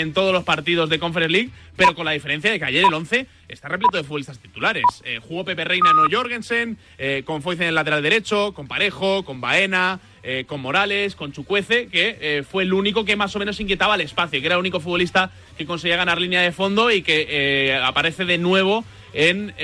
en 0.00 0.12
todos 0.12 0.32
los 0.32 0.44
partidos 0.44 0.88
de 0.88 0.98
Conference 0.98 1.32
League, 1.32 1.50
pero 1.76 1.94
con 1.94 2.04
la 2.04 2.12
diferencia 2.12 2.50
de 2.50 2.58
que 2.58 2.64
ayer 2.64 2.84
el 2.84 2.92
11 2.92 3.26
está 3.48 3.68
repleto 3.68 3.96
de 3.96 4.04
futbolistas 4.04 4.38
titulares. 4.38 4.84
Eh, 5.04 5.20
jugó 5.20 5.44
Pepe 5.44 5.64
Reina, 5.64 5.92
no 5.92 6.04
Jorgensen, 6.10 6.78
eh, 6.98 7.22
con 7.24 7.42
Foyce 7.42 7.62
en 7.62 7.68
el 7.70 7.74
lateral 7.74 8.02
derecho, 8.02 8.52
con 8.54 8.68
Parejo, 8.68 9.24
con 9.24 9.40
Baena, 9.40 10.00
eh, 10.22 10.44
con 10.46 10.60
Morales, 10.60 11.14
con 11.14 11.32
Chucuece, 11.32 11.88
que 11.88 12.18
eh, 12.20 12.42
fue 12.42 12.64
el 12.64 12.72
único 12.72 13.04
que 13.04 13.16
más 13.16 13.34
o 13.36 13.38
menos 13.38 13.60
inquietaba 13.60 13.94
el 13.94 14.02
espacio, 14.02 14.40
que 14.40 14.46
era 14.46 14.56
el 14.56 14.60
único 14.60 14.80
futbolista 14.80 15.30
que 15.56 15.66
conseguía 15.66 15.96
ganar 15.96 16.20
línea 16.20 16.42
de 16.42 16.52
fondo 16.52 16.90
y 16.90 17.02
que 17.02 17.78
aparece 17.82 18.24
de 18.24 18.38
nuevo 18.38 18.84
en... 19.12 19.54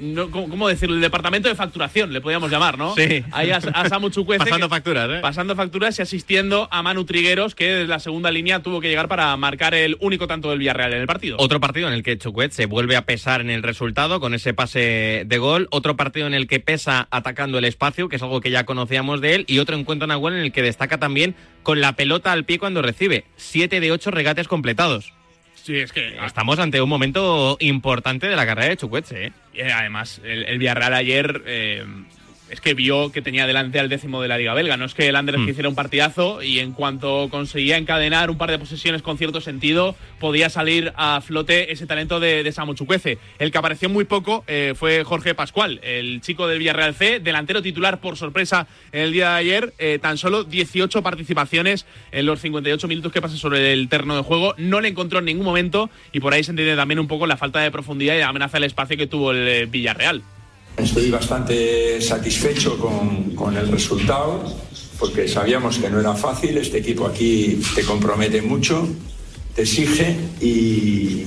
no, 0.00 0.30
¿cómo, 0.30 0.68
decirlo? 0.68 0.96
El 0.96 1.00
departamento 1.02 1.48
de 1.48 1.54
facturación, 1.54 2.12
le 2.12 2.20
podríamos 2.20 2.50
llamar, 2.50 2.78
¿no? 2.78 2.94
Sí. 2.94 3.22
Ahí 3.32 3.50
a, 3.50 3.56
a 3.58 3.88
Samu 3.88 4.10
Chukwueze, 4.10 4.38
Pasando 4.44 4.68
que- 4.68 4.74
facturas, 4.74 5.10
¿eh? 5.10 5.18
Pasando 5.20 5.54
facturas 5.54 5.98
y 5.98 6.02
asistiendo 6.02 6.68
a 6.70 6.82
Manu 6.82 7.04
Trigueros, 7.04 7.54
que 7.54 7.66
desde 7.66 7.86
la 7.88 8.00
segunda 8.00 8.30
línea 8.30 8.62
tuvo 8.62 8.80
que 8.80 8.88
llegar 8.88 9.08
para 9.08 9.36
marcar 9.36 9.74
el 9.74 9.96
único 10.00 10.26
tanto 10.26 10.50
del 10.50 10.58
Villarreal 10.58 10.94
en 10.94 11.00
el 11.02 11.06
partido. 11.06 11.36
Otro 11.38 11.60
partido 11.60 11.88
en 11.88 11.94
el 11.94 12.02
que 12.02 12.18
Chukwet 12.18 12.52
se 12.52 12.66
vuelve 12.66 12.96
a 12.96 13.04
pesar 13.04 13.40
en 13.40 13.50
el 13.50 13.62
resultado 13.62 14.20
con 14.20 14.34
ese 14.34 14.54
pase 14.54 15.24
de 15.26 15.38
gol. 15.38 15.68
Otro 15.70 15.96
partido 15.96 16.26
en 16.26 16.34
el 16.34 16.46
que 16.46 16.60
pesa 16.60 17.06
atacando 17.10 17.58
el 17.58 17.64
espacio, 17.64 18.08
que 18.08 18.16
es 18.16 18.22
algo 18.22 18.40
que 18.40 18.50
ya 18.50 18.64
conocíamos 18.64 19.20
de 19.20 19.34
él. 19.34 19.44
Y 19.48 19.58
otro 19.58 19.76
encuentro 19.76 20.04
en 20.06 20.10
Nahuel 20.10 20.34
en 20.34 20.40
el 20.40 20.52
que 20.52 20.62
destaca 20.62 20.98
también 20.98 21.34
con 21.62 21.80
la 21.80 21.94
pelota 21.94 22.32
al 22.32 22.44
pie 22.44 22.58
cuando 22.58 22.80
recibe. 22.82 23.24
Siete 23.36 23.80
de 23.80 23.92
ocho 23.92 24.10
regates 24.10 24.48
completados. 24.48 25.12
Sí, 25.62 25.76
es 25.76 25.92
que 25.92 26.16
Estamos 26.24 26.58
ante 26.58 26.80
un 26.80 26.88
momento 26.88 27.56
importante 27.60 28.28
de 28.28 28.36
la 28.36 28.46
carrera 28.46 28.70
de 28.70 28.76
Chukwet, 28.76 29.12
¿eh? 29.12 29.32
Eh, 29.54 29.72
además, 29.72 30.20
el, 30.24 30.44
el 30.44 30.58
Villarreal 30.58 30.94
ayer 30.94 31.42
eh, 31.46 31.84
es 32.50 32.60
que 32.60 32.74
vio 32.74 33.12
que 33.12 33.22
tenía 33.22 33.46
delante 33.46 33.78
al 33.78 33.88
décimo 33.88 34.20
de 34.20 34.28
la 34.28 34.36
Liga 34.38 34.54
Belga. 34.54 34.76
No 34.76 34.84
es 34.84 34.94
que 34.94 35.08
el 35.08 35.16
Anderlecht 35.16 35.46
Mm. 35.46 35.50
hiciera 35.50 35.68
un 35.68 35.74
partidazo 35.74 36.42
y 36.42 36.58
en 36.58 36.72
cuanto 36.72 37.28
conseguía 37.30 37.76
encadenar 37.76 38.28
un 38.30 38.36
par 38.38 38.50
de 38.50 38.58
posesiones 38.58 39.02
con 39.02 39.16
cierto 39.18 39.40
sentido, 39.40 39.94
podía 40.18 40.50
salir 40.50 40.92
a 40.96 41.20
flote 41.20 41.72
ese 41.72 41.86
talento 41.86 42.20
de, 42.20 42.42
de 42.42 42.52
Samu 42.52 42.74
Chukwueze. 42.74 43.18
El 43.38 43.50
que 43.52 43.58
apareció 43.58 43.88
muy 43.88 44.04
poco 44.04 44.44
eh, 44.46 44.74
fue 44.76 45.04
Jorge 45.04 45.34
Pascual, 45.34 45.80
el 45.82 46.20
chico 46.20 46.46
del 46.48 46.58
Villarreal 46.58 46.94
C, 46.94 47.20
delantero 47.20 47.62
titular 47.62 48.00
por 48.00 48.16
sorpresa 48.16 48.66
en 48.92 49.02
el 49.02 49.12
día 49.12 49.30
de 49.30 49.36
ayer. 49.36 49.72
eh, 49.78 49.98
tan 50.00 50.18
solo 50.18 50.44
18 50.44 51.02
participaciones 51.02 51.86
en 52.12 52.26
los 52.26 52.40
58 52.40 52.88
minutos 52.88 53.12
que 53.12 53.22
pasa 53.22 53.36
sobre 53.36 53.72
el 53.72 53.88
terreno 53.88 54.16
de 54.16 54.22
juego. 54.22 54.54
No 54.58 54.80
le 54.80 54.88
encontró 54.88 55.20
en 55.20 55.26
ningún 55.26 55.44
momento 55.44 55.90
y 56.12 56.20
por 56.20 56.32
ahí 56.34 56.42
se 56.44 56.50
entiende 56.50 56.76
también 56.76 56.98
un 56.98 57.06
poco 57.08 57.26
la 57.26 57.36
falta 57.36 57.60
de 57.60 57.70
profundidad 57.70 58.14
y 58.14 58.18
la 58.18 58.28
amenaza 58.28 58.56
del 58.56 58.64
espacio 58.64 58.96
que 58.96 59.06
tuvo 59.06 59.30
el 59.32 59.46
eh, 59.48 59.66
Villarreal. 59.66 60.22
Estoy 60.76 61.10
bastante 61.10 62.00
satisfecho 62.00 62.78
con, 62.78 63.34
con 63.34 63.56
el 63.56 63.68
resultado 63.70 64.44
porque 64.98 65.28
sabíamos 65.28 65.78
que 65.78 65.90
no 65.90 66.00
era 66.00 66.14
fácil. 66.14 66.58
Este 66.58 66.78
equipo 66.78 67.06
aquí 67.06 67.60
te 67.74 67.84
compromete 67.84 68.42
mucho, 68.42 68.88
te 69.54 69.62
exige 69.62 70.16
y, 70.40 71.26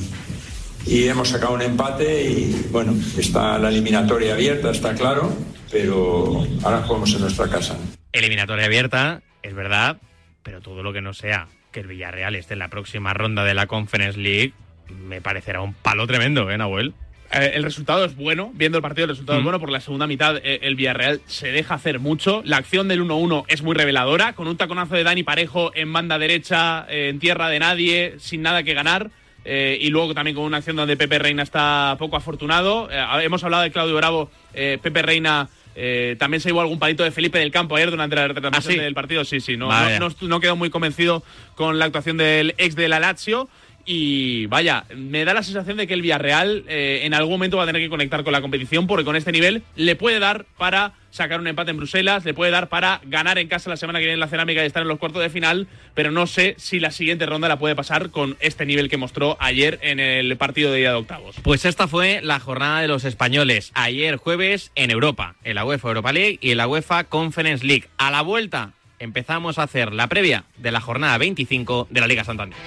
y 0.85 1.07
hemos 1.07 1.29
sacado 1.29 1.53
un 1.53 1.61
empate 1.61 2.29
y 2.29 2.67
bueno, 2.71 2.93
está 3.17 3.57
la 3.57 3.69
eliminatoria 3.69 4.33
abierta, 4.33 4.71
está 4.71 4.93
claro, 4.95 5.35
pero 5.71 6.45
ahora 6.63 6.83
jugamos 6.83 7.13
en 7.13 7.21
nuestra 7.21 7.47
casa. 7.49 7.77
Eliminatoria 8.11 8.65
abierta, 8.65 9.21
es 9.41 9.53
verdad, 9.53 9.97
pero 10.43 10.61
todo 10.61 10.83
lo 10.83 10.93
que 10.93 11.01
no 11.01 11.13
sea 11.13 11.47
que 11.71 11.79
el 11.79 11.87
Villarreal 11.87 12.35
esté 12.35 12.53
en 12.53 12.59
la 12.59 12.69
próxima 12.69 13.13
ronda 13.13 13.43
de 13.43 13.55
la 13.55 13.65
Conference 13.65 14.19
League 14.19 14.53
me 14.89 15.21
parecerá 15.21 15.61
un 15.61 15.73
palo 15.73 16.07
tremendo, 16.07 16.49
¿eh, 16.49 16.57
Nahuel? 16.57 16.93
Eh, 17.33 17.51
el 17.55 17.63
resultado 17.63 18.05
es 18.05 18.15
bueno, 18.15 18.51
viendo 18.53 18.77
el 18.77 18.81
partido 18.81 19.05
el 19.05 19.09
resultado 19.11 19.39
es 19.39 19.41
Mm. 19.41 19.45
bueno, 19.45 19.59
por 19.59 19.69
la 19.71 19.79
segunda 19.81 20.05
mitad 20.07 20.37
eh, 20.37 20.59
el 20.61 20.75
Villarreal 20.75 21.21
se 21.25 21.51
deja 21.51 21.75
hacer 21.75 21.99
mucho, 21.99 22.41
la 22.45 22.57
acción 22.57 22.87
del 22.87 23.01
1-1 23.01 23.45
es 23.47 23.63
muy 23.63 23.75
reveladora, 23.75 24.33
con 24.33 24.47
un 24.47 24.55
taconazo 24.57 24.95
de 24.95 25.03
Dani 25.03 25.23
Parejo 25.23 25.71
en 25.75 25.91
banda 25.91 26.19
derecha, 26.19 26.85
eh, 26.89 27.09
en 27.09 27.19
tierra 27.19 27.49
de 27.49 27.59
nadie, 27.59 28.15
sin 28.19 28.41
nada 28.43 28.61
que 28.63 28.73
ganar, 28.73 29.09
eh, 29.45 29.77
y 29.81 29.89
luego 29.89 30.13
también 30.13 30.35
con 30.35 30.45
una 30.45 30.57
acción 30.57 30.75
donde 30.75 30.95
Pepe 30.95 31.17
Reina 31.19 31.43
está 31.43 31.95
poco 31.99 32.15
afortunado, 32.17 32.87
Eh, 32.91 33.03
hemos 33.23 33.43
hablado 33.43 33.63
de 33.63 33.71
Claudio 33.71 33.95
Bravo, 33.95 34.29
eh, 34.53 34.77
Pepe 34.81 35.01
Reina... 35.01 35.49
eh, 35.75 36.15
también 36.19 36.39
se 36.39 36.49
llevó 36.49 36.61
algún 36.61 36.77
palito 36.77 37.03
de 37.03 37.09
Felipe 37.09 37.39
del 37.39 37.49
Campo 37.49 37.75
ayer 37.75 37.89
durante 37.89 38.15
la 38.15 38.27
retransmisión 38.27 38.73
¿Ah, 38.73 38.77
sí? 38.77 38.79
del 38.79 38.93
partido. 38.93 39.25
Sí, 39.25 39.39
sí, 39.39 39.57
no, 39.57 39.69
Vaya. 39.69 39.97
no, 39.99 40.09
no, 40.09 40.15
no 40.27 40.39
quedó 40.39 40.55
muy 40.55 40.69
convencido 40.69 41.23
con 41.55 41.79
la 41.79 41.85
actuación 41.85 42.15
del 42.17 42.53
ex 42.59 42.75
de 42.75 42.87
la 42.87 42.99
Lazio. 42.99 43.49
Y 43.85 44.45
vaya, 44.45 44.85
me 44.95 45.25
da 45.25 45.33
la 45.33 45.43
sensación 45.43 45.77
de 45.77 45.87
que 45.87 45.93
el 45.93 46.01
Villarreal 46.01 46.63
eh, 46.67 47.01
en 47.03 47.13
algún 47.13 47.33
momento 47.33 47.57
va 47.57 47.63
a 47.63 47.65
tener 47.65 47.81
que 47.81 47.89
conectar 47.89 48.23
con 48.23 48.31
la 48.31 48.41
competición 48.41 48.87
porque 48.87 49.03
con 49.03 49.15
este 49.15 49.31
nivel 49.31 49.63
le 49.75 49.95
puede 49.95 50.19
dar 50.19 50.45
para 50.57 50.93
sacar 51.11 51.39
un 51.39 51.47
empate 51.47 51.71
en 51.71 51.77
Bruselas, 51.77 52.25
le 52.25 52.33
puede 52.33 52.49
dar 52.49 52.69
para 52.69 52.99
ganar 53.03 53.37
en 53.37 53.47
casa 53.47 53.69
la 53.69 53.77
semana 53.77 53.99
que 53.99 54.05
viene 54.05 54.15
en 54.15 54.19
la 54.19 54.27
cerámica 54.27 54.63
y 54.63 54.65
estar 54.65 54.81
en 54.81 54.87
los 54.87 54.97
cuartos 54.97 55.21
de 55.21 55.29
final, 55.29 55.67
pero 55.93 56.11
no 56.11 56.25
sé 56.25 56.55
si 56.57 56.79
la 56.79 56.89
siguiente 56.89 57.25
ronda 57.25 57.47
la 57.47 57.59
puede 57.59 57.75
pasar 57.75 58.09
con 58.09 58.35
este 58.39 58.65
nivel 58.65 58.89
que 58.89 58.97
mostró 58.97 59.37
ayer 59.39 59.77
en 59.83 59.99
el 59.99 60.35
partido 60.37 60.71
de 60.71 60.79
ida 60.79 60.89
de 60.89 60.95
octavos. 60.95 61.35
Pues 61.43 61.65
esta 61.65 61.87
fue 61.87 62.21
la 62.23 62.39
jornada 62.39 62.81
de 62.81 62.87
los 62.87 63.03
españoles 63.03 63.71
ayer 63.75 64.15
jueves 64.15 64.71
en 64.75 64.89
Europa, 64.89 65.35
en 65.43 65.55
la 65.55 65.65
UEFA 65.65 65.89
Europa 65.89 66.13
League 66.13 66.39
y 66.41 66.51
en 66.51 66.57
la 66.57 66.67
UEFA 66.67 67.03
Conference 67.03 67.65
League. 67.65 67.89
A 67.97 68.09
la 68.09 68.21
vuelta 68.21 68.71
empezamos 68.97 69.59
a 69.59 69.63
hacer 69.63 69.93
la 69.93 70.07
previa 70.07 70.45
de 70.57 70.71
la 70.71 70.81
jornada 70.81 71.17
25 71.17 71.87
de 71.91 72.01
la 72.01 72.07
Liga 72.07 72.23
Santander. 72.23 72.57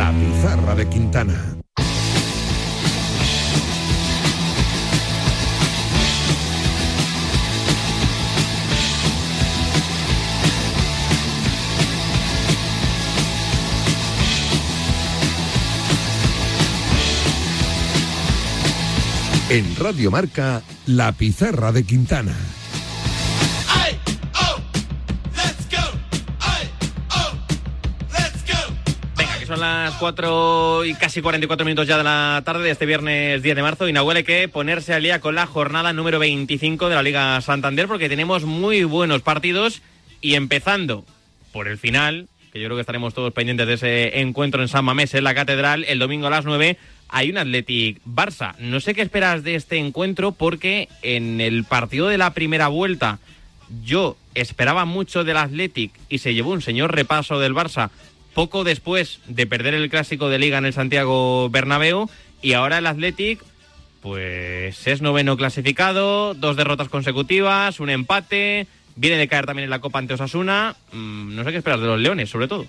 La 0.00 0.12
pizarra 0.12 0.74
de 0.74 0.88
Quintana. 0.88 1.34
En 19.50 19.76
Radio 19.76 20.10
Marca, 20.10 20.62
La 20.86 21.12
pizarra 21.12 21.72
de 21.72 21.84
Quintana. 21.84 22.59
Son 29.50 29.58
las 29.58 29.94
4 29.94 30.84
y 30.84 30.94
casi 30.94 31.20
44 31.20 31.64
minutos 31.64 31.88
ya 31.88 31.98
de 31.98 32.04
la 32.04 32.40
tarde 32.44 32.62
de 32.62 32.70
este 32.70 32.86
viernes 32.86 33.42
10 33.42 33.56
de 33.56 33.62
marzo 33.62 33.88
y 33.88 33.92
no 33.92 34.04
huele 34.04 34.22
que 34.22 34.46
ponerse 34.46 34.94
al 34.94 35.02
día 35.02 35.20
con 35.20 35.34
la 35.34 35.46
jornada 35.46 35.92
número 35.92 36.20
25 36.20 36.88
de 36.88 36.94
la 36.94 37.02
Liga 37.02 37.40
Santander 37.40 37.88
porque 37.88 38.08
tenemos 38.08 38.44
muy 38.44 38.84
buenos 38.84 39.22
partidos 39.22 39.82
y 40.20 40.34
empezando 40.34 41.04
por 41.50 41.66
el 41.66 41.78
final, 41.78 42.28
que 42.52 42.60
yo 42.60 42.66
creo 42.66 42.76
que 42.76 42.82
estaremos 42.82 43.12
todos 43.12 43.32
pendientes 43.32 43.66
de 43.66 43.74
ese 43.74 44.20
encuentro 44.20 44.62
en 44.62 44.68
San 44.68 44.84
Mamés, 44.84 45.14
en 45.14 45.24
la 45.24 45.34
Catedral, 45.34 45.84
el 45.88 45.98
domingo 45.98 46.28
a 46.28 46.30
las 46.30 46.44
9, 46.44 46.76
hay 47.08 47.30
un 47.30 47.38
Athletic 47.38 48.00
Barça. 48.06 48.56
No 48.58 48.78
sé 48.78 48.94
qué 48.94 49.02
esperas 49.02 49.42
de 49.42 49.56
este 49.56 49.78
encuentro 49.78 50.30
porque 50.30 50.88
en 51.02 51.40
el 51.40 51.64
partido 51.64 52.06
de 52.06 52.18
la 52.18 52.34
primera 52.34 52.68
vuelta 52.68 53.18
yo 53.82 54.16
esperaba 54.36 54.84
mucho 54.84 55.24
del 55.24 55.38
Athletic 55.38 55.90
y 56.08 56.18
se 56.18 56.34
llevó 56.34 56.52
un 56.52 56.62
señor 56.62 56.94
repaso 56.94 57.40
del 57.40 57.54
Barça 57.54 57.90
poco 58.34 58.64
después 58.64 59.20
de 59.26 59.46
perder 59.46 59.74
el 59.74 59.90
clásico 59.90 60.28
de 60.28 60.38
liga 60.38 60.58
en 60.58 60.66
el 60.66 60.72
Santiago 60.72 61.48
Bernabéu 61.50 62.08
y 62.42 62.52
ahora 62.54 62.78
el 62.78 62.86
Athletic 62.86 63.40
pues 64.00 64.86
es 64.86 65.02
noveno 65.02 65.36
clasificado, 65.36 66.34
dos 66.34 66.56
derrotas 66.56 66.88
consecutivas, 66.88 67.80
un 67.80 67.90
empate, 67.90 68.66
viene 68.96 69.16
de 69.18 69.28
caer 69.28 69.44
también 69.46 69.64
en 69.64 69.70
la 69.70 69.80
Copa 69.80 69.98
ante 69.98 70.14
Osasuna, 70.14 70.74
Mm, 70.92 71.34
no 71.36 71.44
sé 71.44 71.50
qué 71.52 71.58
esperar 71.58 71.80
de 71.80 71.86
los 71.86 72.00
Leones 72.00 72.30
sobre 72.30 72.48
todo. 72.48 72.66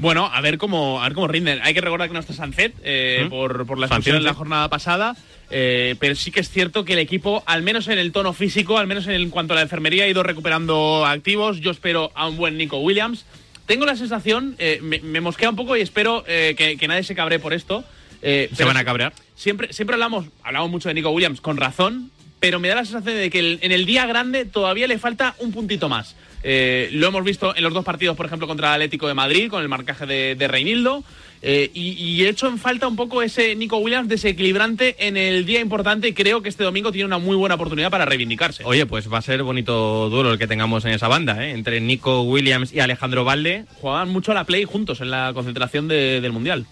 Bueno, 0.00 0.30
a 0.32 0.40
ver 0.40 0.58
cómo, 0.58 1.00
a 1.02 1.04
ver 1.08 1.14
cómo 1.14 1.26
rinden. 1.26 1.58
Hay 1.64 1.74
que 1.74 1.80
recordar 1.80 2.06
que 2.06 2.14
no 2.14 2.20
está 2.20 2.32
Sancet 2.32 2.72
eh, 2.84 3.24
¿Mm? 3.26 3.30
por, 3.30 3.66
por 3.66 3.78
la 3.80 3.88
Sanción, 3.88 4.14
expulsión 4.14 4.16
en 4.18 4.22
la 4.24 4.30
sí. 4.30 4.36
jornada 4.36 4.68
pasada, 4.68 5.16
eh, 5.50 5.96
pero 5.98 6.14
sí 6.14 6.30
que 6.30 6.38
es 6.38 6.48
cierto 6.50 6.84
que 6.84 6.92
el 6.92 7.00
equipo, 7.00 7.42
al 7.46 7.62
menos 7.64 7.88
en 7.88 7.98
el 7.98 8.12
tono 8.12 8.32
físico, 8.32 8.78
al 8.78 8.86
menos 8.86 9.08
en, 9.08 9.14
el- 9.14 9.22
en 9.22 9.30
cuanto 9.30 9.54
a 9.54 9.56
la 9.56 9.62
enfermería, 9.62 10.04
ha 10.04 10.06
ido 10.08 10.22
recuperando 10.22 11.04
activos. 11.04 11.58
Yo 11.60 11.72
espero 11.72 12.12
a 12.14 12.28
un 12.28 12.36
buen 12.36 12.56
Nico 12.56 12.78
Williams. 12.78 13.24
Tengo 13.68 13.86
la 13.86 13.94
sensación, 13.94 14.56
eh, 14.58 14.80
me, 14.82 14.98
me 15.00 15.20
mosquea 15.20 15.50
un 15.50 15.54
poco 15.56 15.76
y 15.76 15.80
espero 15.82 16.24
eh, 16.26 16.54
que, 16.58 16.76
que 16.76 16.88
nadie 16.88 17.04
se 17.04 17.14
cabre 17.14 17.38
por 17.38 17.52
esto. 17.52 17.84
eh, 18.22 18.48
Se 18.52 18.64
van 18.64 18.76
a 18.78 18.84
cabrear. 18.84 19.12
Siempre, 19.36 19.72
siempre 19.72 19.94
hablamos, 19.94 20.26
hablamos 20.42 20.70
mucho 20.70 20.88
de 20.88 20.94
Nico 20.94 21.10
Williams 21.10 21.40
con 21.40 21.56
razón, 21.58 22.10
pero 22.40 22.58
me 22.58 22.68
da 22.68 22.76
la 22.76 22.84
sensación 22.84 23.16
de 23.16 23.30
que 23.30 23.38
el- 23.38 23.58
en 23.62 23.70
el 23.70 23.84
día 23.86 24.06
grande 24.06 24.44
todavía 24.46 24.86
le 24.88 24.98
falta 24.98 25.34
un 25.38 25.52
puntito 25.52 25.88
más. 25.88 26.16
Eh, 26.42 26.88
lo 26.92 27.08
hemos 27.08 27.24
visto 27.24 27.54
en 27.56 27.62
los 27.64 27.72
dos 27.74 27.84
partidos, 27.84 28.16
por 28.16 28.26
ejemplo, 28.26 28.46
contra 28.46 28.68
el 28.68 28.74
Atlético 28.74 29.08
de 29.08 29.14
Madrid, 29.14 29.50
con 29.50 29.62
el 29.62 29.68
marcaje 29.68 30.06
de, 30.06 30.34
de 30.36 30.48
Reinildo. 30.48 31.02
eh, 31.42 31.70
y, 31.74 31.90
y 31.92 32.24
he 32.24 32.28
hecho 32.28 32.48
en 32.48 32.58
falta 32.58 32.88
un 32.88 32.96
poco 32.96 33.22
ese 33.22 33.54
Nico 33.54 33.76
Williams 33.78 34.08
desequilibrante 34.08 34.96
en 35.06 35.16
el 35.16 35.46
día 35.46 35.60
importante 35.60 36.08
y 36.08 36.12
creo 36.12 36.42
que 36.42 36.48
este 36.48 36.64
domingo 36.64 36.90
tiene 36.92 37.06
una 37.06 37.18
muy 37.18 37.36
buena 37.36 37.54
oportunidad 37.56 37.90
para 37.90 38.04
reivindicarse. 38.04 38.64
Oye, 38.64 38.86
pues 38.86 39.12
va 39.12 39.18
a 39.18 39.22
ser 39.22 39.42
bonito 39.44 40.08
duelo 40.10 40.32
el 40.32 40.38
que 40.38 40.46
tengamos 40.48 40.84
en 40.84 40.92
esa 40.92 41.06
banda, 41.08 41.44
¿eh? 41.46 41.50
entre 41.52 41.80
Nico 41.80 42.22
Williams 42.22 42.72
y 42.72 42.80
Alejandro 42.80 43.24
Valde. 43.24 43.64
Jugaban 43.80 44.08
mucho 44.08 44.32
a 44.32 44.34
la 44.34 44.44
play 44.44 44.64
juntos 44.64 45.00
en 45.00 45.10
la 45.10 45.32
concentración 45.34 45.86
de- 45.88 46.20
del 46.20 46.32
Mundial. 46.32 46.66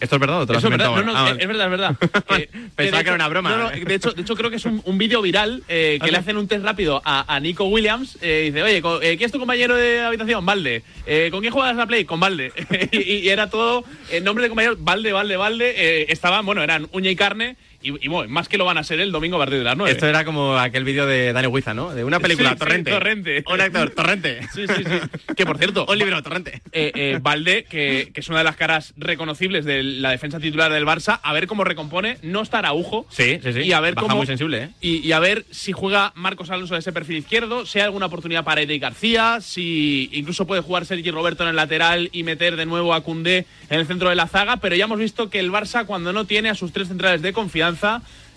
¿Esto 0.00 0.16
es 0.16 0.20
verdad 0.20 0.40
o 0.42 0.46
te 0.46 0.52
lo 0.52 0.58
has 0.58 0.64
verdad, 0.64 0.90
no, 0.96 1.02
no? 1.02 1.12
Ah, 1.16 1.34
es 1.38 1.46
verdad, 1.46 1.66
es 1.66 1.70
verdad. 1.70 1.96
Eh, 2.38 2.48
Pensaba 2.76 3.02
que 3.02 3.08
era 3.08 3.16
una 3.16 3.28
broma. 3.28 3.50
No, 3.50 3.58
no, 3.58 3.70
de, 3.70 3.94
hecho, 3.94 4.12
de 4.12 4.22
hecho, 4.22 4.36
creo 4.36 4.50
que 4.50 4.56
es 4.56 4.64
un, 4.64 4.80
un 4.84 4.98
vídeo 4.98 5.20
viral 5.20 5.62
eh, 5.68 5.98
que 6.00 6.08
¿Ah, 6.08 6.12
le 6.12 6.18
hacen 6.18 6.36
un 6.36 6.48
test 6.48 6.64
rápido 6.64 7.02
a, 7.04 7.34
a 7.34 7.40
Nico 7.40 7.64
Williams. 7.64 8.16
Eh, 8.22 8.50
dice, 8.52 8.62
oye, 8.62 8.76
eh, 8.78 9.16
¿quién 9.16 9.26
es 9.26 9.32
tu 9.32 9.38
compañero 9.38 9.76
de 9.76 10.00
habitación? 10.00 10.46
Valde. 10.46 10.82
Eh, 11.06 11.28
¿Con 11.30 11.40
quién 11.40 11.52
juegas 11.52 11.76
a 11.78 11.86
Play? 11.86 12.04
Con 12.04 12.20
Valde. 12.20 12.52
y, 12.92 12.98
y 13.14 13.28
era 13.28 13.50
todo 13.50 13.84
el 14.10 14.24
nombre 14.24 14.44
de 14.44 14.48
compañero, 14.48 14.76
Valde, 14.78 15.12
Valde, 15.12 15.36
Valde. 15.36 15.74
Eh, 15.76 16.06
estaban, 16.08 16.46
bueno, 16.46 16.62
eran 16.62 16.88
uña 16.92 17.10
y 17.10 17.16
carne. 17.16 17.56
Y, 17.82 18.04
y, 18.04 18.08
bueno, 18.08 18.28
más 18.30 18.48
que 18.48 18.58
lo 18.58 18.64
van 18.64 18.78
a 18.78 18.84
ser 18.84 19.00
el 19.00 19.10
domingo 19.12 19.36
a 19.36 19.40
partir 19.40 19.58
de 19.58 19.64
las 19.64 19.76
9. 19.76 19.90
Esto 19.92 20.06
era 20.06 20.24
como 20.24 20.58
aquel 20.58 20.84
vídeo 20.84 21.06
de 21.06 21.32
Dani 21.32 21.46
Huiza, 21.46 21.72
¿no? 21.74 21.94
De 21.94 22.04
una 22.04 22.20
película, 22.20 22.50
Sí, 22.50 22.54
sí, 22.54 22.58
Torrente. 22.60 22.90
Torrente. 22.90 23.44
Un 23.46 23.60
actor, 23.60 23.90
Torrente. 23.90 24.40
Sí, 24.54 24.66
sí, 24.66 24.84
sí. 24.84 25.34
Que 25.34 25.46
por 25.46 25.56
cierto, 25.58 25.86
Un 25.88 25.98
libro, 25.98 26.22
Torrente. 26.22 26.60
eh, 26.72 26.92
eh, 26.94 27.18
Valde, 27.22 27.64
que, 27.64 28.10
que 28.12 28.20
es 28.20 28.28
una 28.28 28.38
de 28.38 28.44
las 28.44 28.56
caras 28.56 28.92
reconocibles 28.96 29.64
de 29.64 29.82
la 29.82 30.10
defensa 30.10 30.38
titular 30.40 30.70
del 30.72 30.84
Barça, 30.84 31.20
a 31.22 31.32
ver 31.32 31.46
cómo 31.46 31.64
recompone. 31.64 32.18
No 32.22 32.42
está 32.42 32.58
Araujo. 32.58 33.06
Sí, 33.08 33.38
sí, 33.42 33.52
sí. 33.52 33.60
Y 33.60 33.72
a 33.72 33.80
ver 33.80 33.94
Baja 33.94 34.06
cómo. 34.08 34.16
muy 34.18 34.26
sensible, 34.26 34.64
¿eh? 34.64 34.68
Y, 34.80 34.98
y 34.98 35.12
a 35.12 35.18
ver 35.18 35.44
si 35.50 35.72
juega 35.72 36.12
Marcos 36.16 36.50
Alonso 36.50 36.74
de 36.74 36.80
ese 36.80 36.92
perfil 36.92 37.16
izquierdo, 37.16 37.64
si 37.64 37.78
hay 37.78 37.86
alguna 37.86 38.06
oportunidad 38.06 38.44
para 38.44 38.60
Eric 38.60 38.82
García, 38.82 39.38
si 39.40 40.10
incluso 40.12 40.46
puede 40.46 40.60
jugar 40.60 40.84
Sergi 40.84 41.10
Roberto 41.10 41.44
en 41.44 41.50
el 41.50 41.56
lateral 41.56 42.08
y 42.12 42.24
meter 42.24 42.56
de 42.56 42.66
nuevo 42.66 42.92
a 42.92 43.00
Cundé 43.02 43.46
en 43.70 43.80
el 43.80 43.86
centro 43.86 44.08
de 44.10 44.16
la 44.16 44.26
zaga. 44.26 44.58
Pero 44.58 44.76
ya 44.76 44.84
hemos 44.84 44.98
visto 44.98 45.30
que 45.30 45.38
el 45.40 45.50
Barça, 45.50 45.86
cuando 45.86 46.12
no 46.12 46.24
tiene 46.26 46.50
a 46.50 46.54
sus 46.54 46.72
tres 46.72 46.88
centrales 46.88 47.22
de 47.22 47.32
confianza, 47.32 47.69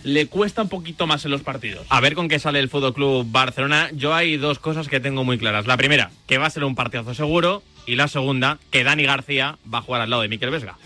le 0.04 0.28
cuesta 0.28 0.62
un 0.62 0.70
poquito 0.70 1.08
más 1.08 1.26
en 1.26 1.32
los 1.32 1.42
partidos. 1.42 1.86
A 1.90 2.02
ver 2.02 2.16
con 2.16 2.28
qué 2.28 2.40
sale 2.40 2.60
el 2.60 2.70
Fútbol 2.70 2.94
Club 2.94 3.26
Barcelona. 3.30 3.90
Yo 3.94 4.14
hay 4.14 4.38
dos 4.38 4.60
cosas 4.60 4.88
que 4.88 5.00
tengo 5.00 5.24
muy 5.24 5.38
claras. 5.38 5.66
La 5.66 5.78
primera, 5.78 6.12
que 6.28 6.38
va 6.38 6.48
a 6.48 6.50
ser 6.50 6.64
un 6.64 6.76
partidazo 6.76 7.14
seguro. 7.14 7.64
Y 7.86 7.96
la 7.96 8.08
segunda, 8.08 8.60
que 8.72 8.84
Dani 8.84 9.04
García 9.04 9.58
va 9.72 9.80
a 9.80 9.82
jugar 9.82 10.02
al 10.02 10.10
lado 10.10 10.22
de 10.22 10.30
Miquel 10.30 10.52
Vesga. 10.52 10.78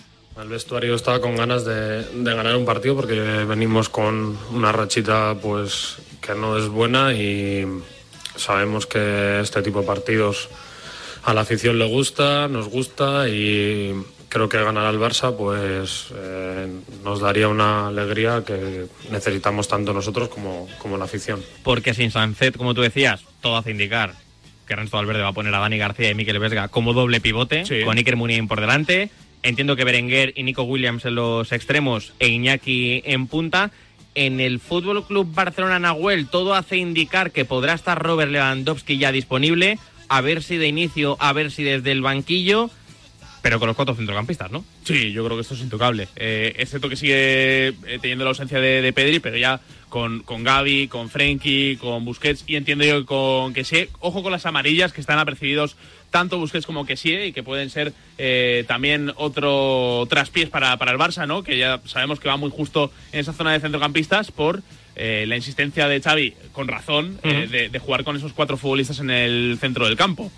El 0.41 0.49
vestuario 0.49 0.95
está 0.95 1.19
con 1.19 1.35
ganas 1.35 1.65
de, 1.65 2.03
de 2.03 2.35
ganar 2.35 2.55
un 2.55 2.65
partido 2.65 2.95
porque 2.95 3.15
venimos 3.15 3.89
con 3.89 4.37
una 4.51 4.71
rachita 4.71 5.35
pues 5.41 5.97
que 6.21 6.35
no 6.35 6.57
es 6.57 6.67
buena 6.67 7.13
y 7.13 7.65
sabemos 8.35 8.85
que 8.85 9.39
este 9.39 9.63
tipo 9.63 9.81
de 9.81 9.87
partidos 9.87 10.49
a 11.23 11.33
la 11.33 11.41
afición 11.41 11.79
le 11.79 11.85
gusta, 11.85 12.47
nos 12.47 12.69
gusta 12.69 13.27
y 13.29 13.93
creo 14.29 14.49
que 14.49 14.57
ganar 14.61 14.85
al 14.85 14.99
Barça 14.99 15.35
pues 15.35 16.07
eh, 16.15 16.67
nos 17.03 17.19
daría 17.19 17.47
una 17.47 17.87
alegría 17.87 18.43
que 18.45 18.85
necesitamos 19.11 19.67
tanto 19.67 19.93
nosotros 19.93 20.29
como, 20.29 20.67
como 20.79 20.97
la 20.97 21.05
afición. 21.05 21.41
Porque 21.63 21.93
sin 21.93 22.11
Sancet, 22.11 22.57
como 22.57 22.73
tú 22.73 22.81
decías, 22.81 23.23
todo 23.41 23.57
hace 23.57 23.71
indicar 23.71 24.13
que 24.65 24.73
Ernesto 24.73 24.97
Valverde 24.97 25.21
va 25.21 25.29
a 25.29 25.33
poner 25.33 25.53
a 25.55 25.59
Dani 25.59 25.77
García 25.77 26.09
y 26.09 26.15
Miquel 26.15 26.39
Vesga 26.39 26.67
como 26.67 26.93
doble 26.93 27.21
pivote, 27.21 27.65
Sí. 27.65 27.83
con 27.85 27.97
Iker 27.97 28.17
Muniain 28.17 28.47
por 28.47 28.59
delante. 28.59 29.09
Entiendo 29.43 29.75
que 29.77 29.85
Berenguer 29.85 30.33
y 30.35 30.43
Nico 30.43 30.63
Williams 30.63 31.05
en 31.05 31.15
los 31.15 31.51
extremos 31.53 32.11
e 32.19 32.27
Iñaki 32.27 33.01
en 33.05 33.27
punta. 33.27 33.71
En 34.13 34.39
el 34.41 34.59
Fútbol 34.59 35.05
Club 35.05 35.31
Barcelona 35.33 35.79
Nahuel 35.79 36.27
todo 36.27 36.53
hace 36.55 36.75
indicar 36.77 37.31
que 37.31 37.45
podrá 37.45 37.73
estar 37.73 38.01
Robert 38.01 38.31
Lewandowski 38.31 38.97
ya 38.97 39.11
disponible. 39.11 39.77
A 40.09 40.21
ver 40.21 40.41
si 40.43 40.57
de 40.57 40.67
inicio, 40.67 41.15
a 41.19 41.31
ver 41.33 41.51
si 41.51 41.63
desde 41.63 41.91
el 41.91 42.01
banquillo, 42.01 42.69
pero 43.47 43.59
con 43.59 43.67
los 43.67 43.77
cuatro 43.77 43.95
centrocampistas, 43.95 44.51
¿no? 44.51 44.65
Sí, 44.83 45.13
yo 45.13 45.23
creo 45.23 45.37
que 45.37 45.41
esto 45.41 45.53
es 45.53 45.61
intocable. 45.61 46.09
Eh, 46.17 46.53
excepto 46.57 46.89
que 46.89 46.97
sigue 46.97 47.67
eh, 47.69 47.97
teniendo 48.01 48.25
la 48.25 48.31
ausencia 48.31 48.59
de, 48.59 48.81
de 48.81 48.91
Pedri, 48.91 49.21
pero 49.21 49.37
ya 49.37 49.61
con, 49.87 50.19
con 50.23 50.43
Gaby, 50.43 50.89
con 50.89 51.09
Frenkie, 51.09 51.77
con 51.77 52.03
Busquets 52.03 52.43
y 52.45 52.57
entiendo 52.57 52.83
yo 52.83 52.99
que 52.99 53.05
con 53.05 53.53
Kessie. 53.53 53.87
Ojo 54.01 54.21
con 54.21 54.33
las 54.33 54.45
amarillas 54.45 54.91
que 54.91 54.99
están 54.99 55.17
apercibidos 55.17 55.77
tanto 56.11 56.37
Busquets 56.39 56.65
como 56.65 56.85
Kessie 56.85 57.27
y 57.27 57.31
que 57.31 57.41
pueden 57.41 57.69
ser 57.69 57.93
eh, 58.17 58.65
también 58.67 59.13
otro 59.15 60.05
traspiés 60.09 60.49
para, 60.49 60.75
para 60.75 60.91
el 60.91 60.97
Barça, 60.97 61.25
¿no? 61.25 61.41
Que 61.41 61.57
ya 61.57 61.79
sabemos 61.85 62.19
que 62.19 62.27
va 62.27 62.35
muy 62.35 62.51
justo 62.51 62.91
en 63.13 63.21
esa 63.21 63.31
zona 63.31 63.53
de 63.53 63.61
centrocampistas 63.61 64.29
por 64.29 64.61
eh, 64.97 65.23
la 65.25 65.37
insistencia 65.37 65.87
de 65.87 66.01
Xavi, 66.01 66.33
con 66.51 66.67
razón, 66.67 67.17
eh, 67.23 67.47
de, 67.49 67.69
de 67.69 67.79
jugar 67.79 68.03
con 68.03 68.17
esos 68.17 68.33
cuatro 68.33 68.57
futbolistas 68.57 68.99
en 68.99 69.09
el 69.09 69.57
centro 69.61 69.85
del 69.85 69.95
campo. 69.95 70.29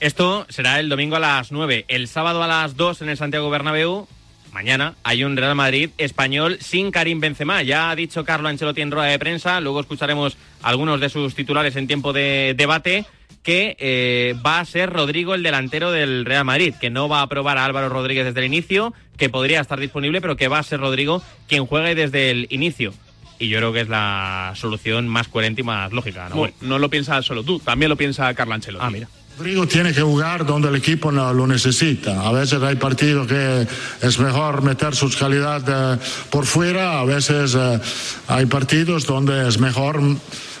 Esto 0.00 0.46
será 0.48 0.80
el 0.80 0.88
domingo 0.88 1.16
a 1.16 1.20
las 1.20 1.52
9. 1.52 1.86
El 1.88 2.08
sábado 2.08 2.42
a 2.42 2.46
las 2.46 2.76
2 2.76 3.02
en 3.02 3.08
el 3.08 3.16
Santiago 3.16 3.50
Bernabéu. 3.50 4.06
Mañana 4.52 4.94
hay 5.02 5.24
un 5.24 5.36
Real 5.36 5.54
Madrid 5.54 5.90
español 5.98 6.58
sin 6.60 6.90
Karim 6.90 7.20
Benzema. 7.20 7.62
Ya 7.62 7.90
ha 7.90 7.96
dicho 7.96 8.24
Carlo 8.24 8.48
Ancelotti 8.48 8.82
en 8.82 8.90
rueda 8.90 9.08
de 9.08 9.18
prensa. 9.18 9.60
Luego 9.60 9.80
escucharemos 9.80 10.36
algunos 10.62 11.00
de 11.00 11.08
sus 11.08 11.34
titulares 11.34 11.74
en 11.76 11.86
tiempo 11.86 12.12
de 12.12 12.54
debate. 12.56 13.04
Que 13.42 13.76
eh, 13.78 14.34
va 14.44 14.60
a 14.60 14.64
ser 14.64 14.90
Rodrigo 14.90 15.34
el 15.34 15.42
delantero 15.42 15.90
del 15.90 16.24
Real 16.24 16.44
Madrid. 16.44 16.74
Que 16.80 16.90
no 16.90 17.08
va 17.08 17.22
a 17.22 17.28
probar 17.28 17.58
a 17.58 17.64
Álvaro 17.64 17.88
Rodríguez 17.88 18.26
desde 18.26 18.40
el 18.40 18.46
inicio. 18.46 18.94
Que 19.16 19.28
podría 19.28 19.60
estar 19.60 19.80
disponible, 19.80 20.20
pero 20.20 20.36
que 20.36 20.48
va 20.48 20.58
a 20.58 20.62
ser 20.62 20.80
Rodrigo 20.80 21.22
quien 21.48 21.66
juegue 21.66 21.94
desde 21.94 22.30
el 22.30 22.46
inicio. 22.50 22.94
Y 23.38 23.48
yo 23.48 23.58
creo 23.58 23.72
que 23.72 23.80
es 23.80 23.88
la 23.88 24.52
solución 24.54 25.08
más 25.08 25.28
coherente 25.28 25.62
y 25.62 25.64
más 25.64 25.92
lógica. 25.92 26.28
¿no? 26.28 26.36
Bueno, 26.36 26.54
no 26.60 26.78
lo 26.78 26.88
piensas 26.88 27.24
solo 27.24 27.42
tú, 27.42 27.58
también 27.58 27.88
lo 27.88 27.96
piensa 27.96 28.32
Carlo 28.34 28.54
Ancelotti. 28.54 28.86
Ah, 28.86 28.90
mira. 28.90 29.08
Rodrigo 29.36 29.66
tiene 29.66 29.92
que 29.92 30.00
jugar 30.00 30.46
donde 30.46 30.68
el 30.68 30.76
equipo 30.76 31.10
no 31.10 31.32
lo 31.32 31.46
necesita. 31.46 32.20
A 32.26 32.30
veces 32.32 32.62
hay 32.62 32.76
partidos 32.76 33.26
que 33.26 33.66
es 34.00 34.18
mejor 34.20 34.62
meter 34.62 34.94
sus 34.94 35.16
calidades 35.16 35.64
eh, 35.68 36.04
por 36.30 36.46
fuera, 36.46 37.00
a 37.00 37.04
veces 37.04 37.56
eh, 37.58 37.80
hay 38.28 38.46
partidos 38.46 39.06
donde 39.06 39.48
es 39.48 39.58
mejor 39.58 40.00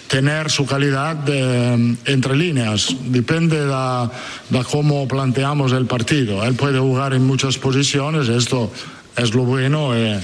tener 0.08 0.50
su 0.50 0.66
calidad 0.66 1.16
eh, 1.28 1.96
entre 2.06 2.36
líneas. 2.36 2.88
Depende 3.02 3.64
de, 3.64 4.08
de 4.50 4.64
cómo 4.64 5.06
planteamos 5.06 5.70
el 5.72 5.86
partido. 5.86 6.44
Él 6.44 6.54
puede 6.54 6.80
jugar 6.80 7.14
en 7.14 7.24
muchas 7.24 7.56
posiciones, 7.58 8.28
esto 8.28 8.72
es 9.16 9.34
lo 9.34 9.44
bueno. 9.44 9.94
eh, 9.94 10.20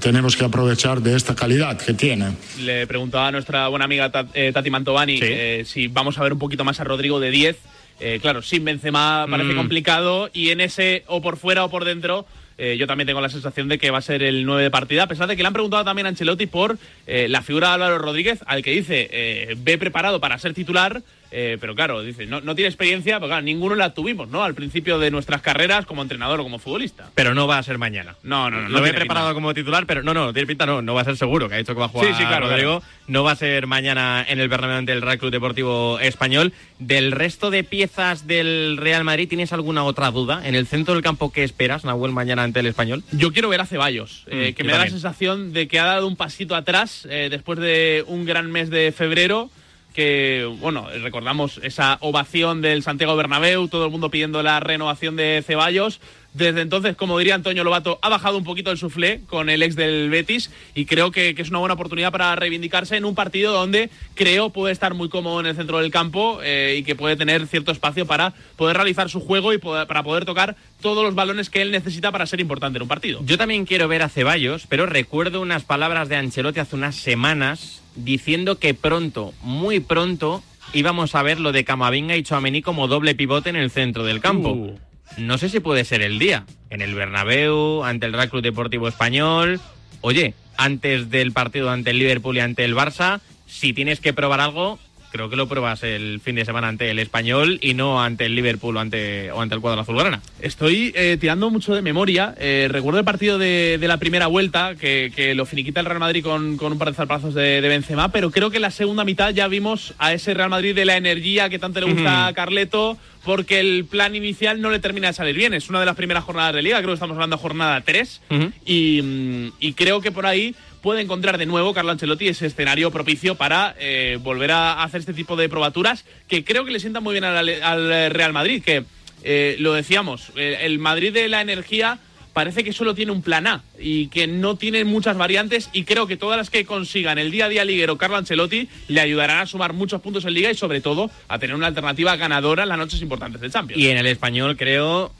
tenemos 0.00 0.36
que 0.36 0.44
aprovechar 0.44 1.00
de 1.00 1.16
esta 1.16 1.34
calidad 1.36 1.78
que 1.78 1.94
tiene. 1.94 2.32
Le 2.60 2.86
preguntaba 2.88 3.28
a 3.28 3.32
nuestra 3.32 3.68
buena 3.68 3.84
amiga 3.86 4.10
Ta- 4.10 4.26
Tati 4.52 4.68
Mantovani 4.70 5.18
Sí. 5.18 5.24
eh, 5.24 5.62
si 5.64 5.86
vamos 5.86 6.18
a 6.18 6.22
ver 6.24 6.32
un 6.34 6.38
poquito 6.40 6.64
más 6.64 6.80
a 6.80 6.84
Rodrigo 6.84 7.18
de 7.20 7.30
10. 7.30 7.56
Eh, 8.00 8.18
claro, 8.20 8.42
sin 8.42 8.64
Benzema 8.64 9.26
parece 9.30 9.52
Mm. 9.52 9.56
complicado 9.56 10.30
y 10.32 10.50
en 10.50 10.60
ese 10.60 11.04
o 11.06 11.22
por 11.22 11.36
fuera 11.38 11.64
o 11.64 11.70
por 11.70 11.84
dentro 11.84 12.26
eh, 12.58 12.76
yo 12.78 12.86
también 12.86 13.06
tengo 13.06 13.20
la 13.20 13.28
sensación 13.28 13.68
de 13.68 13.78
que 13.78 13.90
va 13.90 13.98
a 13.98 14.02
ser 14.02 14.22
el 14.22 14.46
9 14.46 14.62
de 14.62 14.70
partida, 14.70 15.02
a 15.02 15.06
pesar 15.06 15.28
de 15.28 15.36
que 15.36 15.42
le 15.42 15.46
han 15.46 15.52
preguntado 15.52 15.84
también 15.84 16.06
a 16.06 16.08
Ancelotti 16.08 16.46
por 16.46 16.78
eh, 17.06 17.26
la 17.28 17.42
figura 17.42 17.68
de 17.68 17.74
Álvaro 17.74 17.98
Rodríguez, 17.98 18.38
al 18.46 18.62
que 18.62 18.70
dice 18.70 19.08
eh, 19.12 19.54
ve 19.58 19.76
preparado 19.76 20.20
para 20.20 20.38
ser 20.38 20.54
titular, 20.54 21.02
eh, 21.30 21.58
pero 21.60 21.74
claro, 21.74 22.02
dice 22.02 22.26
no, 22.26 22.40
no 22.40 22.54
tiene 22.54 22.68
experiencia, 22.68 23.16
pero 23.16 23.28
claro, 23.28 23.42
ninguno 23.42 23.74
la 23.74 23.94
tuvimos, 23.94 24.28
¿no? 24.28 24.44
Al 24.44 24.54
principio 24.54 24.98
de 24.98 25.10
nuestras 25.10 25.42
carreras 25.42 25.86
como 25.86 26.02
entrenador 26.02 26.40
o 26.40 26.42
como 26.42 26.58
futbolista. 26.58 27.10
Pero 27.14 27.34
no 27.34 27.46
va 27.46 27.58
a 27.58 27.62
ser 27.62 27.78
mañana. 27.78 28.16
No, 28.22 28.50
no, 28.50 28.62
no. 28.62 28.68
lo 28.68 28.80
no 28.80 28.86
he 28.86 28.92
preparado 28.92 29.28
pinta. 29.28 29.34
como 29.34 29.54
titular, 29.54 29.86
pero 29.86 30.02
no, 30.02 30.14
no, 30.14 30.32
tiene 30.32 30.46
pinta 30.46 30.66
no, 30.66 30.82
no 30.82 30.94
va 30.94 31.02
a 31.02 31.04
ser 31.04 31.16
seguro, 31.16 31.48
que 31.48 31.56
ha 31.56 31.58
dicho 31.58 31.74
que 31.74 31.80
va 31.80 31.86
a 31.86 31.88
jugar 31.88 32.08
Sí, 32.08 32.14
sí, 32.18 32.24
claro, 32.26 32.48
Rodrigo. 32.48 32.82
No 33.06 33.22
va 33.22 33.32
a 33.32 33.36
ser 33.36 33.66
mañana 33.66 34.24
en 34.28 34.40
el 34.40 34.48
Bernabéu 34.48 34.78
ante 34.78 34.92
el 34.92 35.02
Real 35.02 35.18
Club 35.18 35.30
Deportivo 35.30 35.98
Español. 36.00 36.52
Del 36.78 37.12
resto 37.12 37.50
de 37.50 37.64
piezas 37.64 38.26
del 38.26 38.76
Real 38.76 39.04
Madrid, 39.04 39.28
¿tienes 39.28 39.52
alguna 39.52 39.84
otra 39.84 40.10
duda? 40.10 40.46
En 40.46 40.54
el 40.54 40.66
centro 40.66 40.94
del 40.94 41.02
campo, 41.02 41.32
¿qué 41.32 41.44
esperas, 41.44 41.84
Nahuel, 41.84 42.12
mañana 42.12 42.42
ante 42.42 42.60
el 42.60 42.66
Español? 42.66 43.02
Yo 43.12 43.32
quiero 43.32 43.48
ver 43.48 43.60
a 43.60 43.66
Ceballos, 43.66 44.24
eh, 44.26 44.50
Mm, 44.50 44.54
que 44.54 44.62
yo 44.62 44.66
me 44.66 44.72
da 44.72 44.78
la 44.84 44.90
sensación 44.90 45.52
de 45.52 45.68
que 45.68 45.78
ha 45.78 45.84
dado 45.86 46.06
un 46.06 46.16
pasito 46.16 46.54
atrás 46.54 47.06
eh, 47.10 47.28
después 47.30 47.58
de 47.58 48.04
un 48.06 48.24
gran 48.24 48.50
mes 48.50 48.70
de 48.70 48.92
febrero. 48.92 49.50
Que, 49.96 50.46
bueno, 50.60 50.88
recordamos 51.02 51.58
esa 51.62 51.96
ovación 52.02 52.60
del 52.60 52.82
Santiago 52.82 53.16
Bernabéu, 53.16 53.66
todo 53.66 53.86
el 53.86 53.90
mundo 53.90 54.10
pidiendo 54.10 54.42
la 54.42 54.60
renovación 54.60 55.16
de 55.16 55.42
Ceballos. 55.44 56.00
Desde 56.34 56.60
entonces, 56.60 56.96
como 56.96 57.18
diría 57.18 57.34
Antonio 57.34 57.64
Lobato, 57.64 57.98
ha 58.02 58.10
bajado 58.10 58.36
un 58.36 58.44
poquito 58.44 58.70
el 58.70 58.76
suflé 58.76 59.22
con 59.26 59.48
el 59.48 59.62
ex 59.62 59.74
del 59.74 60.10
Betis 60.10 60.50
y 60.74 60.84
creo 60.84 61.10
que, 61.10 61.34
que 61.34 61.40
es 61.40 61.48
una 61.48 61.60
buena 61.60 61.72
oportunidad 61.72 62.12
para 62.12 62.36
reivindicarse 62.36 62.98
en 62.98 63.06
un 63.06 63.14
partido 63.14 63.54
donde 63.54 63.88
creo 64.14 64.50
puede 64.50 64.70
estar 64.74 64.92
muy 64.92 65.08
cómodo 65.08 65.40
en 65.40 65.46
el 65.46 65.56
centro 65.56 65.78
del 65.78 65.90
campo 65.90 66.40
eh, 66.42 66.76
y 66.78 66.82
que 66.82 66.94
puede 66.94 67.16
tener 67.16 67.46
cierto 67.46 67.72
espacio 67.72 68.04
para 68.06 68.34
poder 68.56 68.76
realizar 68.76 69.08
su 69.08 69.20
juego 69.20 69.54
y 69.54 69.58
poder- 69.58 69.86
para 69.86 70.02
poder 70.02 70.26
tocar 70.26 70.56
todos 70.82 71.02
los 71.04 71.14
balones 71.14 71.48
que 71.48 71.62
él 71.62 71.70
necesita 71.70 72.12
para 72.12 72.26
ser 72.26 72.38
importante 72.40 72.76
en 72.76 72.82
un 72.82 72.88
partido. 72.88 73.20
Yo 73.24 73.38
también 73.38 73.64
quiero 73.64 73.88
ver 73.88 74.02
a 74.02 74.10
Ceballos, 74.10 74.66
pero 74.68 74.84
recuerdo 74.84 75.40
unas 75.40 75.64
palabras 75.64 76.10
de 76.10 76.16
Ancelotti 76.16 76.60
hace 76.60 76.76
unas 76.76 76.96
semanas 76.96 77.80
diciendo 77.96 78.58
que 78.58 78.74
pronto, 78.74 79.34
muy 79.42 79.80
pronto, 79.80 80.42
íbamos 80.72 81.14
a 81.14 81.22
ver 81.22 81.40
lo 81.40 81.52
de 81.52 81.64
Camavinga 81.64 82.16
y 82.16 82.22
Chouameni 82.22 82.62
como 82.62 82.88
doble 82.88 83.14
pivote 83.14 83.50
en 83.50 83.56
el 83.56 83.70
centro 83.70 84.04
del 84.04 84.20
campo. 84.20 84.52
Uh. 84.52 84.78
No 85.18 85.38
sé 85.38 85.48
si 85.48 85.60
puede 85.60 85.84
ser 85.84 86.02
el 86.02 86.18
día. 86.18 86.44
En 86.70 86.82
el 86.82 86.94
Bernabéu, 86.94 87.84
ante 87.84 88.06
el 88.06 88.12
Real 88.12 88.28
Club 88.28 88.42
Deportivo 88.42 88.88
Español. 88.88 89.60
Oye, 90.00 90.34
antes 90.56 91.10
del 91.10 91.32
partido 91.32 91.70
ante 91.70 91.90
el 91.90 91.98
Liverpool 91.98 92.36
y 92.36 92.40
ante 92.40 92.64
el 92.64 92.74
Barça, 92.74 93.20
si 93.46 93.72
tienes 93.72 94.00
que 94.00 94.12
probar 94.12 94.40
algo, 94.40 94.78
creo 95.16 95.30
que 95.30 95.36
lo 95.36 95.48
pruebas 95.48 95.82
el 95.82 96.20
fin 96.20 96.36
de 96.36 96.44
semana 96.44 96.68
ante 96.68 96.90
el 96.90 96.98
Español 96.98 97.58
y 97.62 97.72
no 97.72 98.02
ante 98.02 98.26
el 98.26 98.34
Liverpool 98.34 98.76
o 98.76 98.80
ante, 98.80 99.32
o 99.32 99.40
ante 99.40 99.54
el 99.54 99.60
cuadro 99.62 99.80
azulgrana. 99.80 100.20
Estoy 100.40 100.92
eh, 100.94 101.16
tirando 101.18 101.50
mucho 101.50 101.74
de 101.74 101.80
memoria. 101.80 102.34
Eh, 102.38 102.68
recuerdo 102.70 102.98
el 102.98 103.04
partido 103.04 103.38
de, 103.38 103.78
de 103.80 103.88
la 103.88 103.96
primera 103.96 104.26
vuelta, 104.26 104.74
que, 104.74 105.10
que, 105.14 105.34
lo 105.34 105.46
finiquita 105.46 105.80
el 105.80 105.86
Real 105.86 106.00
Madrid 106.00 106.22
con, 106.22 106.58
con 106.58 106.72
un 106.72 106.78
par 106.78 106.88
de 106.88 106.94
zarpazos 106.94 107.34
de, 107.34 107.60
de, 107.62 107.68
Benzema, 107.68 108.12
pero 108.12 108.30
creo 108.30 108.50
que 108.50 108.56
en 108.56 108.62
la 108.62 108.70
segunda 108.70 109.04
mitad 109.04 109.30
ya 109.30 109.48
vimos 109.48 109.94
a 109.98 110.12
ese 110.12 110.34
Real 110.34 110.50
Madrid 110.50 110.74
de 110.74 110.84
la 110.84 110.96
energía 110.96 111.48
que 111.48 111.58
tanto 111.58 111.80
le 111.80 111.92
gusta 111.92 112.26
a 112.26 112.32
Carleto, 112.34 112.98
porque 113.24 113.58
el 113.58 113.86
plan 113.86 114.14
inicial 114.14 114.60
no 114.60 114.70
le 114.70 114.78
termina 114.78 115.08
de 115.08 115.14
salir 115.14 115.34
bien. 115.34 115.54
Es 115.54 115.68
una 115.70 115.80
de 115.80 115.86
las 115.86 115.96
primeras 115.96 116.24
jornadas 116.24 116.54
de 116.54 116.62
liga, 116.62 116.78
creo 116.78 116.90
que 116.90 116.94
estamos 116.94 117.14
hablando 117.14 117.36
de 117.36 117.42
jornada 117.42 117.80
3, 117.80 118.20
uh 118.30 118.34
-huh. 118.34 118.52
y, 118.64 119.52
y 119.58 119.72
creo 119.72 120.00
que 120.00 120.12
por 120.12 120.26
ahí 120.26 120.54
puede 120.86 121.00
encontrar 121.00 121.36
de 121.36 121.46
nuevo 121.46 121.74
Carlo 121.74 121.90
Ancelotti 121.90 122.28
ese 122.28 122.46
escenario 122.46 122.92
propicio 122.92 123.34
para 123.34 123.74
eh, 123.80 124.20
volver 124.22 124.52
a 124.52 124.84
hacer 124.84 125.00
este 125.00 125.14
tipo 125.14 125.34
de 125.34 125.48
probaturas 125.48 126.04
que 126.28 126.44
creo 126.44 126.64
que 126.64 126.70
le 126.70 126.78
sientan 126.78 127.02
muy 127.02 127.12
bien 127.12 127.24
al, 127.24 127.36
al 127.60 128.10
Real 128.12 128.32
Madrid, 128.32 128.62
que 128.64 128.84
eh, 129.24 129.56
lo 129.58 129.72
decíamos, 129.72 130.30
el 130.36 130.78
Madrid 130.78 131.12
de 131.12 131.26
la 131.26 131.40
energía 131.40 131.98
parece 132.32 132.62
que 132.62 132.72
solo 132.72 132.94
tiene 132.94 133.10
un 133.10 133.20
plan 133.20 133.48
A 133.48 133.64
y 133.80 134.06
que 134.06 134.28
no 134.28 134.54
tiene 134.54 134.84
muchas 134.84 135.16
variantes 135.16 135.70
y 135.72 135.82
creo 135.82 136.06
que 136.06 136.16
todas 136.16 136.38
las 136.38 136.50
que 136.50 136.64
consigan 136.64 137.18
el 137.18 137.32
día 137.32 137.46
a 137.46 137.48
día 137.48 137.64
liguero 137.64 137.98
Carlo 137.98 138.16
Ancelotti 138.18 138.68
le 138.86 139.00
ayudarán 139.00 139.38
a 139.38 139.46
sumar 139.46 139.72
muchos 139.72 140.00
puntos 140.00 140.24
en 140.24 140.34
liga 140.34 140.52
y 140.52 140.54
sobre 140.54 140.80
todo 140.80 141.10
a 141.26 141.40
tener 141.40 141.56
una 141.56 141.66
alternativa 141.66 142.14
ganadora 142.14 142.62
en 142.62 142.68
las 142.68 142.78
noches 142.78 143.02
importantes 143.02 143.40
del 143.40 143.50
Champions. 143.50 143.82
Y 143.82 143.88
en 143.88 143.98
el 143.98 144.06
español 144.06 144.56
creo 144.56 145.10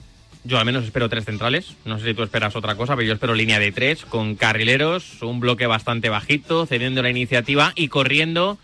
yo 0.47 0.59
al 0.59 0.65
menos 0.65 0.85
espero 0.85 1.09
tres 1.09 1.25
centrales. 1.25 1.75
No 1.85 1.99
sé 1.99 2.07
si 2.07 2.15
tú 2.15 2.23
esperas 2.23 2.57
otra 2.57 2.77
cosa, 2.77 2.95
pero 2.95 3.07
yo 3.07 3.15
espero 3.15 3.35
línea 3.35 3.59
de 3.59 3.73
tres 3.73 4.05
con 4.05 4.37
carrileros, 4.37 5.23
un 5.23 5.41
bloque 5.41 5.67
bastante 5.67 6.09
bajito, 6.09 6.67
cediendo 6.67 7.03
la 7.03 7.11
iniciativa 7.11 7.73
y 7.75 7.89
corriendo 7.89 8.59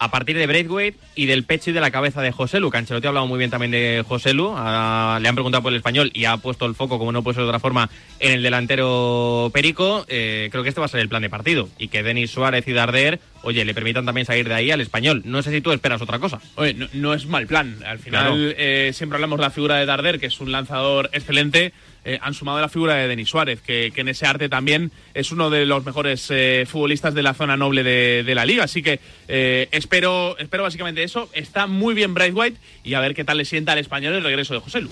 a 0.00 0.10
partir 0.10 0.36
de 0.36 0.46
Braithwaite 0.46 0.98
y 1.14 1.26
del 1.26 1.44
pecho 1.44 1.70
y 1.70 1.72
de 1.74 1.80
la 1.80 1.90
cabeza 1.90 2.22
de 2.22 2.32
José 2.32 2.58
Lu. 2.58 2.70
Ancelotti 2.72 3.06
ha 3.06 3.10
hablado 3.10 3.26
muy 3.26 3.38
bien 3.38 3.50
también 3.50 3.70
de 3.70 4.02
José 4.08 4.32
Lu. 4.32 4.54
Le 4.54 5.28
han 5.28 5.34
preguntado 5.34 5.62
por 5.62 5.72
el 5.72 5.76
español 5.76 6.10
y 6.14 6.24
ha 6.24 6.38
puesto 6.38 6.64
el 6.64 6.74
foco, 6.74 6.98
como 6.98 7.12
no 7.12 7.22
puede 7.22 7.34
ser 7.34 7.44
de 7.44 7.48
otra 7.50 7.60
forma, 7.60 7.90
en 8.18 8.32
el 8.32 8.42
delantero 8.42 9.50
Perico. 9.52 10.06
Eh, 10.08 10.48
creo 10.50 10.62
que 10.62 10.70
este 10.70 10.80
va 10.80 10.86
a 10.86 10.88
ser 10.88 11.00
el 11.00 11.10
plan 11.10 11.20
de 11.20 11.28
partido. 11.28 11.68
Y 11.78 11.88
que 11.88 12.02
Denis 12.02 12.30
Suárez 12.30 12.66
y 12.66 12.72
Darder, 12.72 13.20
oye, 13.42 13.62
le 13.66 13.74
permitan 13.74 14.06
también 14.06 14.26
salir 14.26 14.48
de 14.48 14.54
ahí 14.54 14.70
al 14.70 14.80
español. 14.80 15.20
No 15.26 15.42
sé 15.42 15.50
si 15.50 15.60
tú 15.60 15.70
esperas 15.70 16.00
otra 16.00 16.18
cosa. 16.18 16.40
Oye, 16.54 16.72
no, 16.72 16.88
no 16.94 17.12
es 17.12 17.26
mal 17.26 17.46
plan. 17.46 17.76
Al 17.84 17.98
final 17.98 18.24
claro. 18.24 18.54
eh, 18.56 18.92
siempre 18.94 19.16
hablamos 19.16 19.38
de 19.38 19.42
la 19.44 19.50
figura 19.50 19.76
de 19.76 19.84
Darder, 19.84 20.18
que 20.18 20.26
es 20.26 20.40
un 20.40 20.50
lanzador 20.50 21.10
excelente 21.12 21.74
eh, 22.04 22.18
han 22.22 22.34
sumado 22.34 22.60
la 22.60 22.68
figura 22.68 22.94
de 22.94 23.08
Denis 23.08 23.28
Suárez, 23.28 23.60
que, 23.60 23.92
que, 23.94 24.00
en 24.00 24.08
ese 24.08 24.26
arte 24.26 24.48
también 24.48 24.90
es 25.14 25.32
uno 25.32 25.50
de 25.50 25.66
los 25.66 25.84
mejores 25.84 26.26
eh, 26.30 26.66
futbolistas 26.66 27.14
de 27.14 27.22
la 27.22 27.34
zona 27.34 27.56
noble 27.56 27.82
de, 27.82 28.34
la 28.34 28.44
liga. 28.44 28.64
Así 28.64 28.82
que 28.82 29.00
eh, 29.28 29.68
espero, 29.72 30.38
espero 30.38 30.62
básicamente 30.62 31.02
eso. 31.02 31.28
Está 31.32 31.66
muy 31.66 31.94
bien 31.94 32.14
Bright 32.14 32.34
White 32.34 32.56
y 32.84 32.94
a 32.94 33.00
ver 33.00 33.14
qué 33.14 33.24
tal 33.24 33.38
le 33.38 33.44
sienta 33.44 33.72
al 33.72 33.78
español 33.78 34.14
el 34.14 34.24
regreso 34.24 34.54
de 34.54 34.60
José 34.60 34.80
Lu. 34.80 34.90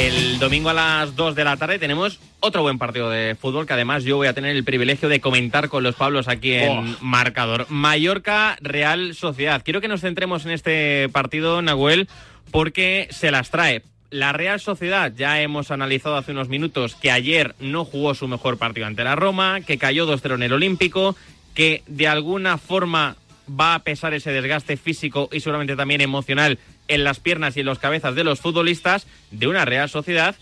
El 0.00 0.38
domingo 0.38 0.70
a 0.70 0.72
las 0.72 1.14
2 1.14 1.34
de 1.34 1.44
la 1.44 1.58
tarde 1.58 1.78
tenemos 1.78 2.20
otro 2.40 2.62
buen 2.62 2.78
partido 2.78 3.10
de 3.10 3.34
fútbol 3.34 3.66
que 3.66 3.74
además 3.74 4.02
yo 4.02 4.16
voy 4.16 4.28
a 4.28 4.32
tener 4.32 4.56
el 4.56 4.64
privilegio 4.64 5.10
de 5.10 5.20
comentar 5.20 5.68
con 5.68 5.82
los 5.82 5.94
Pablos 5.94 6.26
aquí 6.26 6.54
en 6.54 6.70
oh. 6.70 6.96
marcador. 7.02 7.66
Mallorca 7.68 8.56
Real 8.62 9.14
Sociedad. 9.14 9.60
Quiero 9.62 9.82
que 9.82 9.88
nos 9.88 10.00
centremos 10.00 10.46
en 10.46 10.52
este 10.52 11.10
partido, 11.10 11.60
Nahuel, 11.60 12.08
porque 12.50 13.08
se 13.10 13.30
las 13.30 13.50
trae. 13.50 13.82
La 14.08 14.32
Real 14.32 14.58
Sociedad, 14.58 15.12
ya 15.14 15.42
hemos 15.42 15.70
analizado 15.70 16.16
hace 16.16 16.32
unos 16.32 16.48
minutos 16.48 16.94
que 16.94 17.10
ayer 17.10 17.54
no 17.60 17.84
jugó 17.84 18.14
su 18.14 18.26
mejor 18.26 18.56
partido 18.56 18.86
ante 18.86 19.04
la 19.04 19.16
Roma, 19.16 19.60
que 19.60 19.76
cayó 19.76 20.06
2-0 20.06 20.36
en 20.36 20.42
el 20.44 20.54
Olímpico, 20.54 21.14
que 21.52 21.82
de 21.86 22.08
alguna 22.08 22.56
forma 22.56 23.16
va 23.48 23.74
a 23.74 23.80
pesar 23.80 24.14
ese 24.14 24.32
desgaste 24.32 24.78
físico 24.78 25.28
y 25.30 25.40
seguramente 25.40 25.76
también 25.76 26.00
emocional 26.00 26.58
en 26.90 27.04
las 27.04 27.20
piernas 27.20 27.56
y 27.56 27.60
en 27.60 27.66
las 27.66 27.78
cabezas 27.78 28.14
de 28.14 28.24
los 28.24 28.40
futbolistas 28.40 29.06
de 29.30 29.46
una 29.46 29.64
Real 29.64 29.88
Sociedad 29.88 30.34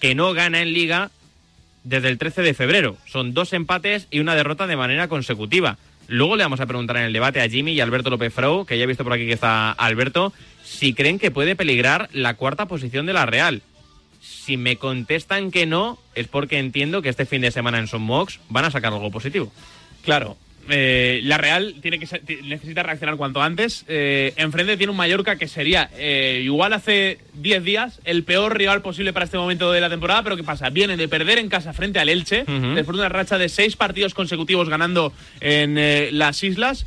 que 0.00 0.14
no 0.14 0.34
gana 0.34 0.60
en 0.60 0.72
liga 0.72 1.10
desde 1.82 2.08
el 2.08 2.18
13 2.18 2.42
de 2.42 2.54
febrero. 2.54 2.96
Son 3.06 3.34
dos 3.34 3.52
empates 3.52 4.06
y 4.10 4.20
una 4.20 4.34
derrota 4.34 4.66
de 4.66 4.76
manera 4.76 5.08
consecutiva. 5.08 5.78
Luego 6.06 6.36
le 6.36 6.44
vamos 6.44 6.60
a 6.60 6.66
preguntar 6.66 6.98
en 6.98 7.04
el 7.04 7.12
debate 7.12 7.40
a 7.40 7.48
Jimmy 7.48 7.72
y 7.72 7.80
Alberto 7.80 8.10
López 8.10 8.32
Frau, 8.32 8.66
que 8.66 8.76
ya 8.76 8.84
he 8.84 8.86
visto 8.86 9.04
por 9.04 9.14
aquí 9.14 9.26
que 9.26 9.32
está 9.32 9.72
Alberto, 9.72 10.34
si 10.62 10.92
creen 10.92 11.18
que 11.18 11.30
puede 11.30 11.56
peligrar 11.56 12.10
la 12.12 12.34
cuarta 12.34 12.66
posición 12.66 13.06
de 13.06 13.14
la 13.14 13.24
Real. 13.24 13.62
Si 14.20 14.58
me 14.58 14.76
contestan 14.76 15.50
que 15.50 15.64
no, 15.64 15.98
es 16.14 16.28
porque 16.28 16.58
entiendo 16.58 17.00
que 17.00 17.08
este 17.08 17.24
fin 17.24 17.40
de 17.40 17.50
semana 17.50 17.78
en 17.78 17.88
Son 17.88 18.02
Mox 18.02 18.40
van 18.50 18.66
a 18.66 18.70
sacar 18.70 18.92
algo 18.92 19.10
positivo. 19.10 19.50
Claro, 20.02 20.36
eh, 20.68 21.20
la 21.24 21.38
Real 21.38 21.76
tiene 21.80 21.98
que 21.98 22.06
necesita 22.42 22.82
reaccionar 22.82 23.16
cuanto 23.16 23.42
antes. 23.42 23.84
Eh, 23.88 24.32
enfrente 24.36 24.76
tiene 24.76 24.90
un 24.90 24.96
Mallorca 24.96 25.36
que 25.36 25.48
sería 25.48 25.90
eh, 25.96 26.40
igual 26.44 26.72
hace 26.72 27.18
10 27.34 27.64
días 27.64 28.00
el 28.04 28.24
peor 28.24 28.56
rival 28.56 28.82
posible 28.82 29.12
para 29.12 29.24
este 29.24 29.38
momento 29.38 29.72
de 29.72 29.80
la 29.80 29.90
temporada, 29.90 30.22
pero 30.22 30.36
¿qué 30.36 30.44
pasa? 30.44 30.70
Viene 30.70 30.96
de 30.96 31.08
perder 31.08 31.38
en 31.38 31.48
casa 31.48 31.72
frente 31.72 31.98
al 31.98 32.08
Elche, 32.08 32.44
uh 32.46 32.50
-huh. 32.50 32.74
después 32.74 32.96
de 32.96 33.02
una 33.02 33.08
racha 33.08 33.38
de 33.38 33.48
seis 33.48 33.76
partidos 33.76 34.14
consecutivos 34.14 34.68
ganando 34.68 35.12
en 35.40 36.18
las 36.18 36.42
islas. 36.42 36.86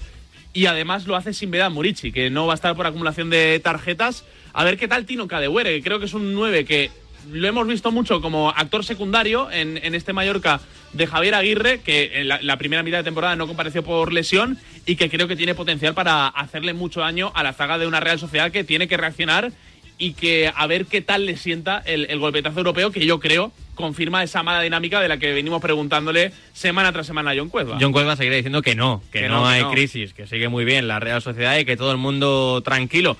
Y 0.53 0.65
además 0.65 1.05
lo 1.05 1.15
hace 1.15 1.33
sin 1.33 1.51
Vedán 1.51 1.73
Murici, 1.73 2.11
que 2.11 2.31
no 2.31 2.47
va 2.47 2.53
a 2.53 2.55
estar 2.55 2.75
por 2.75 2.87
acumulación 2.87 3.29
de 3.29 3.59
tarjetas. 3.59 4.25
A 4.53 4.63
ver 4.63 4.77
qué 4.77 4.87
tal 4.87 5.05
Tino 5.05 5.27
Cadewere, 5.27 5.75
que 5.75 5.83
creo 5.83 5.99
que 5.99 6.05
es 6.05 6.15
un 6.15 6.33
9 6.33 6.65
que 6.65 6.89
lo 7.31 7.47
hemos 7.47 7.67
visto 7.67 7.91
mucho 7.91 8.21
como 8.21 8.49
actor 8.49 8.83
secundario 8.83 9.51
en, 9.51 9.77
en 9.83 9.95
este 9.95 10.13
Mallorca 10.13 10.59
de 10.93 11.07
Javier 11.07 11.35
Aguirre, 11.35 11.79
que 11.81 12.21
en 12.21 12.27
la, 12.27 12.39
la, 12.41 12.57
primera 12.57 12.83
mitad 12.83 12.97
de 12.97 13.03
temporada 13.03 13.35
no 13.35 13.47
compareció 13.47 13.83
por 13.83 14.13
lesión 14.13 14.57
y 14.85 14.95
que 14.95 15.09
creo 15.09 15.27
que 15.27 15.35
tiene 15.35 15.53
potencial 15.55 15.93
para 15.93 16.27
hacerle 16.27 16.73
mucho 16.73 17.01
daño 17.01 17.31
a 17.35 17.43
la 17.43 17.53
zaga 17.53 17.77
de 17.77 17.87
una 17.87 17.99
Real 17.99 18.19
Sociedad 18.19 18.51
que 18.51 18.63
tiene 18.63 18.87
que 18.87 18.97
reaccionar 18.97 19.51
y 19.97 20.13
que 20.13 20.51
a 20.55 20.67
ver 20.67 20.85
qué 20.85 21.01
tal 21.01 21.25
le 21.25 21.37
sienta 21.37 21.81
el, 21.85 22.05
el 22.09 22.19
golpetazo 22.19 22.59
europeo, 22.59 22.91
que 22.91 23.05
yo 23.05 23.19
creo 23.19 23.51
confirma 23.77 24.23
esa 24.23 24.43
mala 24.43 24.61
dinámica 24.61 24.99
de 24.99 25.07
la 25.07 25.17
que 25.17 25.31
venimos 25.31 25.61
preguntándole 25.61 26.33
semana 26.51 26.91
tras 26.91 27.07
semana 27.07 27.31
a 27.31 27.35
John 27.37 27.49
Cueva. 27.49 27.77
John 27.79 27.93
Cueva 27.93 28.15
seguirá 28.17 28.35
diciendo 28.35 28.61
que 28.61 28.75
no, 28.75 29.01
que, 29.11 29.21
que 29.21 29.27
no, 29.29 29.41
no, 29.41 29.47
hay 29.47 29.61
que 29.61 29.65
no. 29.65 29.71
crisis, 29.71 30.13
que 30.13 30.27
sigue 30.27 30.49
muy 30.49 30.65
bien 30.65 30.87
la 30.87 30.99
Real 30.99 31.21
Sociedad 31.21 31.57
y 31.57 31.63
que 31.63 31.77
todo 31.77 31.91
el 31.91 31.97
mundo 31.97 32.61
tranquilo 32.63 33.17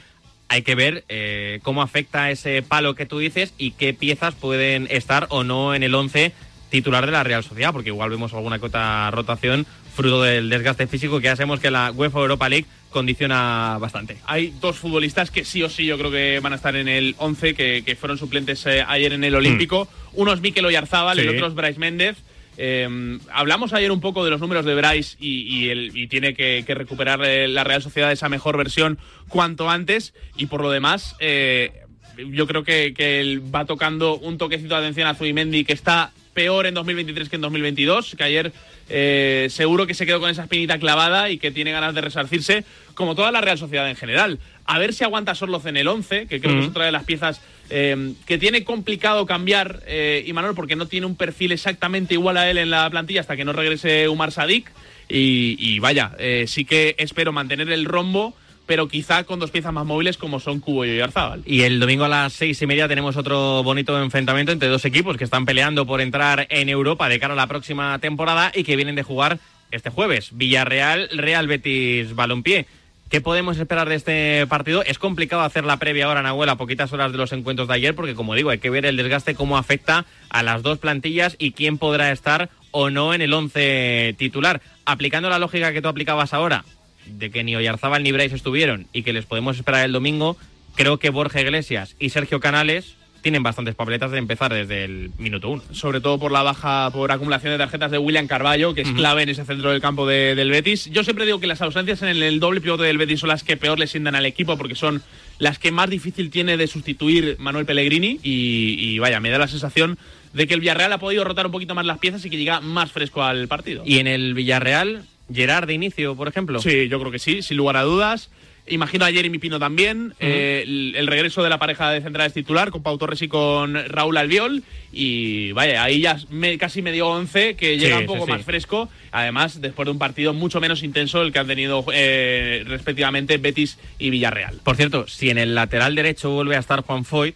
hay 0.49 0.61
que 0.61 0.75
ver 0.75 1.03
eh, 1.09 1.59
cómo 1.63 1.81
afecta 1.81 2.31
ese 2.31 2.61
palo 2.61 2.95
que 2.95 3.05
tú 3.05 3.19
dices 3.19 3.53
y 3.57 3.71
qué 3.71 3.93
piezas 3.93 4.35
pueden 4.35 4.87
estar 4.89 5.27
o 5.29 5.43
no 5.43 5.75
en 5.75 5.83
el 5.83 5.93
11 5.93 6.31
titular 6.69 7.05
de 7.05 7.11
la 7.11 7.23
Real 7.23 7.43
Sociedad, 7.43 7.71
porque 7.71 7.89
igual 7.89 8.09
vemos 8.09 8.33
alguna 8.33 8.59
cota 8.59 9.09
rotación 9.11 9.65
fruto 9.95 10.21
del 10.21 10.49
desgaste 10.49 10.85
físico 10.85 11.19
que 11.19 11.25
ya 11.25 11.35
sabemos 11.35 11.59
que 11.59 11.71
la 11.71 11.91
UEFA 11.91 12.19
Europa 12.19 12.49
League 12.49 12.65
condiciona 12.89 13.77
bastante. 13.79 14.17
Hay 14.25 14.53
dos 14.61 14.77
futbolistas 14.77 15.31
que 15.31 15.43
sí 15.43 15.63
o 15.63 15.69
sí 15.69 15.85
yo 15.85 15.97
creo 15.97 16.11
que 16.11 16.39
van 16.39 16.53
a 16.53 16.55
estar 16.55 16.75
en 16.75 16.87
el 16.87 17.15
11, 17.17 17.55
que, 17.55 17.83
que 17.85 17.95
fueron 17.95 18.17
suplentes 18.17 18.65
eh, 18.65 18.83
ayer 18.87 19.13
en 19.13 19.23
el 19.23 19.35
Olímpico. 19.35 19.85
Mm. 19.85 20.21
Uno 20.21 20.33
es 20.33 20.41
Mikel 20.41 20.65
Oyarzábal, 20.65 21.17
sí. 21.17 21.23
el 21.23 21.29
otro 21.29 21.47
es 21.47 21.55
Bryce 21.55 21.79
Méndez. 21.79 22.17
Eh, 22.57 23.19
hablamos 23.31 23.73
ayer 23.73 23.91
un 23.91 24.01
poco 24.01 24.25
de 24.25 24.31
los 24.31 24.41
números 24.41 24.65
de 24.65 24.75
Bryce 24.75 25.15
y, 25.19 25.41
y, 25.43 25.69
el, 25.69 25.95
y 25.95 26.07
tiene 26.07 26.33
que, 26.33 26.63
que 26.65 26.75
recuperar 26.75 27.23
eh, 27.23 27.47
la 27.47 27.63
Real 27.63 27.83
Sociedad 27.83 28.11
esa 28.11 28.29
mejor 28.29 28.57
versión 28.57 28.97
cuanto 29.29 29.69
antes. 29.69 30.13
Y 30.35 30.47
por 30.47 30.61
lo 30.61 30.71
demás, 30.71 31.15
eh, 31.19 31.71
yo 32.17 32.47
creo 32.47 32.63
que, 32.63 32.93
que 32.95 33.21
él 33.21 33.43
va 33.53 33.65
tocando 33.65 34.17
un 34.17 34.37
toquecito 34.37 34.73
de 34.75 34.81
atención 34.81 35.07
a 35.07 35.13
Zubimendi 35.13 35.63
que 35.63 35.73
está 35.73 36.11
peor 36.33 36.67
en 36.67 36.75
2023 36.75 37.29
que 37.29 37.35
en 37.35 37.41
2022, 37.41 38.15
que 38.15 38.23
ayer 38.23 38.53
eh, 38.89 39.47
seguro 39.49 39.87
que 39.87 39.95
se 39.95 40.05
quedó 40.05 40.19
con 40.19 40.29
esa 40.29 40.43
espinita 40.43 40.77
clavada 40.77 41.31
y 41.31 41.39
que 41.39 41.49
tiene 41.49 41.71
ganas 41.71 41.95
de 41.95 42.01
resarcirse, 42.01 42.63
como 42.93 43.15
toda 43.15 43.31
la 43.31 43.41
Real 43.41 43.57
Sociedad 43.57 43.89
en 43.89 43.95
general. 43.95 44.39
A 44.65 44.79
ver 44.79 44.93
si 44.93 45.03
aguanta 45.03 45.33
Sorloz 45.33 45.65
en 45.65 45.77
el 45.77 45.87
11, 45.87 46.27
que 46.27 46.39
creo 46.39 46.53
que 46.53 46.61
es 46.61 46.69
otra 46.69 46.85
de 46.85 46.91
las 46.91 47.05
piezas 47.05 47.41
eh, 47.69 48.13
que 48.25 48.37
tiene 48.37 48.63
complicado 48.63 49.25
cambiar, 49.25 49.81
eh, 49.87 50.23
Imanol, 50.27 50.55
porque 50.55 50.75
no 50.75 50.87
tiene 50.87 51.05
un 51.05 51.15
perfil 51.15 51.51
exactamente 51.51 52.13
igual 52.13 52.37
a 52.37 52.49
él 52.49 52.57
en 52.57 52.69
la 52.69 52.89
plantilla 52.89 53.21
hasta 53.21 53.35
que 53.35 53.45
no 53.45 53.53
regrese 53.53 54.07
Umar 54.09 54.31
Sadik. 54.31 54.71
Y, 55.09 55.55
y 55.59 55.79
vaya, 55.79 56.11
eh, 56.19 56.45
sí 56.47 56.65
que 56.65 56.95
espero 56.97 57.31
mantener 57.31 57.69
el 57.69 57.85
rombo 57.85 58.35
pero 58.67 58.87
quizá 58.87 59.23
con 59.23 59.39
dos 59.39 59.49
piezas 59.49 59.73
más 59.73 59.85
móviles 59.85 60.17
como 60.17 60.39
son 60.39 60.59
Cubo 60.59 60.85
y 60.85 60.99
Arzábal. 60.99 61.41
Y 61.45 61.61
el 61.61 61.79
domingo 61.79 62.03
a 62.03 62.09
las 62.09 62.33
seis 62.33 62.61
y 62.61 62.67
media 62.67 62.87
tenemos 62.87 63.15
otro 63.15 63.63
bonito 63.63 63.99
enfrentamiento 63.99 64.51
entre 64.51 64.67
dos 64.67 64.85
equipos 64.85 65.17
que 65.17 65.23
están 65.23 65.45
peleando 65.45 65.87
por 65.87 66.01
entrar 66.01 66.45
en 66.49 66.69
Europa 66.69 67.09
de 67.09 67.19
cara 67.19 67.33
a 67.33 67.37
la 67.37 67.47
próxima 67.47 67.97
temporada 67.99 68.51
y 68.53 68.63
que 68.63 68.75
vienen 68.75 68.95
de 68.95 69.03
jugar 69.03 69.39
este 69.71 69.89
jueves. 69.89 70.29
Villarreal, 70.33 71.09
Real 71.13 71.47
Betis 71.47 72.13
Balompié. 72.13 72.67
¿Qué 73.09 73.21
podemos 73.21 73.57
esperar 73.57 73.87
de 73.87 73.95
este 73.95 74.45
partido? 74.47 74.83
Es 74.83 74.99
complicado 74.99 75.41
hacer 75.41 75.63
la 75.63 75.77
previa 75.77 76.05
ahora, 76.07 76.21
Nahuel, 76.21 76.49
a 76.49 76.57
poquitas 76.57 76.91
horas 76.91 77.13
de 77.13 77.17
los 77.17 77.31
encuentros 77.31 77.69
de 77.69 77.75
ayer, 77.75 77.95
porque 77.95 78.15
como 78.15 78.35
digo, 78.35 78.49
hay 78.49 78.57
que 78.57 78.69
ver 78.69 78.85
el 78.85 78.97
desgaste, 78.97 79.33
cómo 79.33 79.57
afecta 79.57 80.05
a 80.29 80.43
las 80.43 80.61
dos 80.61 80.77
plantillas 80.77 81.37
y 81.39 81.53
quién 81.53 81.77
podrá 81.77 82.11
estar 82.11 82.49
o 82.71 82.89
no 82.89 83.13
en 83.13 83.21
el 83.21 83.33
once 83.33 84.13
titular. 84.17 84.61
Aplicando 84.83 85.29
la 85.29 85.39
lógica 85.39 85.71
que 85.71 85.81
tú 85.81 85.87
aplicabas 85.87 86.33
ahora, 86.33 86.65
de 87.05 87.31
que 87.31 87.45
ni 87.45 87.55
Oyarzábal 87.55 88.03
ni 88.03 88.11
Bryce 88.11 88.35
estuvieron 88.35 88.87
y 88.91 89.03
que 89.03 89.13
les 89.13 89.25
podemos 89.25 89.55
esperar 89.55 89.85
el 89.85 89.93
domingo, 89.93 90.35
creo 90.75 90.99
que 90.99 91.09
Borja 91.09 91.39
Iglesias 91.39 91.95
y 91.99 92.09
Sergio 92.09 92.41
Canales 92.41 92.96
tienen 93.27 93.43
bastantes 93.43 93.75
papeletas 93.75 94.09
de 94.11 94.19
empezar 94.19 94.53
desde 94.53 94.85
el 94.85 95.11
minuto 95.17 95.49
uno. 95.49 95.61
sobre 95.73 95.99
todo 95.99 96.17
por 96.17 96.31
la 96.31 96.43
baja 96.43 96.89
por 96.91 97.11
acumulación 97.11 97.51
de 97.51 97.57
tarjetas 97.57 97.91
de 97.91 97.97
William 97.97 98.25
Carballo, 98.25 98.73
que 98.73 98.83
es 98.83 98.91
clave 98.93 99.23
en 99.23 99.27
ese 99.29 99.43
centro 99.43 99.69
del 99.71 99.81
campo 99.81 100.07
de- 100.07 100.33
del 100.33 100.49
Betis. 100.49 100.85
Yo 100.93 101.03
siempre 101.03 101.25
digo 101.25 101.41
que 101.41 101.47
las 101.47 101.61
ausencias 101.61 102.01
en 102.03 102.07
el, 102.07 102.23
el 102.23 102.39
doble 102.39 102.61
pivote 102.61 102.83
del 102.83 102.97
Betis 102.97 103.19
son 103.19 103.27
las 103.27 103.43
que 103.43 103.57
peor 103.57 103.79
le 103.79 103.87
sientan 103.87 104.15
al 104.15 104.25
equipo 104.25 104.57
porque 104.57 104.75
son 104.75 105.01
las 105.39 105.59
que 105.59 105.73
más 105.73 105.89
difícil 105.89 106.29
tiene 106.31 106.55
de 106.55 106.67
sustituir 106.67 107.35
Manuel 107.37 107.65
Pellegrini 107.65 108.17
y, 108.23 108.77
y 108.79 108.99
vaya, 108.99 109.19
me 109.19 109.29
da 109.29 109.39
la 109.39 109.49
sensación 109.49 109.97
de 110.31 110.47
que 110.47 110.53
el 110.53 110.61
Villarreal 110.61 110.93
ha 110.93 110.97
podido 110.99 111.25
rotar 111.25 111.47
un 111.47 111.51
poquito 111.51 111.75
más 111.75 111.85
las 111.85 111.97
piezas 111.99 112.23
y 112.23 112.29
que 112.29 112.37
llega 112.37 112.61
más 112.61 112.93
fresco 112.93 113.23
al 113.23 113.49
partido. 113.49 113.83
Y 113.85 113.97
en 113.99 114.07
el 114.07 114.35
Villarreal, 114.35 115.03
Gerard 115.33 115.67
de 115.67 115.73
inicio, 115.73 116.15
por 116.15 116.29
ejemplo. 116.29 116.61
Sí, 116.61 116.87
yo 116.87 116.97
creo 117.01 117.11
que 117.11 117.19
sí, 117.19 117.41
sin 117.41 117.57
lugar 117.57 117.75
a 117.75 117.81
dudas. 117.83 118.29
Imagino 118.69 119.05
a 119.05 119.11
Jeremy 119.11 119.37
Pino 119.39 119.59
también, 119.59 120.13
eh, 120.19 120.63
el, 120.65 120.93
el 120.95 121.07
regreso 121.07 121.41
de 121.43 121.49
la 121.49 121.57
pareja 121.57 121.91
de 121.91 122.01
centrales 122.01 122.33
titular 122.33 122.69
con 122.71 122.83
Pau 122.83 122.97
Torres 122.97 123.21
y 123.21 123.27
con 123.27 123.75
Raúl 123.89 124.17
Albiol. 124.17 124.63
Y 124.91 125.51
vaya, 125.53 125.83
ahí 125.83 126.01
ya 126.01 126.17
me- 126.29 126.57
casi 126.57 126.81
medio 126.81 127.07
once 127.07 127.55
que 127.55 127.77
llega 127.77 127.97
Sí, 127.97 128.01
un 128.01 128.07
poco 128.07 128.19
sí, 128.21 128.25
sí. 128.25 128.31
más 128.31 128.45
fresco. 128.45 128.89
Además, 129.11 129.61
después 129.61 129.85
de 129.85 129.91
un 129.91 129.99
partido 129.99 130.33
mucho 130.33 130.59
menos 130.59 130.83
intenso 130.83 131.21
el 131.21 131.31
que 131.31 131.39
han 131.39 131.47
tenido 131.47 131.85
eh, 131.93 132.63
respectivamente 132.67 133.37
Betis 133.37 133.77
y 133.99 134.09
Villarreal. 134.09 134.59
Por 134.63 134.75
cierto, 134.75 135.07
si 135.07 135.29
en 135.29 135.37
el 135.37 135.55
lateral 135.55 135.95
derecho 135.95 136.29
vuelve 136.31 136.55
a 136.55 136.59
estar 136.59 136.81
Juan 136.81 137.05
Foyt, 137.05 137.35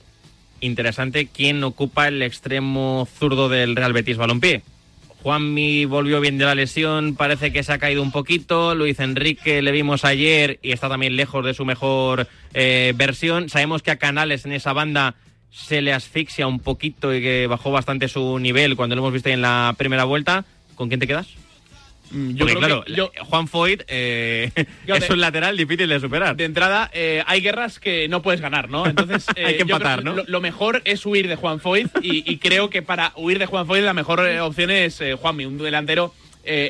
interesante 0.60 1.28
quién 1.34 1.64
ocupa 1.64 2.08
el 2.08 2.22
extremo 2.22 3.08
zurdo 3.18 3.50
del 3.50 3.76
Real 3.76 3.94
Betis 3.94 4.18
Balompié. 4.18 4.62
Juanmi 5.22 5.86
volvió 5.86 6.20
bien 6.20 6.38
de 6.38 6.46
la 6.46 6.56
lesión, 6.56 7.16
parece 7.16 7.54
que 7.54 7.64
se 7.64 7.72
ha 7.72 7.78
caído 7.78 8.02
un 8.02 8.12
poquito. 8.12 8.74
Luis 8.74 9.00
Enrique 9.00 9.62
le 9.62 9.72
vimos 9.72 10.04
ayer 10.04 10.60
y 10.64 10.72
está 10.72 10.90
también 10.90 11.16
lejos 11.16 11.46
de 11.46 11.54
su 11.54 11.64
mejor 11.64 12.28
eh, 12.54 12.94
versión. 12.96 13.50
Sabemos 13.50 13.84
que 13.84 13.92
a 13.92 13.98
Canales 13.98 14.46
en 14.46 14.54
esa 14.54 14.74
banda 14.74 15.16
se 15.52 15.82
le 15.82 15.94
asfixia 15.94 16.48
un 16.48 16.60
poquito 16.60 17.14
y 17.14 17.22
que 17.22 17.46
bajó 17.48 17.72
bastante 17.72 18.08
su 18.08 18.40
nivel 18.40 18.76
cuando 18.76 18.96
lo 18.96 19.02
hemos 19.02 19.14
visto 19.14 19.30
en 19.30 19.42
la 19.42 19.76
primera 19.78 20.06
vuelta. 20.06 20.46
¿Con 20.76 20.88
quién 20.88 21.00
te 21.00 21.08
quedas? 21.08 21.28
Mm, 22.12 22.32
Yo 22.32 22.38
Porque 22.40 22.54
creo 22.56 22.60
claro, 22.60 22.84
que 22.86 22.94
yo- 22.94 23.12
Juan 23.26 23.48
Foyt 23.48 23.84
eh, 23.88 24.52
es 24.88 25.10
un 25.10 25.20
lateral 25.22 25.56
difícil 25.58 25.88
de 25.90 26.00
superar. 26.00 26.36
de 26.36 26.44
entrada, 26.46 26.90
eh, 26.94 27.24
hay 27.26 27.42
guerras 27.42 27.80
que 27.80 28.08
no 28.10 28.22
puedes 28.22 28.42
ganar, 28.42 28.70
¿no? 28.70 28.86
Entonces, 28.86 29.26
eh, 29.36 29.46
Hay 29.46 29.56
que 29.56 29.62
empatar, 29.64 30.04
¿no? 30.04 30.14
Lo, 30.14 30.24
lo 30.28 30.42
mejor 30.42 30.82
es 30.86 31.06
huir 31.06 31.28
de 31.28 31.36
Juan 31.36 31.60
Foyt 31.60 31.88
y, 32.02 32.30
y 32.32 32.38
creo 32.38 32.70
que 32.70 32.82
para 32.82 33.14
huir 33.16 33.40
de 33.40 33.46
Juan 33.46 33.66
Foyt 33.66 33.84
la 33.84 33.94
mejor 33.94 34.26
eh, 34.28 34.42
opción 34.42 34.72
es 34.72 35.00
eh, 35.02 35.14
Juanmi, 35.16 35.46
un 35.46 35.58
delantero 35.58 36.14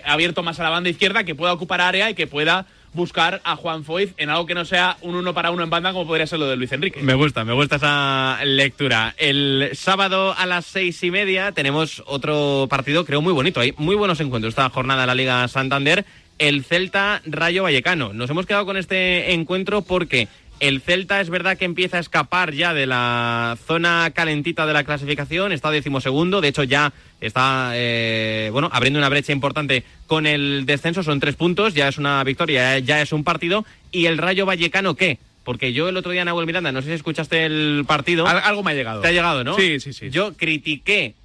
abierto 0.05 0.43
más 0.43 0.59
a 0.59 0.63
la 0.63 0.69
banda 0.69 0.89
izquierda 0.89 1.23
que 1.23 1.33
pueda 1.33 1.53
ocupar 1.53 1.79
área 1.79 2.09
y 2.09 2.13
que 2.13 2.27
pueda 2.27 2.65
buscar 2.93 3.41
a 3.43 3.55
Juan 3.55 3.83
Foyt 3.83 4.13
en 4.17 4.29
algo 4.29 4.45
que 4.45 4.53
no 4.53 4.65
sea 4.65 4.97
un 5.01 5.15
uno 5.15 5.33
para 5.33 5.51
uno 5.51 5.63
en 5.63 5.69
banda 5.69 5.93
como 5.93 6.07
podría 6.07 6.27
ser 6.27 6.39
lo 6.39 6.47
de 6.47 6.55
Luis 6.55 6.71
Enrique. 6.71 7.01
Me 7.01 7.13
gusta, 7.13 7.45
me 7.45 7.53
gusta 7.53 7.77
esa 7.77 8.39
lectura. 8.43 9.13
El 9.17 9.69
sábado 9.73 10.35
a 10.37 10.45
las 10.45 10.65
seis 10.65 11.01
y 11.03 11.11
media 11.11 11.51
tenemos 11.51 12.03
otro 12.05 12.67
partido, 12.69 13.05
creo, 13.05 13.21
muy 13.21 13.33
bonito. 13.33 13.59
Hay 13.59 13.73
muy 13.77 13.95
buenos 13.95 14.19
encuentros 14.19 14.51
esta 14.51 14.69
jornada 14.69 15.01
de 15.01 15.07
la 15.07 15.15
Liga 15.15 15.47
Santander. 15.47 16.05
El 16.37 16.63
Celta 16.63 17.21
Rayo 17.25 17.63
Vallecano. 17.63 18.13
Nos 18.13 18.29
hemos 18.29 18.47
quedado 18.47 18.65
con 18.65 18.75
este 18.75 19.33
encuentro 19.33 19.83
porque 19.83 20.27
el 20.61 20.79
Celta 20.79 21.19
es 21.19 21.29
verdad 21.29 21.57
que 21.57 21.65
empieza 21.65 21.97
a 21.97 21.99
escapar 21.99 22.53
ya 22.53 22.73
de 22.73 22.85
la 22.85 23.57
zona 23.65 24.11
calentita 24.15 24.65
de 24.65 24.73
la 24.73 24.83
clasificación, 24.83 25.51
está 25.51 25.71
decimosegundo, 25.71 26.39
de 26.39 26.47
hecho 26.49 26.63
ya 26.63 26.93
está 27.19 27.71
eh, 27.73 28.49
bueno 28.51 28.69
abriendo 28.71 28.99
una 28.99 29.09
brecha 29.09 29.33
importante 29.33 29.83
con 30.07 30.25
el 30.27 30.65
descenso, 30.65 31.01
son 31.03 31.19
tres 31.19 31.35
puntos, 31.35 31.73
ya 31.73 31.87
es 31.87 31.97
una 31.97 32.23
victoria, 32.23 32.79
ya 32.79 33.01
es 33.01 33.11
un 33.11 33.23
partido. 33.23 33.65
¿Y 33.91 34.05
el 34.05 34.17
Rayo 34.17 34.45
Vallecano 34.45 34.95
qué? 34.95 35.17
Porque 35.43 35.73
yo 35.73 35.89
el 35.89 35.97
otro 35.97 36.11
día, 36.11 36.23
Nahuel 36.23 36.45
Miranda, 36.45 36.71
no 36.71 36.81
sé 36.83 36.89
si 36.89 36.93
escuchaste 36.93 37.45
el 37.45 37.83
partido. 37.87 38.27
Al- 38.27 38.37
algo 38.43 38.61
me 38.61 38.71
ha 38.71 38.75
llegado. 38.75 39.01
Te 39.01 39.07
ha 39.07 39.11
llegado, 39.11 39.43
¿no? 39.43 39.55
Sí, 39.55 39.79
sí, 39.79 39.91
sí. 39.93 40.11
Yo 40.11 40.33
critiqué, 40.37 41.15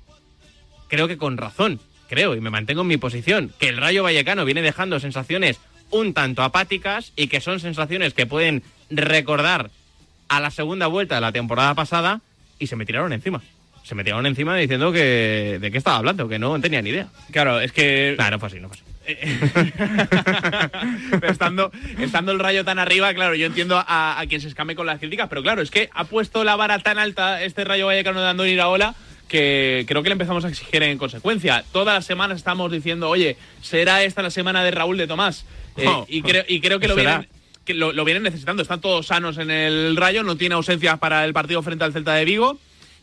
creo 0.88 1.08
que 1.08 1.18
con 1.18 1.36
razón, 1.36 1.78
creo, 2.08 2.34
y 2.34 2.40
me 2.40 2.48
mantengo 2.48 2.80
en 2.80 2.88
mi 2.88 2.96
posición, 2.96 3.52
que 3.58 3.68
el 3.68 3.76
Rayo 3.76 4.02
Vallecano 4.02 4.46
viene 4.46 4.62
dejando 4.62 4.98
sensaciones 5.00 5.60
un 5.90 6.14
tanto 6.14 6.42
apáticas 6.42 7.12
y 7.16 7.28
que 7.28 7.40
son 7.40 7.60
sensaciones 7.60 8.14
que 8.14 8.26
pueden 8.26 8.62
recordar 8.90 9.70
a 10.28 10.40
la 10.40 10.50
segunda 10.50 10.86
vuelta 10.86 11.16
de 11.16 11.20
la 11.20 11.32
temporada 11.32 11.74
pasada 11.74 12.20
y 12.58 12.66
se 12.66 12.76
me 12.76 12.86
tiraron 12.86 13.12
encima. 13.12 13.42
Se 13.84 13.94
me 13.94 14.02
tiraron 14.02 14.26
encima 14.26 14.56
diciendo 14.56 14.90
que 14.90 15.58
de 15.60 15.70
qué 15.70 15.78
estaba 15.78 15.98
hablando, 15.98 16.28
que 16.28 16.40
no 16.40 16.60
tenía 16.60 16.82
ni 16.82 16.90
idea. 16.90 17.08
Claro, 17.30 17.60
es 17.60 17.70
que 17.70 18.14
Claro, 18.16 18.32
no 18.32 18.40
fue 18.40 18.48
así, 18.48 18.60
no 18.60 18.68
fue 18.68 18.76
así. 18.76 18.84
pero 21.20 21.32
estando, 21.32 21.70
estando 22.00 22.32
el 22.32 22.40
rayo 22.40 22.64
tan 22.64 22.80
arriba, 22.80 23.14
claro, 23.14 23.36
yo 23.36 23.46
entiendo 23.46 23.78
a, 23.78 24.18
a 24.18 24.26
quien 24.26 24.40
se 24.40 24.48
escame 24.48 24.74
con 24.74 24.86
las 24.86 24.98
críticas, 24.98 25.28
pero 25.28 25.44
claro, 25.44 25.62
es 25.62 25.70
que 25.70 25.88
ha 25.94 26.02
puesto 26.04 26.42
la 26.42 26.56
vara 26.56 26.80
tan 26.80 26.98
alta 26.98 27.44
este 27.44 27.64
rayo 27.64 27.86
vallecano 27.86 28.20
de 28.20 28.28
Andoni 28.28 28.50
Iraola 28.50 28.96
que 29.28 29.84
creo 29.88 30.02
que 30.02 30.08
le 30.08 30.14
empezamos 30.14 30.44
a 30.44 30.48
exigir 30.48 30.82
en 30.82 30.98
consecuencia. 30.98 31.64
Todas 31.72 31.94
las 31.94 32.06
semanas 32.06 32.38
estamos 32.38 32.70
diciendo, 32.70 33.08
oye, 33.08 33.36
¿será 33.60 34.02
esta 34.02 34.22
la 34.22 34.30
semana 34.30 34.64
de 34.64 34.70
Raúl 34.70 34.96
de 34.96 35.06
Tomás? 35.06 35.44
Eh, 35.76 35.84
Oh, 35.86 36.06
y, 36.08 36.22
creo, 36.22 36.44
y 36.48 36.60
creo 36.60 36.80
que 36.80 36.88
lo 36.88 36.94
vienen, 36.96 37.28
que 37.64 37.74
lo, 37.74 37.92
lo 37.92 38.04
vienen 38.04 38.22
necesitando. 38.22 38.62
Están 38.62 38.80
todos 38.80 39.06
sanos 39.06 39.38
en 39.38 39.50
el 39.50 39.96
rayo, 39.96 40.22
no 40.22 40.36
tiene 40.36 40.54
ausencias 40.54 40.98
para 40.98 41.24
el 41.24 41.32
partido 41.32 41.62
frente 41.62 41.84
al 41.84 41.92
Celta 41.92 42.14
de 42.14 42.24
Vigo. 42.24 42.58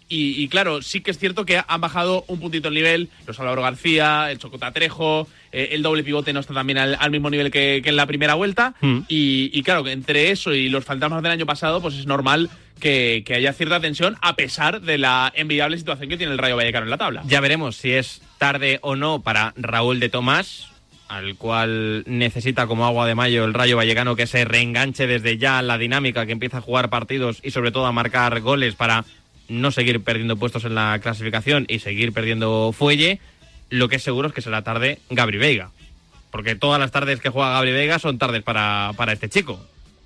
Y, 0.09 0.43
y 0.43 0.47
claro, 0.49 0.81
sí 0.81 0.99
que 0.99 1.11
es 1.11 1.17
cierto 1.17 1.45
que 1.45 1.61
han 1.65 1.81
bajado 1.81 2.25
un 2.27 2.39
puntito 2.39 2.67
el 2.67 2.73
nivel. 2.73 3.09
Los 3.25 3.39
Álvaro 3.39 3.61
García, 3.61 4.29
el 4.31 4.37
Chocota 4.37 4.71
Trejo, 4.71 5.27
eh, 5.51 5.69
el 5.71 5.81
doble 5.81 6.03
pivote 6.03 6.33
no 6.33 6.41
está 6.41 6.53
también 6.53 6.77
al, 6.77 6.97
al 6.99 7.09
mismo 7.09 7.29
nivel 7.29 7.49
que, 7.49 7.79
que 7.81 7.89
en 7.89 7.95
la 7.95 8.05
primera 8.05 8.33
vuelta. 8.33 8.75
Mm. 8.81 8.99
Y, 9.07 9.49
y 9.53 9.63
claro, 9.63 9.83
que 9.83 9.91
entre 9.93 10.29
eso 10.31 10.53
y 10.53 10.67
los 10.69 10.83
fantasmas 10.83 11.23
del 11.23 11.31
año 11.31 11.45
pasado, 11.45 11.81
pues 11.81 11.95
es 11.95 12.05
normal 12.05 12.49
que, 12.79 13.23
que 13.25 13.35
haya 13.35 13.53
cierta 13.53 13.79
tensión 13.79 14.17
a 14.21 14.35
pesar 14.35 14.81
de 14.81 14.97
la 14.97 15.31
envidiable 15.35 15.77
situación 15.77 16.09
que 16.09 16.17
tiene 16.17 16.33
el 16.33 16.37
Rayo 16.37 16.57
Vallecano 16.57 16.85
en 16.85 16.91
la 16.91 16.97
tabla. 16.97 17.23
Ya 17.25 17.39
veremos 17.39 17.77
si 17.77 17.93
es 17.93 18.21
tarde 18.37 18.79
o 18.81 18.95
no 18.97 19.21
para 19.21 19.53
Raúl 19.55 20.01
de 20.01 20.09
Tomás, 20.09 20.67
al 21.13 21.35
cual 21.35 22.03
necesita 22.07 22.65
como 22.65 22.87
agua 22.87 23.05
de 23.05 23.13
mayo 23.13 23.45
el 23.45 23.53
Rayo 23.53 23.77
Vallecano 23.77 24.15
que 24.15 24.25
se 24.25 24.45
reenganche 24.45 25.05
desde 25.05 25.37
ya 25.37 25.61
la 25.61 25.77
dinámica, 25.77 26.25
que 26.25 26.31
empieza 26.31 26.57
a 26.57 26.61
jugar 26.61 26.89
partidos 26.89 27.39
y 27.43 27.51
sobre 27.51 27.71
todo 27.71 27.85
a 27.85 27.91
marcar 27.91 28.41
goles 28.41 28.73
para 28.73 29.05
no 29.47 29.69
seguir 29.69 30.03
perdiendo 30.03 30.37
puestos 30.37 30.65
en 30.65 30.73
la 30.73 30.97
clasificación 31.03 31.65
y 31.69 31.79
seguir 31.79 32.13
perdiendo 32.13 32.73
fuelle. 32.75 33.19
Lo 33.69 33.89
que 33.89 33.97
es 33.97 34.03
seguro 34.03 34.29
es 34.29 34.33
que 34.33 34.41
será 34.41 34.63
tarde 34.63 34.97
Gabri 35.11 35.37
Veiga. 35.37 35.69
Porque 36.31 36.55
todas 36.55 36.79
las 36.79 36.89
tardes 36.89 37.19
que 37.19 37.29
juega 37.29 37.53
Gabri 37.53 37.73
Veiga 37.73 37.99
son 37.99 38.17
tardes 38.17 38.41
para, 38.41 38.91
para 38.97 39.13
este 39.13 39.29
chico. 39.29 39.63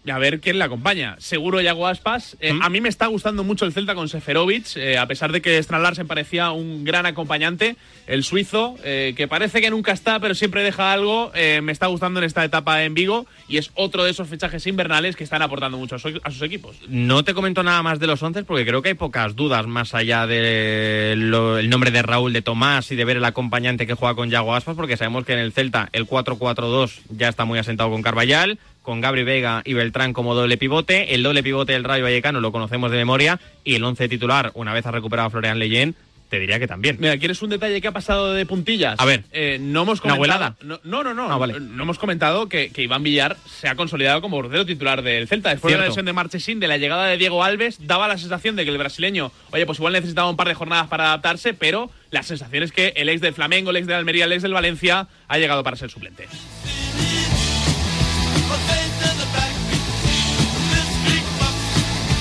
A 0.10 0.18
ver 0.20 0.40
quién 0.40 0.58
le 0.58 0.64
acompaña. 0.64 1.16
Seguro 1.20 1.60
Yago 1.62 1.88
Aspas. 1.88 2.38
Eh, 2.40 2.54
¿Mm? 2.54 2.62
A 2.62 2.70
mí 2.70 2.82
me 2.82 2.90
está 2.90 3.08
gustando 3.08 3.44
mucho 3.44 3.66
el 3.66 3.74
Celta 3.74 3.96
con 3.96 4.08
Seferovic, 4.10 4.78
eh, 4.78 4.98
a 4.98 5.06
pesar 5.08 5.32
de 5.32 5.42
que 5.42 5.58
Strand 5.58 5.84
Larsen 5.84 6.08
parecía 6.08 6.52
un 6.52 6.84
gran 6.86 7.06
acompañante. 7.06 7.76
El 8.08 8.24
suizo, 8.24 8.76
eh, 8.84 9.14
que 9.18 9.28
parece 9.28 9.60
que 9.62 9.70
nunca 9.70 9.92
está, 9.92 10.20
pero 10.20 10.34
siempre 10.36 10.64
deja 10.64 10.94
algo, 10.94 11.32
me 11.62 11.72
está 11.72 11.88
gustando 11.88 12.20
en 12.20 12.24
esta 12.26 12.44
etapa 12.46 12.84
en 12.84 12.94
Vigo 12.94 13.26
y 13.50 13.58
es 13.58 13.72
otro 13.76 14.04
de 14.06 14.12
esos 14.12 14.30
fichajes 14.30 14.66
invernales 14.68 15.16
que 15.16 15.24
están 15.26 15.42
aportando 15.42 15.78
mucho 15.78 15.96
a, 15.96 16.00
su- 16.00 16.22
a 16.24 16.32
sus 16.32 16.42
equipos. 16.42 16.78
No 16.88 17.24
te 17.24 17.34
comento 17.34 17.64
nada 17.64 17.84
más 17.84 18.00
de 18.00 18.08
los 18.08 18.24
once 18.24 18.44
porque 18.44 18.66
creo 18.66 18.82
que 18.82 18.90
hay 18.90 18.96
pocas 18.96 19.36
dudas 19.36 19.68
más 19.68 19.94
allá 19.94 20.26
del 20.28 21.30
nombre 21.70 21.92
de 21.92 22.02
Raúl 22.02 22.34
de 22.34 22.42
Tomás 22.42 22.92
y 22.92 22.96
de 22.96 23.06
ver 23.06 23.18
el 23.18 23.26
acompañante 23.26 23.86
que 23.88 23.94
juega 23.94 24.16
con 24.16 24.30
Yago 24.30 24.56
Aspas, 24.56 24.76
porque 24.76 24.98
sabemos 24.98 25.26
que 25.26 25.34
en 25.34 25.40
el 25.40 25.52
Celta 25.52 25.90
el 25.92 26.08
4-4-2 26.08 26.92
ya 27.10 27.28
está 27.30 27.46
muy 27.46 27.60
asentado 27.60 27.90
con 27.92 28.02
Carballal, 28.02 28.60
con 28.88 29.02
Gabri 29.02 29.24
Vega 29.24 29.64
y 29.66 29.74
Beltrán 29.74 30.14
como 30.14 30.34
doble 30.34 30.56
pivote. 30.56 31.14
El 31.14 31.22
doble 31.22 31.44
pivote 31.44 31.74
del 31.74 31.84
Rayo 31.84 32.06
Vallecano 32.06 32.40
lo 32.40 32.54
conocemos 32.54 32.90
de 32.90 32.96
memoria 32.96 33.38
y 33.66 33.76
el 33.76 33.84
once 33.84 34.08
titular, 34.08 34.52
una 34.54 34.72
vez 34.74 34.86
ha 34.86 34.92
recuperado 34.92 35.28
a 35.28 35.30
Florian 35.30 35.60
Leyen, 35.60 35.94
te 36.30 36.40
diría 36.40 36.58
que 36.58 36.68
también. 36.68 36.96
Mira, 36.98 37.18
¿quieres 37.18 37.42
un 37.42 37.50
detalle 37.50 37.82
que 37.82 37.90
ha 37.90 37.92
pasado 37.92 38.34
de 38.34 38.46
puntillas? 38.46 38.96
A 38.98 39.04
ver. 39.04 39.26
Eh, 39.34 39.58
no 39.60 39.82
hemos 39.82 40.00
¿Una 40.06 40.16
comentado. 40.16 40.44
abuelada? 40.46 40.56
No, 40.86 41.04
no, 41.04 41.14
no. 41.14 41.14
no, 41.14 41.34
Ah, 41.34 41.38
vale. 41.38 41.60
no 41.60 41.84
hemos 41.84 42.00
comentado 42.00 42.48
que, 42.48 42.70
que 42.70 42.82
Iván 42.82 43.04
Villar 43.04 43.36
se 43.46 43.68
ha 43.68 43.76
consolidado 43.76 44.22
como 44.22 44.38
portero 44.38 44.66
titular 44.66 45.02
del 45.02 45.28
Celta. 45.28 45.50
Después 45.50 45.74
de 45.74 45.78
la 45.80 45.84
Cierto. 45.84 45.92
lesión 45.92 46.06
de 46.06 46.14
Marchesín, 46.14 46.62
de 46.62 46.70
la 46.70 46.78
llegada 46.78 47.08
de 47.08 47.18
Diego 47.18 47.44
Alves, 47.44 47.86
daba 47.86 48.08
la 48.08 48.18
sensación 48.18 48.56
de 48.56 48.64
que 48.64 48.72
el 48.72 48.78
brasileño, 48.78 49.34
oye, 49.52 49.66
pues 49.66 49.80
igual 49.80 49.92
necesitaba 49.92 50.30
un 50.30 50.38
par 50.38 50.48
de 50.48 50.54
jornadas 50.54 50.88
para 50.88 51.08
adaptarse, 51.08 51.54
pero 51.54 51.92
la 52.10 52.24
sensación 52.24 52.64
es 52.64 52.72
que 52.72 52.94
el 52.96 53.10
ex 53.10 53.20
del 53.20 53.34
Flamengo, 53.34 53.72
el 53.72 53.76
ex 53.78 53.88
del 53.88 53.98
Almería, 53.98 54.24
el 54.26 54.32
ex 54.32 54.44
del 54.44 54.54
Valencia 54.54 55.08
ha 55.28 55.38
llegado 55.38 55.62
para 55.64 55.76
ser 55.76 55.90
suplente. 55.90 56.28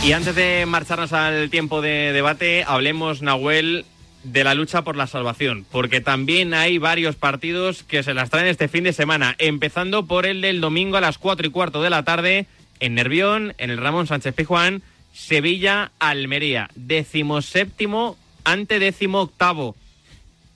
Y 0.06 0.12
antes 0.12 0.36
de 0.36 0.66
marcharnos 0.66 1.12
al 1.12 1.50
tiempo 1.50 1.82
de 1.82 2.12
debate, 2.12 2.62
hablemos, 2.64 3.22
Nahuel, 3.22 3.84
de 4.22 4.44
la 4.44 4.54
lucha 4.54 4.82
por 4.82 4.94
la 4.94 5.08
salvación, 5.08 5.66
porque 5.72 6.00
también 6.00 6.54
hay 6.54 6.78
varios 6.78 7.16
partidos 7.16 7.82
que 7.82 8.04
se 8.04 8.14
las 8.14 8.30
traen 8.30 8.46
este 8.46 8.68
fin 8.68 8.84
de 8.84 8.92
semana, 8.92 9.34
empezando 9.38 10.06
por 10.06 10.24
el 10.24 10.42
del 10.42 10.60
domingo 10.60 10.96
a 10.96 11.00
las 11.00 11.18
4 11.18 11.48
y 11.48 11.50
cuarto 11.50 11.82
de 11.82 11.90
la 11.90 12.04
tarde 12.04 12.46
en 12.78 12.94
Nervión, 12.94 13.54
en 13.58 13.70
el 13.70 13.78
Ramón 13.78 14.06
Sánchez 14.06 14.32
Pijuán, 14.32 14.82
Sevilla, 15.12 15.90
Almería, 15.98 16.70
decimoséptimo 16.76 18.16
ante 18.44 18.78
décimo 18.78 19.22
octavo. 19.22 19.74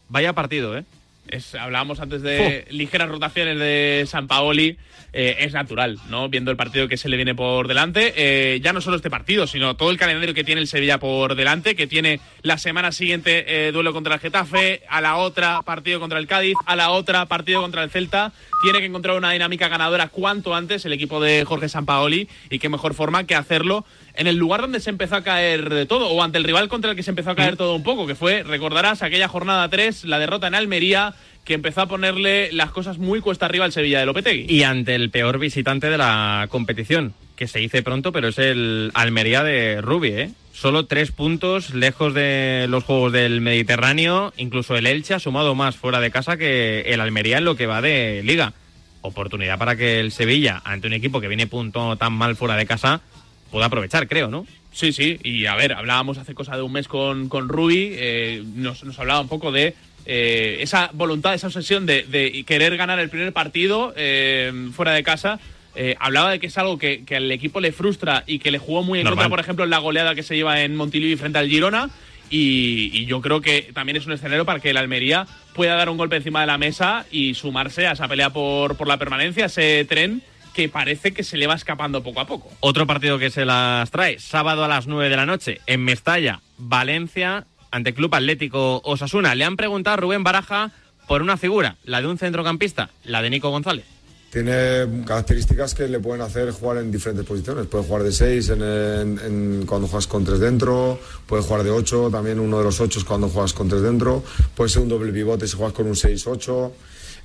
Vaya 0.08 0.32
partido, 0.32 0.78
¿eh? 0.78 0.84
Es, 1.30 1.54
hablábamos 1.54 2.00
antes 2.00 2.22
de 2.22 2.66
ligeras 2.70 3.08
rotaciones 3.08 3.58
de 3.58 4.04
San 4.06 4.26
Paoli. 4.26 4.76
Eh, 5.12 5.36
es 5.40 5.52
natural, 5.52 5.98
¿no? 6.08 6.28
Viendo 6.28 6.52
el 6.52 6.56
partido 6.56 6.86
que 6.86 6.96
se 6.96 7.08
le 7.08 7.16
viene 7.16 7.34
por 7.34 7.66
delante. 7.66 8.12
Eh, 8.16 8.60
ya 8.60 8.72
no 8.72 8.80
solo 8.80 8.96
este 8.96 9.10
partido, 9.10 9.46
sino 9.46 9.74
todo 9.74 9.90
el 9.90 9.96
calendario 9.96 10.34
que 10.34 10.44
tiene 10.44 10.60
el 10.60 10.68
Sevilla 10.68 10.98
por 10.98 11.34
delante, 11.34 11.74
que 11.74 11.88
tiene 11.88 12.20
la 12.42 12.58
semana 12.58 12.92
siguiente 12.92 13.44
eh, 13.68 13.72
duelo 13.72 13.92
contra 13.92 14.14
el 14.14 14.20
Getafe, 14.20 14.82
a 14.88 15.00
la 15.00 15.16
otra 15.16 15.62
partido 15.62 15.98
contra 15.98 16.18
el 16.18 16.28
Cádiz, 16.28 16.56
a 16.64 16.76
la 16.76 16.90
otra 16.90 17.26
partido 17.26 17.60
contra 17.60 17.82
el 17.82 17.90
Celta. 17.90 18.32
Tiene 18.62 18.78
que 18.78 18.86
encontrar 18.86 19.16
una 19.16 19.32
dinámica 19.32 19.68
ganadora 19.68 20.08
cuanto 20.08 20.54
antes 20.54 20.84
el 20.84 20.92
equipo 20.92 21.20
de 21.20 21.44
Jorge 21.44 21.68
Sampaoli 21.68 22.28
y 22.48 22.58
qué 22.60 22.68
mejor 22.68 22.94
forma 22.94 23.24
que 23.24 23.34
hacerlo 23.34 23.84
en 24.20 24.26
el 24.26 24.36
lugar 24.36 24.60
donde 24.60 24.80
se 24.80 24.90
empezó 24.90 25.16
a 25.16 25.22
caer 25.22 25.86
todo, 25.86 26.10
o 26.10 26.22
ante 26.22 26.36
el 26.36 26.44
rival 26.44 26.68
contra 26.68 26.90
el 26.90 26.96
que 26.96 27.02
se 27.02 27.08
empezó 27.08 27.30
a 27.30 27.34
caer 27.34 27.56
todo 27.56 27.74
un 27.74 27.82
poco, 27.82 28.06
que 28.06 28.14
fue, 28.14 28.42
recordarás, 28.42 29.02
aquella 29.02 29.28
jornada 29.28 29.66
3, 29.70 30.04
la 30.04 30.18
derrota 30.18 30.46
en 30.46 30.54
Almería, 30.54 31.14
que 31.42 31.54
empezó 31.54 31.80
a 31.80 31.86
ponerle 31.86 32.52
las 32.52 32.70
cosas 32.70 32.98
muy 32.98 33.20
cuesta 33.20 33.46
arriba 33.46 33.64
al 33.64 33.72
Sevilla 33.72 33.98
de 33.98 34.04
Lopetegui. 34.04 34.44
Y 34.46 34.62
ante 34.64 34.94
el 34.94 35.08
peor 35.08 35.38
visitante 35.38 35.88
de 35.88 35.96
la 35.96 36.48
competición, 36.50 37.14
que 37.34 37.48
se 37.48 37.60
dice 37.60 37.82
pronto, 37.82 38.12
pero 38.12 38.28
es 38.28 38.38
el 38.38 38.90
Almería 38.92 39.42
de 39.42 39.80
Rubi, 39.80 40.08
¿eh? 40.08 40.30
Solo 40.52 40.84
tres 40.84 41.12
puntos 41.12 41.72
lejos 41.72 42.12
de 42.12 42.66
los 42.68 42.84
Juegos 42.84 43.12
del 43.12 43.40
Mediterráneo, 43.40 44.34
incluso 44.36 44.76
el 44.76 44.86
Elche 44.86 45.14
ha 45.14 45.18
sumado 45.18 45.54
más 45.54 45.76
fuera 45.76 45.98
de 45.98 46.10
casa 46.10 46.36
que 46.36 46.82
el 46.82 47.00
Almería 47.00 47.38
en 47.38 47.46
lo 47.46 47.56
que 47.56 47.64
va 47.64 47.80
de 47.80 48.20
liga. 48.22 48.52
Oportunidad 49.00 49.56
para 49.56 49.76
que 49.76 49.98
el 49.98 50.12
Sevilla, 50.12 50.60
ante 50.62 50.88
un 50.88 50.92
equipo 50.92 51.22
que 51.22 51.28
viene 51.28 51.46
punto 51.46 51.96
tan 51.96 52.12
mal 52.12 52.36
fuera 52.36 52.56
de 52.56 52.66
casa, 52.66 53.00
pueda 53.50 53.66
aprovechar, 53.66 54.08
creo, 54.08 54.28
¿no? 54.28 54.46
Sí, 54.72 54.92
sí, 54.92 55.18
y 55.24 55.46
a 55.46 55.56
ver, 55.56 55.72
hablábamos 55.72 56.18
hace 56.18 56.34
cosa 56.34 56.56
de 56.56 56.62
un 56.62 56.72
mes 56.72 56.86
con, 56.86 57.28
con 57.28 57.48
Rubi, 57.48 57.90
eh, 57.92 58.44
nos, 58.54 58.84
nos 58.84 58.98
hablaba 58.98 59.20
un 59.20 59.28
poco 59.28 59.50
de 59.50 59.74
eh, 60.06 60.58
esa 60.60 60.90
voluntad, 60.92 61.34
esa 61.34 61.48
obsesión 61.48 61.86
de, 61.86 62.44
querer 62.46 62.76
ganar 62.76 62.98
el 62.98 63.10
primer 63.10 63.32
partido 63.32 63.92
eh, 63.96 64.52
fuera 64.74 64.92
de 64.92 65.02
casa. 65.02 65.38
Eh, 65.76 65.94
hablaba 66.00 66.32
de 66.32 66.40
que 66.40 66.48
es 66.48 66.58
algo 66.58 66.78
que, 66.78 67.04
al 67.14 67.30
equipo 67.30 67.60
le 67.60 67.70
frustra 67.70 68.24
y 68.26 68.40
que 68.40 68.50
le 68.50 68.58
jugó 68.58 68.82
muy 68.82 69.00
en 69.00 69.06
contra, 69.06 69.28
por 69.28 69.40
ejemplo, 69.40 69.64
en 69.64 69.70
la 69.70 69.78
goleada 69.78 70.14
que 70.14 70.22
se 70.22 70.34
lleva 70.34 70.62
en 70.62 70.74
Montilivi 70.74 71.16
frente 71.16 71.38
al 71.38 71.48
Girona. 71.48 71.90
Y, 72.28 73.04
yo 73.06 73.20
creo 73.20 73.40
que 73.40 73.70
también 73.74 73.96
es 73.96 74.06
un 74.06 74.12
escenario 74.12 74.44
para 74.44 74.60
que 74.60 74.70
el 74.70 74.76
Almería 74.76 75.26
pueda 75.54 75.74
dar 75.74 75.88
un 75.88 75.96
golpe 75.96 76.16
encima 76.16 76.40
de 76.40 76.46
la 76.46 76.58
mesa 76.58 77.06
y 77.10 77.34
sumarse 77.34 77.86
a 77.86 77.92
esa 77.92 78.08
pelea 78.08 78.30
por, 78.30 78.76
por 78.76 78.88
la 78.88 78.96
permanencia, 78.98 79.46
ese 79.46 79.84
tren 79.84 80.22
que 80.54 80.68
parece 80.68 81.12
que 81.12 81.24
se 81.24 81.36
le 81.36 81.46
va 81.46 81.54
escapando 81.54 82.02
poco 82.02 82.20
a 82.20 82.26
poco. 82.26 82.50
Otro 82.60 82.86
partido 82.86 83.18
que 83.18 83.30
se 83.30 83.44
las 83.44 83.90
trae, 83.90 84.18
sábado 84.18 84.64
a 84.64 84.68
las 84.68 84.86
9 84.86 85.08
de 85.08 85.16
la 85.16 85.26
noche, 85.26 85.60
en 85.66 85.84
Mestalla, 85.84 86.40
Valencia, 86.58 87.46
ante 87.70 87.94
Club 87.94 88.14
Atlético 88.14 88.80
Osasuna. 88.84 89.34
Le 89.34 89.44
han 89.44 89.56
preguntado 89.56 89.94
a 89.94 89.96
Rubén 89.98 90.24
Baraja 90.24 90.72
por 91.06 91.22
una 91.22 91.36
figura, 91.36 91.76
la 91.84 92.00
de 92.00 92.08
un 92.08 92.18
centrocampista, 92.18 92.90
la 93.04 93.22
de 93.22 93.30
Nico 93.30 93.50
González. 93.50 93.84
Tiene 94.30 95.04
características 95.04 95.74
que 95.74 95.88
le 95.88 95.98
pueden 95.98 96.22
hacer 96.22 96.52
jugar 96.52 96.78
en 96.78 96.92
diferentes 96.92 97.26
posiciones. 97.26 97.66
Puede 97.66 97.82
jugar 97.82 98.04
de 98.04 98.12
6 98.12 98.50
en, 98.50 99.64
cuando 99.66 99.88
juegas 99.88 100.06
con 100.06 100.24
3 100.24 100.38
dentro, 100.38 101.00
puede 101.26 101.42
jugar 101.42 101.64
de 101.64 101.70
8, 101.70 102.10
también 102.12 102.38
uno 102.38 102.58
de 102.58 102.64
los 102.64 102.80
8 102.80 103.00
cuando 103.04 103.28
juegas 103.28 103.52
con 103.52 103.68
3 103.68 103.82
dentro, 103.82 104.22
puede 104.54 104.70
ser 104.70 104.82
un 104.82 104.88
doble 104.88 105.12
pivote 105.12 105.48
si 105.48 105.56
juegas 105.56 105.74
con 105.74 105.86
un 105.86 105.94
6-8. 105.94 106.70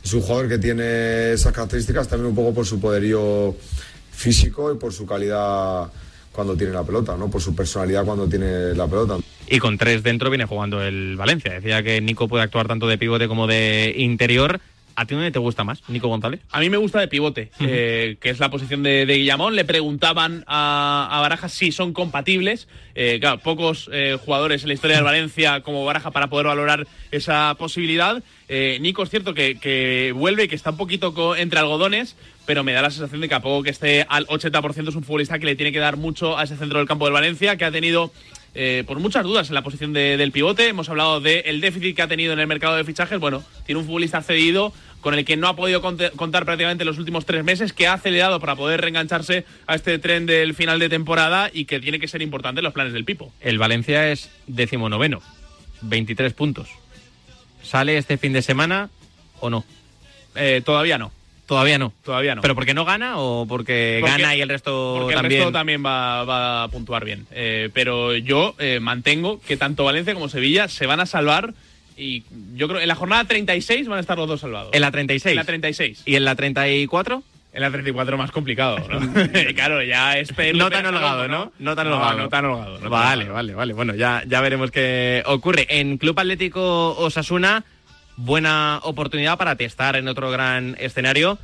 Es 0.06 0.14
un 0.14 0.22
jugador 0.22 0.48
que 0.48 0.60
tiene 0.60 1.32
esas 1.32 1.52
características 1.52 2.08
también 2.08 2.30
un 2.30 2.36
poco 2.36 2.54
por 2.54 2.64
su 2.64 2.80
poderío 2.80 3.56
físico 4.12 4.72
y 4.72 4.78
por 4.78 4.94
su 4.94 5.04
calidad 5.04 5.92
cuando 6.32 6.56
tiene 6.56 6.74
la 6.74 6.84
pelota, 6.84 7.18
¿no? 7.18 7.28
Por 7.32 7.42
su 7.42 7.56
personalidad 7.56 8.06
cuando 8.06 8.30
tiene 8.30 8.76
la 8.76 8.86
pelota. 8.86 9.18
Y 9.48 9.58
con 9.58 9.80
tres 9.80 10.04
dentro 10.04 10.30
viene 10.30 10.46
jugando 10.46 10.84
el 10.84 11.16
Valencia. 11.16 11.54
Decía 11.54 11.82
que 11.82 12.02
Nico 12.02 12.28
puede 12.28 12.44
actuar 12.44 12.68
tanto 12.68 12.88
de 12.88 13.00
pivote 13.00 13.28
como 13.28 13.48
de 13.48 13.96
interior. 13.98 14.62
¿A 14.98 15.06
ti 15.06 15.14
dónde 15.14 15.32
te 15.32 15.40
gusta 15.40 15.64
más, 15.64 15.82
Nico 15.90 16.08
González? 16.08 16.40
A 16.52 16.60
mí 16.62 16.70
me 16.70 16.78
gusta 16.78 17.00
de 17.02 17.10
pivote, 17.10 17.52
eh, 17.60 18.16
que 18.22 18.30
es 18.30 18.40
la 18.40 18.50
posición 18.50 18.82
de, 18.82 19.06
Guillamón. 19.06 19.56
Le 19.56 19.66
preguntaban 19.66 20.46
a, 20.48 21.10
a, 21.12 21.20
Baraja 21.22 21.50
si 21.50 21.74
son 21.74 21.92
compatibles. 21.92 22.70
Eh, 22.96 23.18
claro, 23.20 23.40
pocos 23.40 23.90
eh, 23.92 24.18
jugadores 24.24 24.64
en 24.64 24.70
la 24.70 24.74
historia 24.74 24.96
del 24.96 25.04
Valencia 25.04 25.62
como 25.62 25.84
Baraja 25.84 26.12
para 26.12 26.28
poder 26.28 26.48
valorar 26.48 26.88
esa 27.12 27.56
posibilidad. 27.60 28.24
Nico 28.80 29.04
es 29.04 29.10
cierto 29.10 29.34
que, 29.34 29.60
que 29.60 30.14
vuelve, 30.16 30.48
que 30.48 30.56
está 30.56 30.70
un 30.70 30.78
poquito 30.78 31.36
entre 31.36 31.60
algodones, 31.60 32.16
pero 32.46 32.64
me 32.64 32.72
da 32.72 32.82
la 32.82 32.92
sensación 32.92 33.20
de 33.20 33.28
que 33.28 33.36
a 33.36 33.42
poco 33.42 33.64
que 33.64 33.72
esté 33.72 34.06
al 34.08 34.28
80% 34.28 34.90
es 34.90 34.96
un 34.96 35.04
futbolista 35.04 35.40
que 35.40 35.46
le 35.46 35.56
tiene 35.56 35.72
que 35.72 35.80
dar 35.80 35.98
mucho 35.98 36.38
a 36.38 36.44
ese 36.44 36.56
centro 36.56 36.80
del 36.80 36.88
campo 36.88 37.06
del 37.06 37.14
Valencia, 37.14 37.58
que 37.58 37.66
ha 37.66 37.72
tenido 37.72 38.12
eh, 38.56 38.84
por 38.88 39.00
muchas 39.00 39.24
dudas 39.24 39.50
en 39.50 39.56
la 39.56 39.62
posición 39.62 39.94
del 39.94 40.32
pivote. 40.32 40.70
Hemos 40.70 40.90
hablado 40.90 41.20
del 41.20 41.62
déficit 41.62 41.96
que 41.96 42.02
ha 42.02 42.08
tenido 42.08 42.34
en 42.34 42.40
el 42.40 42.48
mercado 42.48 42.78
de 42.78 42.84
fichajes. 42.84 43.20
Bueno, 43.20 43.44
tiene 43.66 43.80
un 43.80 43.86
futbolista 43.86 44.22
cedido 44.22 44.74
con 45.02 45.14
el 45.14 45.24
que 45.24 45.38
no 45.38 45.48
ha 45.48 45.56
podido 45.56 45.84
contar 45.84 46.46
prácticamente 46.46 46.84
los 46.84 46.98
últimos 46.98 47.28
tres 47.28 47.44
meses, 47.44 47.74
que 47.74 47.86
ha 47.86 47.94
acelerado 47.94 48.40
para 48.40 48.56
poder 48.56 48.82
reengancharse 48.82 49.46
a 49.68 49.76
este 49.76 50.00
tren 50.00 50.26
del 50.26 50.56
final 50.56 50.80
de 50.80 50.90
temporada 50.90 51.52
y 51.54 51.66
que 51.66 51.80
tiene 51.80 52.00
que 52.00 52.08
ser 52.08 52.24
importante 52.24 52.62
en 52.62 52.64
los 52.64 52.74
planes 52.74 52.92
del 52.92 53.06
Pipo. 53.06 53.32
El 53.40 53.60
Valencia 53.60 54.12
es 54.12 54.32
decimonoveno, 54.48 55.22
23 55.82 56.34
puntos. 56.34 56.70
¿Sale 57.62 57.98
este 58.00 58.18
fin 58.18 58.34
de 58.34 58.42
semana 58.42 58.90
o 59.42 59.52
no? 59.52 59.64
Eh, 60.34 60.64
todavía 60.66 60.98
no. 60.98 61.12
Todavía 61.46 61.78
no. 61.78 61.94
Todavía 62.04 62.36
no. 62.36 62.42
¿Pero 62.42 62.56
porque 62.56 62.74
no 62.74 62.86
gana 62.86 63.18
o 63.18 63.46
porque, 63.46 64.02
gana 64.04 64.36
y 64.36 64.42
el 64.42 64.50
resto 64.50 64.98
porque 65.00 65.16
también? 65.16 65.34
el 65.34 65.46
resto 65.46 65.52
también 65.52 65.86
va, 65.86 66.64
a 66.64 66.68
puntuar 66.70 67.06
bien. 67.06 67.28
Eh, 67.32 67.70
pero 67.74 68.16
yo 68.16 68.56
eh, 68.58 68.80
mantengo 68.80 69.40
que 69.42 69.58
tanto 69.58 69.84
Valencia 69.84 70.14
como 70.14 70.30
Sevilla 70.30 70.68
se 70.68 70.88
van 70.88 71.00
a 71.00 71.06
salvar 71.06 71.54
y 71.98 72.24
yo 72.56 72.68
creo 72.68 72.82
en 72.82 72.88
la 72.88 72.96
jornada 72.96 73.24
36 73.26 73.88
van 73.88 73.98
a 73.98 74.02
estar 74.02 74.18
los 74.18 74.28
dos 74.28 74.42
salvados. 74.42 74.72
En 74.74 74.82
la 74.82 74.92
36. 74.92 75.32
En 75.32 75.38
la 75.38 75.44
36. 75.44 76.02
¿Y 76.06 76.16
en 76.16 76.26
la 76.26 76.36
34? 76.36 77.24
En 77.54 77.62
la 77.62 77.72
34 77.72 78.18
más 78.18 78.32
complicado, 78.32 78.78
claro, 79.56 79.82
ya 79.82 80.18
es 80.18 80.30
No 80.56 80.70
tan 80.70 80.86
holgado, 80.88 81.30
¿no? 81.30 81.54
No 81.60 81.76
tan 81.76 81.88
holgado. 81.88 82.18
No, 82.18 82.30
tan 82.30 82.46
holgado. 82.46 82.90
vale, 82.90 83.30
vale, 83.30 83.54
vale. 83.54 83.74
Bueno, 83.74 83.96
ya, 83.96 84.24
ya 84.28 84.42
veremos 84.42 84.72
qué 84.72 85.24
ocurre. 85.26 85.66
En 85.70 85.98
Club 85.98 86.20
Atlético 86.20 86.98
Osasuna 86.98 87.64
buena 88.18 88.80
oportunidad 88.84 89.38
para 89.38 89.56
testar 89.56 89.96
en 89.96 90.08
otro 90.08 90.32
gran 90.32 90.76
escenario 90.80 91.38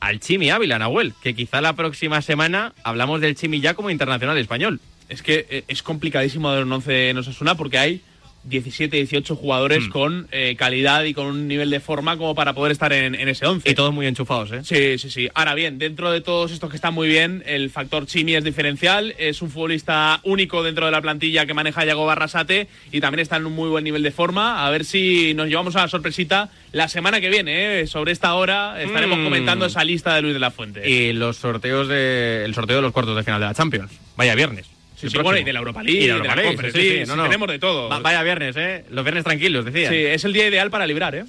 al 0.00 0.20
Chimi 0.20 0.50
Ávila, 0.50 0.78
Nahuel, 0.78 1.14
que 1.22 1.34
quizá 1.34 1.60
la 1.60 1.74
próxima 1.74 2.22
semana 2.22 2.72
hablamos 2.84 3.20
del 3.20 3.34
Chimi 3.34 3.60
ya 3.60 3.74
como 3.74 3.90
internacional 3.90 4.38
español. 4.38 4.80
Es 5.08 5.22
que 5.22 5.46
eh, 5.50 5.64
es 5.68 5.82
complicadísimo 5.82 6.52
de 6.52 6.62
un 6.62 6.72
once 6.72 7.10
en 7.10 7.18
Osasuna 7.18 7.56
porque 7.56 7.78
hay 7.78 8.02
17, 8.44 8.96
18 8.96 9.36
jugadores 9.36 9.86
hmm. 9.86 9.90
con 9.90 10.28
eh, 10.32 10.56
calidad 10.56 11.04
y 11.04 11.14
con 11.14 11.26
un 11.26 11.48
nivel 11.48 11.70
de 11.70 11.80
forma 11.80 12.16
como 12.16 12.34
para 12.34 12.54
poder 12.54 12.72
estar 12.72 12.92
en, 12.92 13.14
ese 13.14 13.46
11. 13.46 13.68
Y 13.70 13.74
todos 13.74 13.92
muy 13.92 14.06
enchufados, 14.06 14.52
¿eh? 14.52 14.60
Sí, 14.64 14.98
sí, 14.98 15.10
sí. 15.10 15.28
Ahora 15.34 15.54
bien, 15.54 15.78
dentro 15.78 16.10
de 16.10 16.20
todos 16.20 16.52
estos 16.52 16.70
que 16.70 16.76
están 16.76 16.94
muy 16.94 17.08
bien, 17.08 17.42
el 17.46 17.70
factor 17.70 18.06
Chimi 18.06 18.34
es 18.34 18.44
diferencial. 18.44 19.14
Es 19.18 19.42
un 19.42 19.50
futbolista 19.50 20.20
único 20.24 20.62
dentro 20.62 20.86
de 20.86 20.92
la 20.92 21.02
plantilla 21.02 21.46
que 21.46 21.54
maneja 21.54 21.84
Yago 21.84 22.06
Barrasate 22.06 22.68
y 22.92 23.00
también 23.00 23.20
está 23.20 23.36
en 23.36 23.46
un 23.46 23.52
muy 23.52 23.68
buen 23.68 23.84
nivel 23.84 24.02
de 24.02 24.10
forma. 24.10 24.66
A 24.66 24.70
ver 24.70 24.84
si 24.84 25.34
nos 25.34 25.48
llevamos 25.48 25.76
a 25.76 25.82
la 25.82 25.88
sorpresita 25.88 26.50
la 26.72 26.88
semana 26.88 27.20
que 27.20 27.28
viene, 27.28 27.80
¿eh? 27.80 27.86
Sobre 27.86 28.12
esta 28.12 28.34
hora 28.34 28.80
estaremos 28.80 29.18
hmm. 29.18 29.24
comentando 29.24 29.66
esa 29.66 29.84
lista 29.84 30.14
de 30.14 30.22
Luis 30.22 30.34
de 30.34 30.40
la 30.40 30.50
Fuente. 30.50 30.88
Y 30.88 31.12
los 31.12 31.36
sorteos 31.36 31.88
de, 31.88 32.44
el 32.44 32.54
sorteo 32.54 32.76
de 32.76 32.82
los 32.82 32.92
cuartos 32.92 33.16
de 33.16 33.24
final 33.24 33.40
de 33.40 33.46
la 33.46 33.54
Champions. 33.54 33.90
Vaya 34.16 34.34
viernes. 34.34 34.77
Sí, 34.98 35.08
sí, 35.08 35.18
bueno, 35.18 35.38
y 35.38 35.44
de 35.44 35.52
la 35.52 35.60
Europa 35.60 35.80
League, 35.80 36.00
y 36.00 36.06
de 36.08 36.08
la, 36.08 36.34
Europa 36.34 36.70
sí, 36.74 37.02
no, 37.06 37.22
tenemos 37.22 37.48
de 37.48 37.60
todo. 37.60 37.88
vaya 38.00 38.20
viernes, 38.24 38.56
¿eh? 38.56 38.84
Los 38.90 39.04
viernes 39.04 39.22
tranquilos, 39.22 39.64
decía. 39.64 39.88
Sí, 39.90 39.94
es 39.94 40.24
el 40.24 40.32
día 40.32 40.48
ideal 40.48 40.70
para 40.70 40.88
librar, 40.88 41.14
¿eh? 41.14 41.24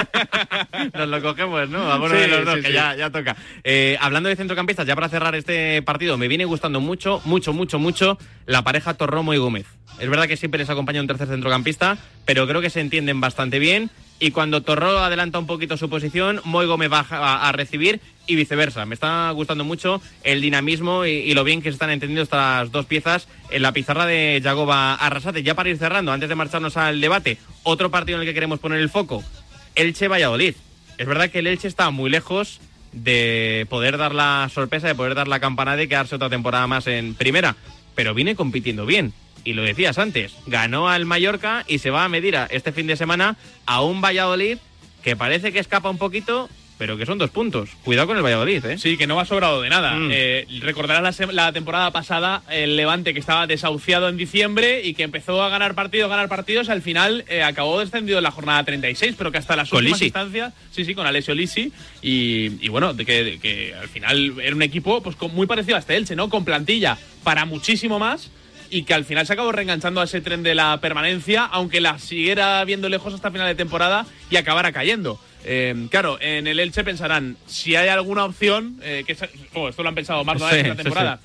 Nos 0.94 1.08
lo 1.08 1.22
cogemos, 1.22 1.68
¿no? 1.68 1.92
Alguno 1.92 2.14
de 2.14 2.26
los 2.26 2.44
dos, 2.44 2.58
que 2.58 2.72
ya, 2.72 2.96
ya 2.96 3.10
toca. 3.10 3.36
Eh, 3.62 3.96
hablando 4.00 4.28
de 4.28 4.34
centrocampistas, 4.34 4.88
ya 4.88 4.96
para 4.96 5.08
cerrar 5.08 5.36
este 5.36 5.82
partido, 5.82 6.18
me 6.18 6.26
viene 6.26 6.44
gustando 6.46 6.80
mucho, 6.80 7.22
mucho, 7.24 7.52
mucho, 7.52 7.78
mucho 7.78 8.18
la 8.46 8.62
pareja 8.62 8.94
Torromo 8.94 9.34
y 9.34 9.38
Gómez. 9.38 9.66
Es 10.00 10.08
verdad 10.08 10.26
que 10.26 10.36
siempre 10.38 10.58
les 10.58 10.70
acompaña 10.70 11.00
un 11.00 11.06
tercer 11.06 11.28
centrocampista, 11.28 11.98
pero 12.24 12.46
creo 12.48 12.62
que 12.62 12.70
se 12.70 12.80
entienden 12.80 13.20
bastante 13.20 13.58
bien 13.58 13.90
y 14.18 14.32
cuando 14.32 14.62
Torro 14.62 14.98
adelanta 14.98 15.38
un 15.38 15.46
poquito 15.46 15.76
su 15.76 15.88
posición, 15.88 16.40
Moigo 16.44 16.78
me 16.78 16.88
baja 16.88 17.46
a, 17.48 17.52
recibir 17.52 18.00
y 18.26 18.36
viceversa. 18.36 18.84
Me 18.84 18.94
está 18.94 19.30
gustando 19.30 19.64
mucho 19.64 20.02
el 20.24 20.42
dinamismo 20.42 21.06
y, 21.06 21.32
lo 21.32 21.42
bien 21.42 21.62
que 21.62 21.70
se 21.70 21.74
están 21.74 21.90
entendiendo 21.90 22.22
estas 22.22 22.70
dos 22.70 22.84
piezas 22.84 23.28
en 23.50 23.62
la 23.62 23.72
pizarra 23.72 24.04
de 24.04 24.40
Yagoba 24.42 24.94
Arrasate. 24.94 25.42
Ya 25.42 25.54
para 25.54 25.70
ir 25.70 25.78
cerrando, 25.78 26.12
antes 26.12 26.28
de 26.28 26.34
marcharnos 26.34 26.76
al 26.76 27.00
debate, 27.00 27.38
otro 27.62 27.90
partido 27.90 28.16
en 28.16 28.22
el 28.22 28.28
que 28.28 28.34
queremos 28.34 28.58
poner 28.58 28.80
el 28.80 28.90
foco, 28.90 29.24
Elche-Valladolid. 29.74 30.54
Es 30.98 31.06
verdad 31.06 31.30
que 31.30 31.38
el 31.38 31.46
Elche 31.46 31.68
está 31.68 31.90
muy 31.90 32.10
lejos 32.10 32.60
de 32.92 33.66
poder 33.70 33.96
dar 33.96 34.14
la 34.14 34.50
sorpresa, 34.52 34.86
de 34.86 34.94
poder 34.94 35.14
dar 35.14 35.28
la 35.28 35.40
campanada 35.40 35.82
y 35.82 35.88
quedarse 35.88 36.16
otra 36.16 36.28
temporada 36.28 36.66
más 36.66 36.86
en 36.86 37.14
primera, 37.14 37.56
pero 37.94 38.12
viene 38.12 38.34
compitiendo 38.34 38.84
bien 38.84 39.14
y 39.44 39.52
lo 39.54 39.62
decías 39.62 39.98
antes, 39.98 40.32
ganó 40.46 40.88
al 40.88 41.06
Mallorca 41.06 41.64
y 41.68 41.78
se 41.78 41.90
va 41.90 42.04
a 42.04 42.08
medir 42.08 42.36
a 42.36 42.46
este 42.46 42.72
fin 42.72 42.86
de 42.86 42.96
semana 42.96 43.36
a 43.66 43.82
un 43.82 44.00
Valladolid 44.00 44.58
que 45.02 45.16
parece 45.16 45.52
que 45.52 45.58
escapa 45.58 45.88
un 45.90 45.98
poquito, 45.98 46.48
pero 46.76 46.96
que 46.96 47.04
son 47.04 47.18
dos 47.18 47.30
puntos. 47.30 47.70
Cuidado 47.84 48.06
con 48.06 48.16
el 48.16 48.22
Valladolid, 48.22 48.64
¿eh? 48.64 48.78
Sí, 48.78 48.96
que 48.96 49.06
no 49.06 49.16
va 49.16 49.24
sobrado 49.26 49.60
de 49.60 49.68
nada. 49.68 49.94
Mm. 49.96 50.08
Eh, 50.12 50.46
recordarás 50.60 51.18
la, 51.20 51.32
la 51.32 51.52
temporada 51.52 51.90
pasada 51.90 52.42
el 52.50 52.76
Levante 52.76 53.12
que 53.12 53.20
estaba 53.20 53.46
desahuciado 53.46 54.08
en 54.08 54.16
diciembre 54.16 54.80
y 54.82 54.94
que 54.94 55.02
empezó 55.02 55.42
a 55.42 55.48
ganar 55.50 55.74
partidos, 55.74 56.08
ganar 56.08 56.28
partidos, 56.28 56.68
al 56.70 56.80
final 56.82 57.24
eh, 57.28 57.42
acabó 57.42 57.80
descendido 57.80 58.16
en 58.18 58.24
la 58.24 58.30
jornada 58.30 58.64
36, 58.64 59.14
pero 59.18 59.30
que 59.30 59.38
hasta 59.38 59.56
las 59.56 59.68
Con 59.68 59.78
últimas 59.78 59.98
Lisi. 60.00 60.06
instancias, 60.06 60.54
sí, 60.70 60.84
sí, 60.86 60.94
con 60.94 61.06
Alessio 61.06 61.34
Lisi 61.34 61.70
y, 62.02 62.64
y 62.64 62.68
bueno, 62.68 62.94
de 62.94 63.04
que, 63.04 63.24
de 63.24 63.38
que 63.38 63.74
al 63.74 63.88
final 63.88 64.34
era 64.42 64.54
un 64.56 64.62
equipo 64.62 65.02
pues 65.02 65.16
con- 65.16 65.34
muy 65.34 65.46
parecido 65.46 65.76
a 65.76 65.80
este 65.80 65.96
Elche, 65.96 66.16
¿no? 66.16 66.28
Con 66.30 66.44
plantilla 66.46 66.96
para 67.24 67.44
muchísimo 67.44 67.98
más 67.98 68.30
y 68.70 68.84
que 68.84 68.94
al 68.94 69.04
final 69.04 69.26
se 69.26 69.32
acabó 69.32 69.52
reenganchando 69.52 70.00
a 70.00 70.04
ese 70.04 70.20
tren 70.20 70.42
de 70.42 70.54
la 70.54 70.78
permanencia, 70.80 71.44
aunque 71.44 71.80
la 71.80 71.98
siguiera 71.98 72.64
viendo 72.64 72.88
lejos 72.88 73.12
hasta 73.14 73.30
final 73.30 73.46
de 73.48 73.54
temporada 73.54 74.06
y 74.30 74.36
acabara 74.36 74.72
cayendo. 74.72 75.20
Eh, 75.44 75.86
claro, 75.90 76.18
en 76.20 76.46
el 76.46 76.60
Elche 76.60 76.84
pensarán, 76.84 77.36
si 77.46 77.74
hay 77.74 77.88
alguna 77.88 78.24
opción, 78.24 78.78
eh, 78.82 79.04
que 79.06 79.16
oh, 79.54 79.68
esto 79.70 79.82
lo 79.82 79.88
han 79.88 79.94
pensado 79.94 80.22
más 80.24 80.38
de 80.38 80.44
una 80.44 80.50
Sí, 80.50 80.56
vez 80.56 80.64
en 80.64 80.68
la 80.70 80.76
sí, 80.76 80.82
temporada, 80.82 81.20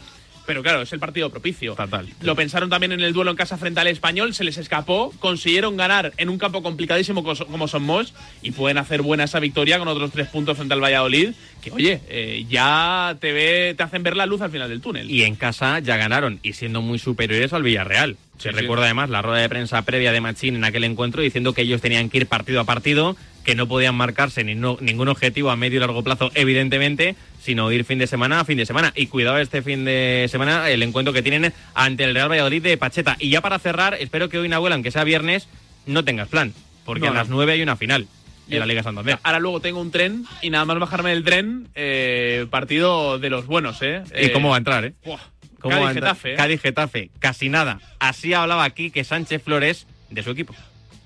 pero 0.45 0.61
claro, 0.63 0.81
es 0.81 0.93
el 0.93 0.99
partido 0.99 1.29
propicio. 1.29 1.75
Lo 2.21 2.35
pensaron 2.35 2.69
también 2.69 2.91
en 2.91 3.01
el 3.01 3.13
duelo 3.13 3.31
en 3.31 3.37
casa 3.37 3.57
frente 3.57 3.79
al 3.79 3.87
español, 3.87 4.33
se 4.33 4.43
les 4.43 4.57
escapó, 4.57 5.13
consiguieron 5.19 5.77
ganar 5.77 6.13
en 6.17 6.29
un 6.29 6.37
campo 6.37 6.61
complicadísimo 6.63 7.23
como 7.23 7.67
son 7.67 7.83
Moss 7.83 8.13
y 8.41 8.51
pueden 8.51 8.77
hacer 8.77 9.01
buena 9.01 9.23
esa 9.25 9.39
victoria 9.39 9.79
con 9.79 9.87
otros 9.87 10.11
tres 10.11 10.27
puntos 10.27 10.57
frente 10.57 10.73
al 10.73 10.81
Valladolid, 10.83 11.33
que 11.61 11.71
oye, 11.71 12.01
eh, 12.09 12.45
ya 12.49 13.17
te 13.19 13.31
ve, 13.33 13.73
te 13.75 13.83
hacen 13.83 14.03
ver 14.03 14.15
la 14.15 14.25
luz 14.25 14.41
al 14.41 14.51
final 14.51 14.69
del 14.69 14.81
túnel. 14.81 15.09
Y 15.09 15.23
en 15.23 15.35
casa 15.35 15.79
ya 15.79 15.97
ganaron 15.97 16.39
y 16.43 16.53
siendo 16.53 16.81
muy 16.81 16.99
superiores 16.99 17.53
al 17.53 17.63
Villarreal. 17.63 18.17
Se 18.37 18.49
Sí, 18.49 18.55
recuerda 18.55 18.83
sí. 18.83 18.87
además 18.87 19.09
la 19.09 19.21
rueda 19.21 19.41
de 19.41 19.49
prensa 19.49 19.81
previa 19.83 20.11
de 20.11 20.19
Machín 20.21 20.55
en 20.55 20.63
aquel 20.65 20.83
encuentro 20.83 21.21
diciendo 21.21 21.53
que 21.53 21.61
ellos 21.61 21.79
tenían 21.81 22.09
que 22.09 22.17
ir 22.17 22.27
partido 22.27 22.59
a 22.59 22.65
partido, 22.65 23.15
que 23.45 23.55
no 23.55 23.67
podían 23.67 23.95
marcarse 23.95 24.43
ni 24.43 24.55
no- 24.55 24.77
ningún 24.81 25.07
objetivo 25.07 25.51
a 25.51 25.55
medio 25.55 25.77
y 25.77 25.79
largo 25.79 26.03
plazo, 26.03 26.31
evidentemente, 26.33 27.15
sino 27.41 27.71
ir 27.71 27.85
fin 27.85 27.99
de 27.99 28.07
semana 28.07 28.39
a 28.39 28.45
fin 28.45 28.57
de 28.57 28.65
semana. 28.65 28.91
Y 28.95 29.07
cuidado 29.07 29.37
este 29.37 29.61
fin 29.61 29.85
de 29.85 30.27
semana 30.29 30.69
el 30.69 30.81
encuentro 30.83 31.13
que 31.13 31.21
tienen 31.21 31.53
ante 31.75 32.03
el 32.03 32.13
Real 32.15 32.29
Valladolid 32.29 32.61
de 32.63 32.77
Pacheta. 32.77 33.15
Y 33.19 33.29
ya 33.29 33.41
para 33.41 33.59
cerrar, 33.59 33.93
espero 33.99 34.27
que 34.29 34.39
hoy, 34.39 34.49
Nahuel, 34.49 34.73
aunque 34.73 34.91
sea 34.91 35.03
viernes, 35.03 35.47
no 35.85 36.03
tengas 36.03 36.27
plan, 36.27 36.53
porque 36.85 37.05
No, 37.05 37.11
a 37.11 37.13
las 37.13 37.29
9 37.29 37.53
hay 37.53 37.61
una 37.61 37.75
final 37.75 38.07
en 38.49 38.59
la 38.59 38.65
Liga 38.65 38.81
Santander. 38.83 39.19
Ahora 39.23 39.39
luego 39.39 39.59
tengo 39.59 39.79
un 39.79 39.91
tren 39.91 40.25
y 40.41 40.49
nada 40.49 40.65
más 40.65 40.79
bajarme 40.79 41.11
del 41.11 41.23
tren, 41.23 41.67
eh, 41.75 42.45
partido 42.49 43.19
de 43.19 43.29
los 43.29 43.45
buenos, 43.45 43.81
¿eh? 43.81 44.03
¿Y 44.19 44.25
Eh, 44.25 44.31
cómo 44.31 44.49
va 44.49 44.55
a 44.55 44.57
entrar, 44.59 44.85
eh? 44.85 44.93
buah, 45.05 45.19
¿Cómo 45.59 45.75
Cádiz? 45.77 45.93
Getafe, 45.95 46.33
¿eh? 46.33 46.35
Cádiz 46.35 46.61
Getafe, 46.61 47.09
casi 47.19 47.49
nada. 47.49 47.79
Así 47.99 48.33
hablaba 48.33 48.63
aquí 48.63 48.91
que 48.91 49.03
Sánchez 49.03 49.41
Flores 49.43 49.87
de 50.11 50.21
su 50.23 50.29
equipo. 50.31 50.53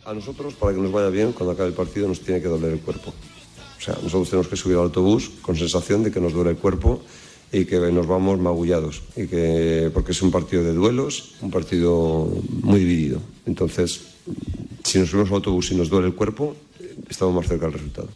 A 0.10 0.14
nosotros, 0.16 0.56
para 0.56 0.74
que 0.74 0.82
nos 0.82 0.92
vaya 0.92 1.10
bien, 1.10 1.34
cuando 1.34 1.52
acabe 1.52 1.70
el 1.70 1.76
partido 1.76 2.08
nos 2.08 2.22
tiene 2.22 2.42
que 2.42 2.48
doler 2.48 2.74
el 2.74 2.80
cuerpo. 2.80 3.14
O 3.78 3.80
sea, 3.80 3.94
nosotros 4.02 4.28
tenemos 4.28 4.48
que 4.48 4.56
subir 4.56 4.76
al 4.76 4.86
autobús 4.86 5.30
con 5.44 5.56
sensación 5.56 6.02
de 6.02 6.10
que 6.10 6.20
nos 6.20 6.34
duele 6.34 6.50
el 6.50 6.58
cuerpo 6.58 7.04
y 7.52 7.66
que 7.66 7.78
nos 7.78 8.08
vamos 8.08 8.40
magullados. 8.40 9.04
Y 9.16 9.28
que, 9.28 9.92
porque 9.94 10.14
es 10.14 10.22
un 10.24 10.32
partido 10.32 10.64
de 10.64 10.74
duelos, 10.74 11.36
un 11.42 11.52
partido 11.52 12.28
muy 12.64 12.80
dividido. 12.80 13.22
Entonces, 13.46 14.02
si 14.84 14.98
nos 14.98 15.10
subimos 15.12 15.30
al 15.30 15.36
autobús 15.36 15.70
y 15.70 15.76
nos 15.76 15.90
duele 15.90 16.08
el 16.08 16.16
cuerpo, 16.16 16.56
estamos 17.08 17.36
más 17.36 17.48
cerca 17.48 17.66
del 17.66 17.74
resultado. 17.74 18.10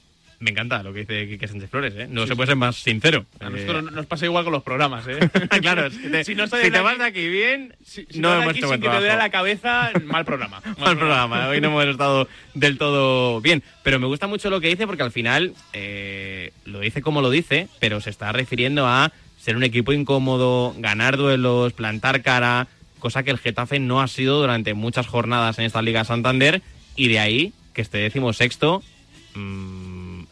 Me 0.44 0.52
encanta 0.52 0.84
lo 0.84 0.92
que 0.92 1.00
dice 1.06 1.26
Quique 1.30 1.48
Sánchez 1.48 1.70
Flores, 1.70 1.94
¿eh? 1.96 2.08
No 2.10 2.28
se 2.28 2.36
puede 2.36 2.48
ser 2.48 2.58
más 2.58 2.76
sincero. 2.76 3.26
A 3.40 3.48
Eh, 3.48 3.50
nosotros 3.50 3.92
nos 3.94 4.06
pasa 4.08 4.26
igual 4.26 4.44
con 4.44 4.52
los 4.52 4.62
programas, 4.62 5.08
¿eh? 5.08 5.18
claro, 5.62 5.86
es 5.86 5.98
que 5.98 6.10
te- 6.10 6.24
si 6.26 6.36
no 6.36 6.48
si 6.48 6.52
te 6.52 6.70
de 6.70 6.80
vas 6.82 6.98
de 6.98 7.06
aquí 7.06 7.30
bien, 7.30 7.74
si, 7.82 8.06
si 8.10 8.20
no 8.20 8.30
de 8.34 8.42
hemos 8.42 8.58
hecho 8.58 8.68
sin 8.68 8.82
que 8.82 8.90
te 8.90 9.02
la 9.16 9.30
cabeza, 9.30 9.92
mal 10.06 10.26
programa. 10.26 10.62
Mal 10.80 10.98
programa, 10.98 11.48
hoy 11.48 11.62
no 11.62 11.70
hemos 11.70 11.86
estado 11.86 12.28
del 12.56 12.78
todo 12.78 13.40
bien. 13.40 13.64
Pero 13.84 14.00
me 14.00 14.06
gusta 14.08 14.28
mucho 14.28 14.50
lo 14.50 14.60
que 14.60 14.68
dice 14.68 14.86
porque 14.86 15.04
al 15.04 15.14
final 15.14 15.54
eh, 15.72 16.52
lo 16.66 16.82
dice 16.82 17.02
como 17.02 17.22
lo 17.22 17.30
dice, 17.30 17.70
pero 17.80 18.02
se 18.02 18.10
está 18.10 18.34
refiriendo 18.34 18.86
a 18.86 19.14
ser 19.40 19.56
un 19.56 19.64
equipo 19.64 19.94
incómodo, 19.94 20.76
ganar 20.78 21.16
duelos, 21.16 21.72
plantar 21.72 22.22
cara, 22.22 22.68
cosa 23.00 23.24
que 23.24 23.32
el 23.32 23.38
Getafe 23.38 23.80
no 23.80 24.02
ha 24.02 24.10
sido 24.10 24.42
durante 24.42 24.74
muchas 24.74 25.08
jornadas 25.08 25.58
en 25.58 25.64
esta 25.64 25.82
Liga 25.82 26.04
Santander 26.04 26.62
y 26.98 27.08
de 27.08 27.20
ahí 27.20 27.54
que 27.74 27.82
esté 27.82 28.00
décimo 28.00 28.34
sexto 28.34 28.84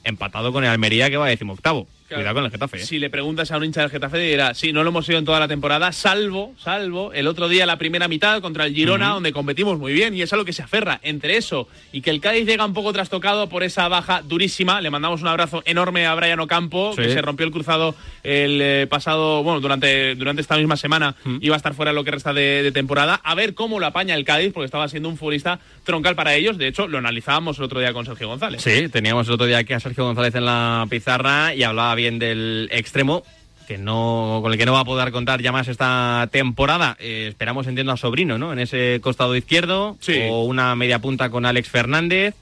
empatado 0.04 0.52
con 0.52 0.64
el 0.64 0.70
Almería 0.70 1.10
que 1.10 1.18
va 1.18 1.28
décimo 1.28 1.54
octavo. 1.54 1.88
Claro. 2.12 2.24
Cuidado 2.24 2.36
con 2.36 2.45
el 2.45 2.52
Getafe. 2.52 2.78
¿eh? 2.78 2.86
Si 2.86 3.00
le 3.00 3.10
preguntas 3.10 3.50
a 3.52 3.58
un 3.58 3.63
hincha 3.63 3.80
del 3.82 3.89
Getafe, 3.89 4.17
dirá, 4.17 4.54
sí, 4.54 4.74
no 4.74 4.84
lo 4.84 4.89
hemos 4.89 5.06
sido 5.06 5.17
en 5.17 5.24
toda 5.24 5.39
la 5.39 5.47
temporada, 5.47 5.93
salvo, 5.93 6.54
salvo, 6.62 7.13
el 7.13 7.26
otro 7.26 7.47
día 7.47 7.65
la 7.65 7.78
primera 7.78 8.10
mitad 8.10 8.41
contra 8.41 8.65
el 8.65 8.74
Girona, 8.76 9.10
donde 9.12 9.32
competimos 9.32 9.80
muy 9.80 9.93
bien, 9.93 10.13
y 10.13 10.21
es 10.21 10.34
a 10.34 10.36
lo 10.36 10.43
que 10.43 10.52
se 10.52 10.62
aferra. 10.62 11.00
Entre 11.04 11.38
eso 11.38 11.69
y 11.93 12.02
que 12.02 12.10
el 12.10 12.19
Cádiz 12.19 12.45
llega 12.45 12.65
un 12.65 12.74
poco 12.74 12.91
trastocado 12.91 13.47
por 13.47 13.63
esa 13.63 13.88
baja 13.88 14.21
durísima, 14.24 14.82
le 14.82 14.89
mandamos 14.89 15.21
un 15.21 15.30
abrazo 15.30 15.63
enorme 15.65 16.06
a 16.06 16.13
Brian 16.15 16.39
Ocampo, 16.41 16.91
Sí. 16.97 17.04
que 17.04 17.13
se 17.13 17.21
rompió 17.21 17.45
el 17.45 17.54
cruzado 17.54 17.95
el 18.24 18.60
eh, 18.62 18.88
pasado, 18.89 19.41
bueno, 19.43 19.62
durante, 19.62 20.15
durante 20.15 20.41
esta 20.41 20.58
misma 20.58 20.76
semana, 20.76 21.15
iba 21.39 21.56
a 21.56 21.58
estar 21.58 21.74
fuera 21.74 21.93
lo 21.93 22.04
que 22.04 22.12
resta 22.12 22.34
de, 22.34 22.62
de 22.62 22.71
temporada. 22.74 23.21
A 23.24 23.36
ver 23.36 23.54
cómo 23.54 23.80
lo 23.80 23.86
apaña 23.86 24.15
el 24.15 24.26
Cádiz, 24.26 24.52
porque 24.52 24.65
estaba 24.65 24.89
siendo 24.89 25.08
un 25.08 25.15
futbolista 25.17 25.60
troncal 25.86 26.15
para 26.15 26.36
ellos. 26.36 26.58
De 26.58 26.67
hecho, 26.67 26.88
lo 26.89 26.97
analizábamos 26.97 27.58
el 27.58 27.63
otro 27.63 27.80
día 27.80 27.93
con 27.93 28.06
Sergio 28.06 28.28
González. 28.28 28.62
Sí, 28.62 28.89
teníamos 28.89 29.28
el 29.28 29.34
otro 29.36 29.45
día 29.45 29.60
aquí 29.60 29.71
a 29.74 29.80
Sergio 29.80 30.04
González 30.04 30.36
en 30.36 30.45
la 30.45 30.86
pizarra 30.89 31.56
y 31.56 31.63
hablaba 31.63 31.95
bien 31.95 32.01
del 32.10 32.70
extremo 32.72 33.24
que 33.68 33.78
no 33.78 34.40
con 34.42 34.52
el 34.52 34.58
que 34.58 34.66
no 34.66 34.74
va 34.74 34.82
a 34.82 34.86
poder 34.86 35.12
contar 35.12 35.42
ya 35.42 35.52
más 35.52 35.68
esta 35.68 36.28
temporada. 36.32 36.98
Eh, 37.00 37.28
esperamos 37.30 37.68
entiendo 37.68 37.92
a 37.94 37.98
Sobrino, 37.98 38.38
¿no? 38.38 38.52
En 38.52 38.60
ese 38.60 39.00
costado 39.02 39.36
izquierdo 39.36 39.98
Sí. 40.02 40.20
o 40.30 40.44
una 40.44 40.76
media 40.76 41.00
punta 41.00 41.30
con 41.30 41.46
Alex 41.46 41.70
Fernández, 41.70 42.36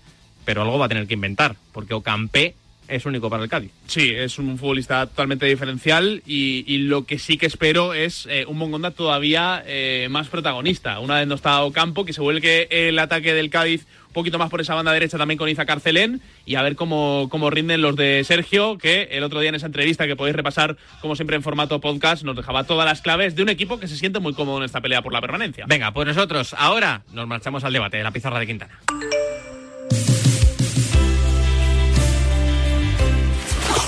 pero 0.46 0.62
algo 0.64 0.80
va 0.80 0.86
a 0.86 0.90
tener 0.90 1.06
que 1.08 1.14
inventar 1.16 1.56
porque 1.72 1.94
Ocampé 1.94 2.56
es 2.90 3.06
único 3.06 3.30
para 3.30 3.44
el 3.44 3.50
Cádiz. 3.50 3.72
Sí, 3.88 4.12
es 4.16 4.40
un 4.40 4.58
futbolista 4.58 5.06
totalmente 5.08 5.46
diferencial 5.46 6.22
y, 6.26 6.64
y 6.68 6.80
lo 6.80 7.06
que 7.06 7.20
sí 7.20 7.38
que 7.38 7.46
espero 7.46 7.94
es 7.94 8.28
eh, 8.30 8.46
un 8.48 8.58
Mongonda 8.58 8.92
todavía 8.92 9.64
eh, 9.66 10.08
más 10.10 10.28
protagonista. 10.28 11.00
Una 11.00 11.16
vez 11.16 11.28
no 11.28 11.36
está 11.36 11.64
Ocampo, 11.64 12.06
que 12.06 12.14
se 12.14 12.22
vuelque 12.22 12.68
el 12.70 13.00
ataque 13.00 13.34
del 13.34 13.50
Cádiz 13.50 13.86
un 14.10 14.14
poquito 14.14 14.40
más 14.40 14.50
por 14.50 14.60
esa 14.60 14.74
banda 14.74 14.92
derecha 14.92 15.20
también 15.20 15.38
con 15.38 15.48
Iza 15.50 15.66
Carcelén 15.66 16.22
y 16.44 16.56
a 16.56 16.64
ver 16.64 16.76
cómo, 16.76 17.28
cómo 17.30 17.52
rinden 17.52 17.82
los 17.82 17.96
de 17.96 18.24
Sergio, 18.24 18.80
que 18.80 19.04
el 19.12 19.24
otro 19.24 19.40
día 19.40 19.50
en 19.50 19.56
esa 19.56 19.68
entrevista 19.68 20.08
que 20.08 20.16
podéis 20.16 20.36
repasar 20.36 20.78
como 21.00 21.16
siempre 21.16 21.36
en 21.36 21.44
formato 21.44 21.80
podcast 21.80 22.24
nos 22.24 22.36
dejaba 22.36 22.64
todas 22.64 22.88
las 22.88 23.02
claves 23.02 23.36
de 23.36 23.44
un 23.44 23.50
equipo 23.50 23.80
que 23.80 23.88
se 23.88 23.96
siente 23.96 24.20
muy 24.20 24.34
cómodo 24.34 24.58
en 24.58 24.64
esta 24.64 24.82
pelea 24.82 25.04
por 25.04 25.14
la 25.14 25.22
permanencia. 25.22 25.66
Venga, 25.68 25.92
pues 25.92 26.08
nosotros 26.08 26.56
ahora 26.58 27.04
nos 27.14 27.28
marchamos 27.28 27.64
al 27.64 27.74
debate 27.74 27.98
de 27.98 28.04
la 28.04 28.12
pizarra 28.12 28.40
de 28.40 28.48
Quintana. 28.48 28.80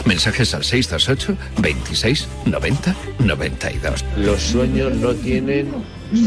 Mensajes 0.06 0.54
al 0.54 0.64
628 0.64 1.38
26 1.62 2.28
90 2.46 2.96
92. 3.20 4.06
Los 4.18 4.42
sueños 4.42 4.94
no 4.96 5.14
tienen 5.14 5.72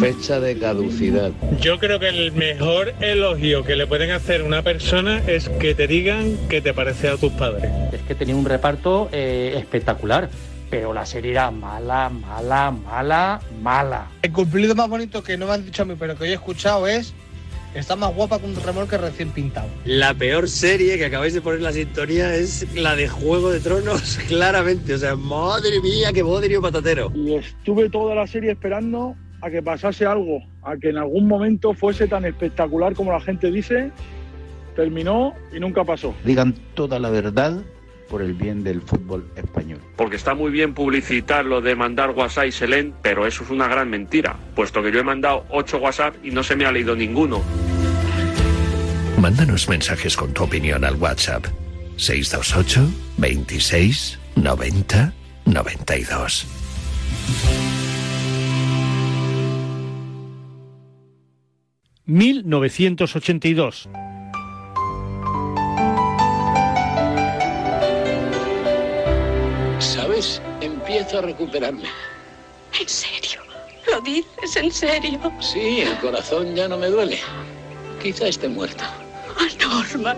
fecha 0.01 0.41
de 0.41 0.59
caducidad. 0.59 1.33
Yo 1.61 1.79
creo 1.79 1.99
que 1.99 2.09
el 2.09 2.33
mejor 2.33 2.95
elogio 3.01 3.65
que 3.65 3.77
le 3.77 3.87
pueden 3.87 4.11
hacer 4.11 4.43
a 4.43 4.45
una 4.45 4.63
persona 4.63 5.23
es 5.27 5.49
que 5.49 5.75
te 5.75 5.87
digan 5.87 6.37
que 6.49 6.61
te 6.61 6.73
parece 6.73 7.09
a 7.09 7.17
tus 7.17 7.33
padres. 7.33 7.71
Es 7.93 8.01
que 8.03 8.15
tenía 8.15 8.37
un 8.37 8.45
reparto 8.45 9.09
eh, 9.13 9.55
espectacular, 9.57 10.31
pero 10.71 10.93
la 10.95 11.05
serie 11.05 11.33
era 11.33 11.51
mala, 11.51 12.09
mala, 12.09 12.71
mala, 12.71 13.41
mala. 13.63 14.07
El 14.23 14.33
cumplido 14.33 14.75
más 14.75 14.89
bonito 14.89 15.23
que 15.23 15.37
no 15.37 15.47
me 15.47 15.53
han 15.53 15.65
dicho 15.65 15.83
a 15.83 15.85
mí, 15.85 15.95
pero 15.99 16.17
que 16.17 16.27
yo 16.27 16.31
he 16.31 16.35
escuchado 16.35 16.87
es 16.87 17.15
está 17.75 17.97
más 17.97 18.15
guapa 18.15 18.39
que 18.39 18.47
un 18.47 18.57
remolque 18.57 18.97
recién 18.97 19.31
pintado. 19.31 19.69
La 19.85 20.15
peor 20.15 20.49
serie 20.49 20.97
que 20.97 21.07
acabáis 21.07 21.35
de 21.35 21.41
poner 21.41 21.61
la 21.61 21.73
sintonía 21.73 22.35
es 22.35 22.67
la 22.75 22.97
de 22.97 23.09
Juego 23.09 23.51
de 23.51 23.61
Tronos, 23.61 24.19
claramente. 24.29 24.95
O 24.95 24.99
sea, 24.99 25.17
madre 25.17 25.81
mía, 25.81 26.13
qué 26.13 26.23
bodrio 26.23 26.63
patatero. 26.63 27.13
Y 27.15 27.35
estuve 27.35 27.91
toda 27.91 28.15
la 28.15 28.27
serie 28.27 28.53
esperando 28.53 29.17
a 29.43 29.51
que 29.51 29.63
pasase 29.63 30.07
algo, 30.07 30.41
a 30.63 30.77
que 30.77 30.89
en 30.89 30.99
algún 30.99 31.29
momento 31.29 31.75
fuese 31.75 32.09
tan 32.09 32.25
espectacular 32.25 32.95
como 32.95 33.13
la 33.13 33.21
gente 33.21 33.51
dice. 33.51 33.91
Terminó 34.75 35.35
y 35.55 35.61
nunca 35.61 35.85
pasó. 35.85 36.15
Digan 36.25 36.55
toda 36.75 36.99
la 36.99 37.09
verdad 37.09 37.63
por 38.09 38.23
el 38.23 38.35
bien 38.35 38.65
del 38.65 38.81
fútbol 38.81 39.25
español. 39.37 39.81
Porque 39.97 40.17
está 40.17 40.35
muy 40.35 40.51
bien 40.51 40.75
publicitar 40.75 41.45
lo 41.45 41.61
de 41.61 41.75
mandar 41.75 42.11
WhatsApp 42.11 42.47
y 42.47 42.53
Selén, 42.53 42.95
pero 43.03 43.27
eso 43.27 43.45
es 43.45 43.51
una 43.51 43.69
gran 43.69 43.91
mentira, 43.91 44.37
puesto 44.55 44.83
que 44.83 44.93
yo 44.93 45.01
he 45.01 45.05
mandado 45.05 45.45
8 45.51 45.79
WhatsApp 45.79 46.15
y 46.23 46.31
no 46.31 46.43
se 46.43 46.57
me 46.57 46.67
ha 46.67 46.73
leído 46.73 46.95
ninguno. 46.97 47.43
Mándanos 49.18 49.68
mensajes 49.68 50.16
con 50.16 50.33
tu 50.33 50.44
opinión 50.44 50.85
al 50.85 50.96
WhatsApp 50.96 51.46
628 51.96 52.90
26 53.18 54.18
90 54.37 55.12
92. 55.46 56.46
...1982... 62.07 63.88
¿Sabes? 69.79 70.42
Empiezo 70.61 71.18
a 71.18 71.22
recuperarme. 71.22 71.88
¿En 72.79 72.88
serio? 72.88 73.40
¿Lo 73.90 74.00
dices 74.03 74.57
en 74.57 74.70
serio? 74.70 75.18
Sí, 75.40 75.81
el 75.81 75.96
corazón 75.98 76.55
ya 76.55 76.68
no 76.68 76.77
me 76.77 76.88
duele. 76.88 77.18
Quizá 78.03 78.29
esté 78.29 78.48
muerto. 78.48 78.85
Norma, 79.61 80.14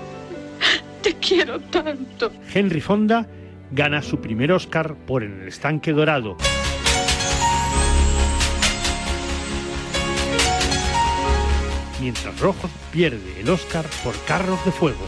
Te 1.03 1.15
quiero 1.15 1.61
tanto. 1.61 2.33
Henry 2.53 2.81
Fonda 2.81 3.27
gana 3.71 4.03
su 4.03 4.21
primer 4.21 4.53
Oscar 4.53 4.95
por 4.95 5.23
En 5.23 5.43
el 5.43 5.49
estanque 5.49 5.93
dorado. 5.93 6.37
Mientras 12.01 12.39
Rojo 12.39 12.69
pierde 12.93 13.41
el 13.41 13.49
Oscar 13.51 13.87
por 14.05 14.15
Carros 14.27 14.65
de 14.65 14.73
Fuego. 14.73 15.07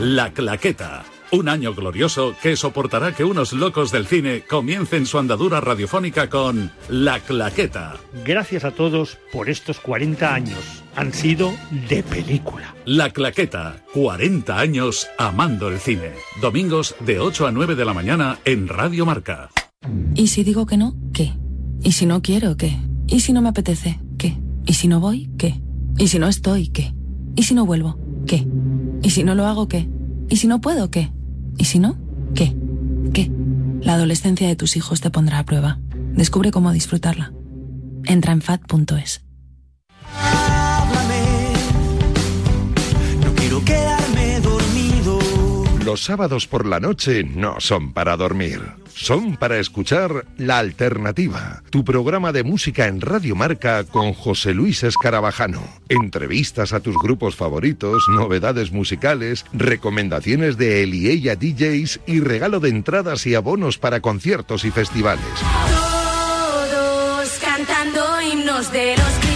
La 0.00 0.32
Claqueta. 0.32 1.04
Un 1.32 1.48
año 1.48 1.74
glorioso 1.74 2.36
que 2.42 2.56
soportará 2.56 3.14
que 3.14 3.24
unos 3.24 3.52
locos 3.52 3.90
del 3.90 4.06
cine 4.06 4.42
comiencen 4.42 5.06
su 5.06 5.18
andadura 5.18 5.60
radiofónica 5.60 6.28
con 6.28 6.70
La 6.88 7.20
Claqueta. 7.20 7.94
Gracias 8.24 8.64
a 8.64 8.70
todos 8.72 9.18
por 9.32 9.48
estos 9.48 9.80
40 9.80 10.34
años. 10.34 10.81
Han 10.94 11.12
sido 11.12 11.52
de 11.88 12.02
película. 12.02 12.74
La 12.84 13.10
Claqueta. 13.10 13.76
40 13.94 14.58
años 14.58 15.08
amando 15.18 15.68
el 15.68 15.78
cine. 15.78 16.12
Domingos 16.40 16.94
de 17.00 17.18
8 17.18 17.46
a 17.46 17.52
9 17.52 17.74
de 17.74 17.84
la 17.84 17.94
mañana 17.94 18.38
en 18.44 18.68
Radio 18.68 19.06
Marca. 19.06 19.50
¿Y 20.14 20.28
si 20.28 20.44
digo 20.44 20.66
que 20.66 20.76
no? 20.76 20.94
¿Qué? 21.12 21.32
¿Y 21.82 21.92
si 21.92 22.06
no 22.06 22.22
quiero? 22.22 22.56
¿Qué? 22.56 22.78
¿Y 23.06 23.20
si 23.20 23.32
no 23.32 23.42
me 23.42 23.48
apetece? 23.48 24.00
¿Qué? 24.18 24.38
¿Y 24.66 24.74
si 24.74 24.86
no 24.88 25.00
voy? 25.00 25.30
¿Qué? 25.38 25.60
¿Y 25.98 26.08
si 26.08 26.18
no 26.18 26.28
estoy? 26.28 26.68
¿Qué? 26.68 26.94
¿Y 27.36 27.42
si 27.44 27.54
no 27.54 27.66
vuelvo? 27.66 27.98
¿Qué? 28.26 28.46
¿Y 29.02 29.10
si 29.10 29.24
no 29.24 29.34
lo 29.34 29.46
hago? 29.46 29.68
¿Qué? 29.68 29.88
¿Y 30.28 30.36
si 30.36 30.46
no 30.46 30.60
puedo? 30.60 30.90
¿Qué? 30.90 31.10
¿Y 31.58 31.64
si 31.64 31.78
no? 31.78 31.96
¿Qué? 32.34 32.54
¿Qué? 33.12 33.30
La 33.80 33.94
adolescencia 33.94 34.46
de 34.46 34.56
tus 34.56 34.76
hijos 34.76 35.00
te 35.00 35.10
pondrá 35.10 35.38
a 35.38 35.44
prueba. 35.44 35.80
Descubre 36.14 36.50
cómo 36.50 36.72
disfrutarla. 36.72 37.32
Entra 38.04 38.32
en 38.32 38.42
fat.es. 38.42 39.24
Los 45.84 46.04
sábados 46.04 46.46
por 46.46 46.64
la 46.64 46.78
noche 46.78 47.24
no 47.24 47.56
son 47.58 47.92
para 47.92 48.16
dormir, 48.16 48.60
son 48.94 49.36
para 49.36 49.58
escuchar 49.58 50.26
La 50.38 50.58
Alternativa, 50.60 51.64
tu 51.70 51.84
programa 51.84 52.30
de 52.30 52.44
música 52.44 52.86
en 52.86 53.00
Radio 53.00 53.34
Marca 53.34 53.82
con 53.82 54.12
José 54.12 54.54
Luis 54.54 54.84
Escarabajano. 54.84 55.60
Entrevistas 55.88 56.72
a 56.72 56.78
tus 56.78 56.96
grupos 56.96 57.34
favoritos, 57.34 58.04
novedades 58.08 58.70
musicales, 58.70 59.44
recomendaciones 59.52 60.56
de 60.56 60.84
él 60.84 60.94
y 60.94 61.10
ella 61.10 61.34
DJs 61.34 62.00
y 62.06 62.20
regalo 62.20 62.60
de 62.60 62.68
entradas 62.68 63.26
y 63.26 63.34
abonos 63.34 63.78
para 63.78 64.00
conciertos 64.00 64.64
y 64.64 64.70
festivales. 64.70 65.24
Todos 66.70 67.28
cantando 67.40 68.22
himnos 68.22 68.70
de 68.70 68.96
los. 68.96 69.31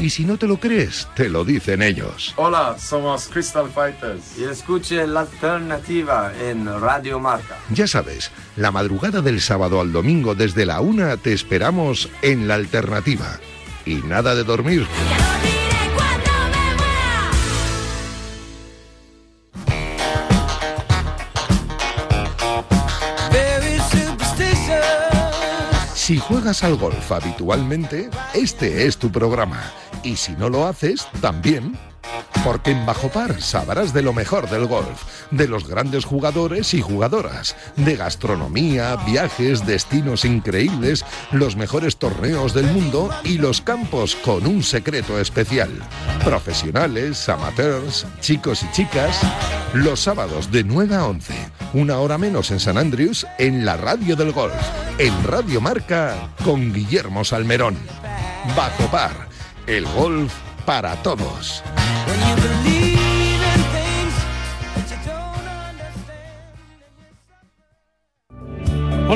Y 0.00 0.08
si 0.08 0.24
no 0.24 0.38
te 0.38 0.46
lo 0.46 0.58
crees, 0.58 1.06
te 1.14 1.28
lo 1.28 1.44
dicen 1.44 1.82
ellos. 1.82 2.32
Hola, 2.36 2.76
somos 2.78 3.28
Crystal 3.28 3.68
Fighters. 3.68 4.38
Y 4.38 4.44
escuche 4.44 5.06
la 5.06 5.20
alternativa 5.20 6.32
en 6.40 6.66
Radio 6.80 7.20
Marca. 7.20 7.58
Ya 7.68 7.86
sabes, 7.86 8.30
la 8.56 8.70
madrugada 8.70 9.20
del 9.20 9.42
sábado 9.42 9.78
al 9.78 9.92
domingo 9.92 10.34
desde 10.34 10.64
la 10.64 10.80
una 10.80 11.18
te 11.18 11.34
esperamos 11.34 12.08
en 12.22 12.48
La 12.48 12.54
Alternativa. 12.54 13.38
Y 13.84 13.96
nada 13.96 14.34
de 14.34 14.44
dormir. 14.44 14.86
Si 25.94 26.18
juegas 26.18 26.64
al 26.64 26.74
golf 26.74 27.12
habitualmente, 27.12 28.10
este 28.34 28.88
es 28.88 28.96
tu 28.96 29.12
programa. 29.12 29.62
Y 30.02 30.16
si 30.16 30.32
no 30.32 30.48
lo 30.48 30.66
haces, 30.66 31.06
también. 31.20 31.78
Porque 32.44 32.70
en 32.70 32.86
Bajo 32.86 33.08
Par 33.08 33.42
sabrás 33.42 33.92
de 33.92 34.00
lo 34.00 34.14
mejor 34.14 34.48
del 34.48 34.66
golf, 34.66 35.04
de 35.30 35.46
los 35.46 35.68
grandes 35.68 36.06
jugadores 36.06 36.72
y 36.72 36.80
jugadoras, 36.80 37.54
de 37.76 37.96
gastronomía, 37.96 38.96
viajes, 38.96 39.66
destinos 39.66 40.24
increíbles, 40.24 41.04
los 41.32 41.56
mejores 41.56 41.98
torneos 41.98 42.54
del 42.54 42.66
mundo 42.72 43.10
y 43.24 43.36
los 43.36 43.60
campos 43.60 44.16
con 44.16 44.46
un 44.46 44.62
secreto 44.62 45.20
especial. 45.20 45.70
Profesionales, 46.24 47.28
amateurs, 47.28 48.06
chicos 48.20 48.62
y 48.62 48.72
chicas, 48.72 49.20
los 49.74 50.00
sábados 50.00 50.50
de 50.50 50.64
9 50.64 50.96
a 50.96 51.06
11, 51.06 51.34
una 51.74 51.98
hora 51.98 52.16
menos 52.16 52.50
en 52.50 52.60
San 52.60 52.78
Andrews, 52.78 53.26
en 53.38 53.66
la 53.66 53.76
radio 53.76 54.16
del 54.16 54.32
golf, 54.32 54.54
en 54.98 55.24
Radio 55.24 55.60
Marca, 55.60 56.30
con 56.42 56.72
Guillermo 56.72 57.22
Salmerón. 57.22 57.76
Bajo 58.56 58.90
Par, 58.90 59.29
el 59.66 59.86
golf 59.86 60.32
para 60.64 60.96
todos. 61.02 61.62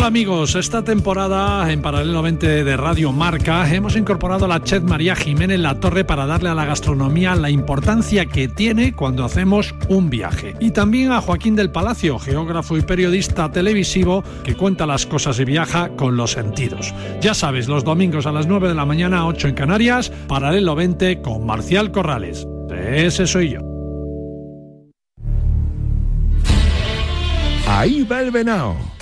Hola 0.04 0.10
amigos, 0.10 0.54
esta 0.54 0.84
temporada 0.84 1.72
en 1.72 1.80
Paralelo 1.80 2.20
20 2.20 2.62
de 2.62 2.76
Radio 2.76 3.10
Marca 3.10 3.66
hemos 3.74 3.96
incorporado 3.96 4.44
a 4.44 4.48
la 4.48 4.62
chef 4.62 4.82
María 4.82 5.16
Jiménez 5.16 5.58
La 5.58 5.80
Torre 5.80 6.04
para 6.04 6.26
darle 6.26 6.50
a 6.50 6.54
la 6.54 6.66
gastronomía 6.66 7.34
la 7.36 7.48
importancia 7.48 8.26
que 8.26 8.46
tiene 8.46 8.92
cuando 8.92 9.24
hacemos 9.24 9.74
un 9.88 10.10
viaje. 10.10 10.56
Y 10.60 10.72
también 10.72 11.10
a 11.10 11.22
Joaquín 11.22 11.56
del 11.56 11.70
Palacio, 11.70 12.18
geógrafo 12.18 12.76
y 12.76 12.82
periodista 12.82 13.50
televisivo 13.50 14.22
que 14.44 14.54
cuenta 14.54 14.84
las 14.84 15.06
cosas 15.06 15.40
y 15.40 15.46
viaja 15.46 15.88
con 15.96 16.18
los 16.18 16.32
sentidos. 16.32 16.92
Ya 17.22 17.32
sabes, 17.32 17.66
los 17.66 17.82
domingos 17.82 18.26
a 18.26 18.32
las 18.32 18.46
9 18.46 18.68
de 18.68 18.74
la 18.74 18.84
mañana, 18.84 19.26
8 19.26 19.48
en 19.48 19.54
Canarias, 19.54 20.10
Paralelo 20.28 20.74
20 20.74 21.22
con 21.22 21.46
Marcial 21.46 21.90
Corrales. 21.90 22.46
Ese 22.68 23.26
soy 23.26 23.54
yo. 23.54 23.60
Ahí 27.66 28.02
va 28.02 28.20
el 28.20 28.30
venao. 28.30 28.93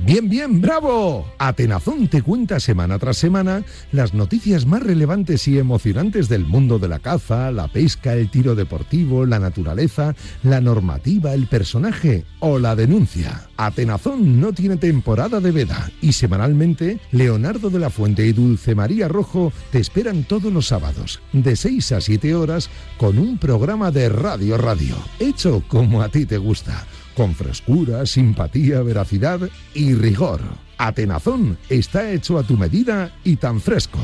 Bien, 0.00 0.28
bien, 0.28 0.60
bravo. 0.60 1.26
Atenazón 1.38 2.06
te 2.06 2.22
cuenta 2.22 2.60
semana 2.60 3.00
tras 3.00 3.16
semana 3.16 3.64
las 3.90 4.14
noticias 4.14 4.64
más 4.64 4.82
relevantes 4.82 5.48
y 5.48 5.58
emocionantes 5.58 6.28
del 6.28 6.46
mundo 6.46 6.78
de 6.78 6.86
la 6.86 7.00
caza, 7.00 7.50
la 7.50 7.66
pesca, 7.66 8.14
el 8.14 8.30
tiro 8.30 8.54
deportivo, 8.54 9.26
la 9.26 9.40
naturaleza, 9.40 10.14
la 10.44 10.60
normativa, 10.60 11.34
el 11.34 11.48
personaje 11.48 12.24
o 12.38 12.60
la 12.60 12.76
denuncia. 12.76 13.48
Atenazón 13.56 14.40
no 14.40 14.52
tiene 14.52 14.76
temporada 14.76 15.40
de 15.40 15.50
veda 15.50 15.90
y 16.00 16.12
semanalmente 16.12 17.00
Leonardo 17.10 17.68
de 17.68 17.80
la 17.80 17.90
Fuente 17.90 18.24
y 18.24 18.32
Dulce 18.32 18.76
María 18.76 19.08
Rojo 19.08 19.52
te 19.72 19.80
esperan 19.80 20.22
todos 20.22 20.52
los 20.52 20.68
sábados 20.68 21.20
de 21.32 21.56
6 21.56 21.92
a 21.92 22.00
7 22.00 22.36
horas 22.36 22.70
con 22.98 23.18
un 23.18 23.36
programa 23.36 23.90
de 23.90 24.08
Radio 24.08 24.56
Radio, 24.58 24.94
hecho 25.18 25.64
como 25.66 26.02
a 26.02 26.08
ti 26.08 26.24
te 26.24 26.38
gusta 26.38 26.86
con 27.18 27.34
frescura, 27.34 28.06
simpatía, 28.06 28.80
veracidad 28.80 29.40
y 29.74 29.92
rigor. 29.92 30.40
Atenazón 30.78 31.58
está 31.68 32.12
hecho 32.12 32.38
a 32.38 32.44
tu 32.44 32.56
medida 32.56 33.12
y 33.24 33.34
tan 33.34 33.60
fresco 33.60 33.98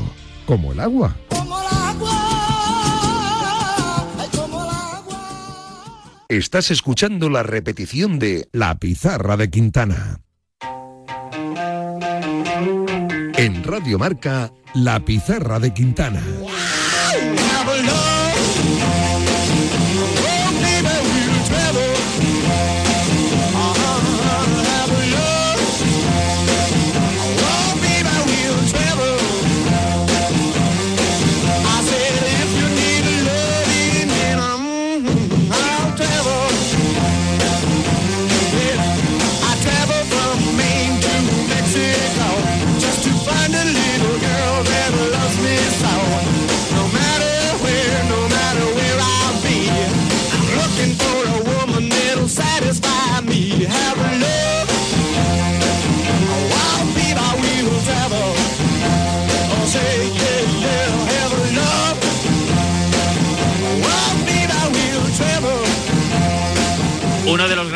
como 0.45 0.73
el 0.73 0.81
agua. 0.81 1.15
Estás 6.27 6.71
escuchando 6.71 7.29
la 7.29 7.41
repetición 7.41 8.19
de 8.19 8.49
La 8.51 8.75
Pizarra 8.79 9.37
de 9.37 9.49
Quintana. 9.49 10.19
En 13.37 13.63
Radio 13.63 13.97
Marca, 13.97 14.51
La 14.73 14.99
Pizarra 15.05 15.61
de 15.61 15.73
Quintana. 15.73 16.21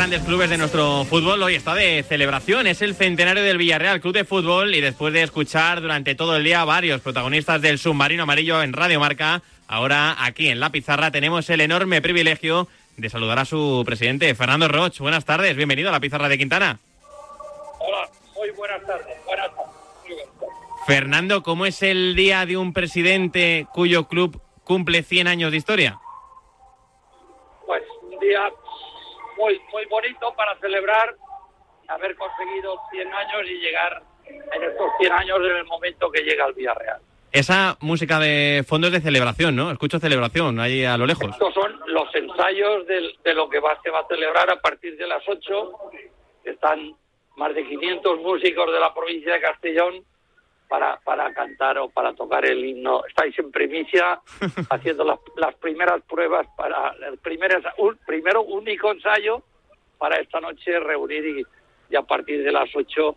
Grandes 0.09 0.27
clubes 0.27 0.49
de 0.49 0.57
nuestro 0.57 1.05
fútbol 1.05 1.43
hoy 1.43 1.53
está 1.53 1.75
de 1.75 2.01
celebración. 2.01 2.65
Es 2.65 2.81
el 2.81 2.95
centenario 2.95 3.43
del 3.43 3.59
Villarreal 3.59 4.01
Club 4.01 4.15
de 4.15 4.25
Fútbol 4.25 4.73
y 4.73 4.81
después 4.81 5.13
de 5.13 5.21
escuchar 5.21 5.81
durante 5.81 6.15
todo 6.15 6.35
el 6.35 6.43
día 6.43 6.65
varios 6.65 6.99
protagonistas 7.01 7.61
del 7.61 7.77
submarino 7.77 8.23
amarillo 8.23 8.63
en 8.63 8.73
Radio 8.73 8.99
Marca, 8.99 9.43
ahora 9.67 10.15
aquí 10.17 10.47
en 10.47 10.59
la 10.59 10.71
pizarra 10.71 11.11
tenemos 11.11 11.47
el 11.51 11.61
enorme 11.61 12.01
privilegio 12.01 12.67
de 12.97 13.07
saludar 13.07 13.37
a 13.37 13.45
su 13.45 13.83
presidente, 13.85 14.33
Fernando 14.33 14.67
Roch. 14.67 14.97
Buenas 14.97 15.25
tardes, 15.25 15.55
bienvenido 15.55 15.89
a 15.89 15.91
la 15.91 15.99
pizarra 15.99 16.27
de 16.27 16.39
Quintana. 16.39 16.79
Hola, 17.77 18.09
muy 18.35 18.49
buenas 18.49 18.83
tardes. 18.87 19.15
Buenas 19.27 19.49
tardes. 19.55 19.73
Fernando, 20.87 21.43
¿cómo 21.43 21.67
es 21.67 21.83
el 21.83 22.15
día 22.15 22.47
de 22.47 22.57
un 22.57 22.73
presidente 22.73 23.67
cuyo 23.73 24.07
club 24.07 24.41
cumple 24.63 25.03
100 25.03 25.27
años 25.27 25.51
de 25.51 25.57
historia? 25.57 25.99
Pues 27.67 27.83
un 28.01 28.19
día 28.19 28.49
muy, 29.39 29.59
muy 29.71 29.85
bonito 29.85 30.33
para 30.35 30.55
celebrar 30.59 31.15
haber 31.87 32.15
conseguido 32.15 32.75
100 32.91 33.07
años 33.13 33.41
y 33.45 33.53
llegar 33.59 34.03
en 34.27 34.63
estos 34.63 34.91
100 34.99 35.11
años 35.11 35.39
en 35.39 35.55
el 35.57 35.65
momento 35.65 36.11
que 36.11 36.21
llega 36.21 36.45
al 36.45 36.53
Villarreal. 36.53 37.01
Esa 37.31 37.77
música 37.81 38.19
de 38.19 38.63
fondo 38.67 38.87
es 38.87 38.93
de 38.93 39.01
celebración, 39.01 39.55
¿no? 39.55 39.71
Escucho 39.71 39.99
celebración 39.99 40.59
ahí 40.59 40.83
a 40.83 40.97
lo 40.97 41.05
lejos. 41.05 41.29
Estos 41.29 41.53
son 41.53 41.79
los 41.87 42.13
ensayos 42.15 42.85
del- 42.87 43.15
de, 43.23 43.33
lo 43.33 43.49
que 43.49 43.59
va, 43.59 43.79
se 43.83 43.89
va 43.91 43.99
a 43.99 44.07
celebrar 44.07 44.49
a 44.51 44.59
partir 44.59 44.97
de 44.97 45.07
las 45.07 45.21
8. 45.27 45.71
Están 46.43 46.95
más 47.37 47.53
de 47.55 47.65
500 47.67 48.19
músicos 48.19 48.71
de 48.73 48.79
la 48.79 48.93
provincia 48.93 49.33
de 49.33 49.41
Castellón 49.41 50.03
para, 50.69 50.97
para 50.99 51.33
cantar 51.33 51.79
o 51.79 51.89
para 51.89 52.13
tocar 52.13 52.45
el 52.45 52.63
himno. 52.63 53.03
Estáis 53.05 53.37
en 53.39 53.51
primicia 53.51 54.21
haciendo 54.69 55.03
las, 55.03 55.19
las 55.35 55.55
primeras 55.55 56.01
pruebas 56.03 56.47
para 56.55 56.95
el 57.09 57.17
primer, 57.17 57.61
un, 57.79 57.97
primero 58.05 58.43
único 58.43 58.91
ensayo 58.91 59.41
para 59.97 60.17
esta 60.17 60.39
noche 60.39 60.79
reunir 60.79 61.25
y, 61.25 61.43
y 61.89 61.95
a 61.97 62.03
partir 62.03 62.43
de 62.43 62.51
las 62.51 62.69
8 62.73 63.15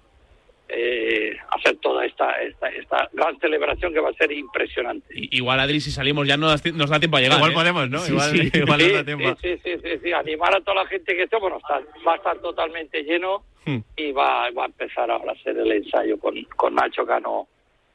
eh, 0.69 1.37
hacer 1.51 1.77
toda 1.79 2.05
esta, 2.07 2.31
esta, 2.43 2.69
esta 2.69 3.09
gran 3.13 3.39
celebración 3.41 3.93
que 3.93 4.01
va 4.01 4.11
a 4.11 4.15
ser 4.15 4.33
impresionante. 4.33 5.07
Igual, 5.15 5.61
Adri, 5.61 5.81
si 5.81 5.91
salimos 5.91 6.27
ya 6.27 6.37
no 6.37 6.49
nos, 6.49 6.65
nos 6.75 6.89
da 6.91 6.99
tiempo 6.99 7.17
a 7.19 7.21
llegar. 7.21 7.37
Igual 7.39 7.51
¿eh? 7.51 7.55
podemos, 7.55 7.91
¿no? 7.91 7.99
Sí, 7.99 8.13
Igual- 8.13 8.31
sí. 8.31 8.51
igual 8.59 8.79
nos 8.81 8.93
da 8.93 8.99
Sí, 9.01 9.05
tiempo. 9.05 9.37
sí, 9.43 9.59
sí, 9.63 9.71
sí, 9.83 9.91
sí, 10.03 10.13
animar 10.13 10.55
a 10.55 10.61
toda 10.61 10.83
la 10.83 10.87
gente 10.89 11.15
que 11.15 11.25
esté, 11.25 11.37
bueno, 11.39 11.59
está, 11.59 11.81
va 12.07 12.13
a 12.15 12.17
estar 12.17 12.39
totalmente 12.39 13.03
lleno 13.03 13.45
Hmm. 13.65 13.79
y 13.97 14.11
va, 14.11 14.51
va 14.51 14.65
a 14.65 14.67
empezar 14.67 15.09
ahora 15.09 15.31
a 15.31 15.35
hacer 15.35 15.57
el 15.57 15.71
ensayo 15.71 16.19
con, 16.19 16.35
con 16.57 16.75
Nacho 16.75 17.07
Cano 17.07 17.47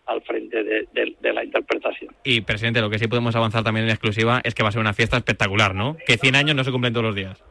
al 0.05 0.21
frente 0.21 0.63
de, 0.63 0.87
de- 0.93 1.13
de 1.19 1.33
la 1.33 1.43
interpretación. 1.43 2.15
Y, 2.23 2.39
presidente, 2.39 2.79
lo 2.79 2.89
que 2.89 2.97
sí 2.97 3.07
podemos 3.09 3.35
avanzar 3.35 3.65
también 3.65 3.83
en 3.85 3.89
exclusiva 3.91 4.39
es 4.45 4.55
que 4.55 4.63
va 4.63 4.69
a 4.69 4.71
ser 4.71 4.79
una 4.79 4.93
fiesta 4.93 5.17
espectacular, 5.17 5.75
¿no? 5.75 5.97
Que 6.07 6.17
100 6.17 6.35
años 6.37 6.55
no 6.55 6.63
se 6.63 6.71
cumplen 6.71 6.93
todos 6.93 7.07
los 7.07 7.15
días. 7.15 7.43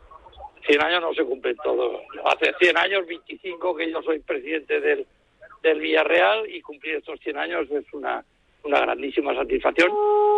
100 0.66 0.82
años 0.82 1.00
no 1.02 1.14
se 1.14 1.24
cumplen 1.24 1.56
todos. 1.62 2.00
Hace 2.24 2.52
100 2.60 2.76
años, 2.76 3.06
25, 3.06 3.76
que 3.76 3.90
yo 3.90 4.02
soy 4.02 4.18
presidente 4.20 4.80
del, 4.80 5.06
del 5.62 5.80
Villarreal 5.80 6.48
y 6.50 6.60
cumplir 6.60 6.96
estos 6.96 7.18
100 7.20 7.36
años 7.38 7.70
es 7.70 7.84
una, 7.92 8.24
una 8.64 8.80
grandísima 8.80 9.34
satisfacción 9.34 9.90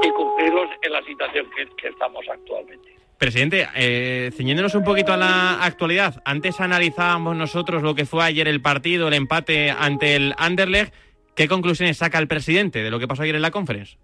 y 0.03 0.09
cumplirlos 0.11 0.69
en 0.83 0.93
la 0.93 1.03
situación 1.05 1.47
que, 1.57 1.67
que 1.77 1.89
estamos 1.89 2.25
actualmente. 2.29 2.89
Presidente, 3.19 3.67
eh, 3.75 4.31
ciñéndonos 4.37 4.75
un 4.77 4.85
poquito 4.85 5.13
a 5.13 5.17
la 5.17 5.65
actualidad, 5.65 6.23
antes 6.25 6.61
analizábamos 6.61 7.35
nosotros 7.37 7.83
lo 7.83 7.95
que 7.97 8.05
fue 8.07 8.23
ayer 8.25 8.47
el 8.47 8.63
partido, 8.63 9.09
el 9.09 9.15
empate 9.15 9.71
ante 9.71 10.15
el 10.15 10.35
Anderlecht. 10.39 10.95
¿Qué 11.35 11.49
conclusiones 11.49 11.97
saca 11.99 12.19
el 12.19 12.29
presidente 12.29 12.81
de 12.83 12.91
lo 12.91 12.99
que 13.01 13.09
pasó 13.09 13.23
ayer 13.23 13.35
en 13.35 13.43
la 13.43 13.51
conference? 13.51 13.97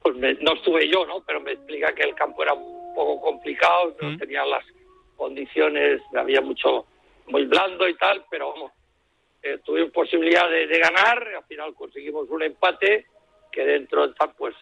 pues 0.00 0.14
me- 0.16 0.34
no 0.34 0.54
estuve 0.54 0.88
yo, 0.88 1.04
¿no? 1.06 1.22
Pero 1.26 1.40
me 1.40 1.52
explica 1.52 1.92
que 1.94 2.02
el 2.04 2.14
campo 2.14 2.42
era 2.42 2.54
un 2.54 2.94
poco 2.94 3.20
complicado, 3.20 3.94
no 4.00 4.16
tenía 4.16 4.44
las 4.46 4.64
condiciones, 5.18 6.00
había 6.16 6.40
mucho, 6.40 6.86
muy 7.26 7.44
blando 7.44 7.86
y 7.86 7.94
tal, 7.96 8.24
pero 8.30 8.52
vamos, 8.54 8.72
eh, 9.42 9.58
tuvimos 9.64 9.90
posibilidad 9.92 10.48
de, 10.48 10.66
de 10.66 10.78
ganar, 10.78 11.22
al 11.36 11.44
final 11.44 11.74
conseguimos 11.74 12.28
un 12.30 12.42
empate 12.42 13.04
que 13.52 13.64
dentro 13.64 14.06
de 14.08 14.14
tal, 14.14 14.32
pues 14.38 14.54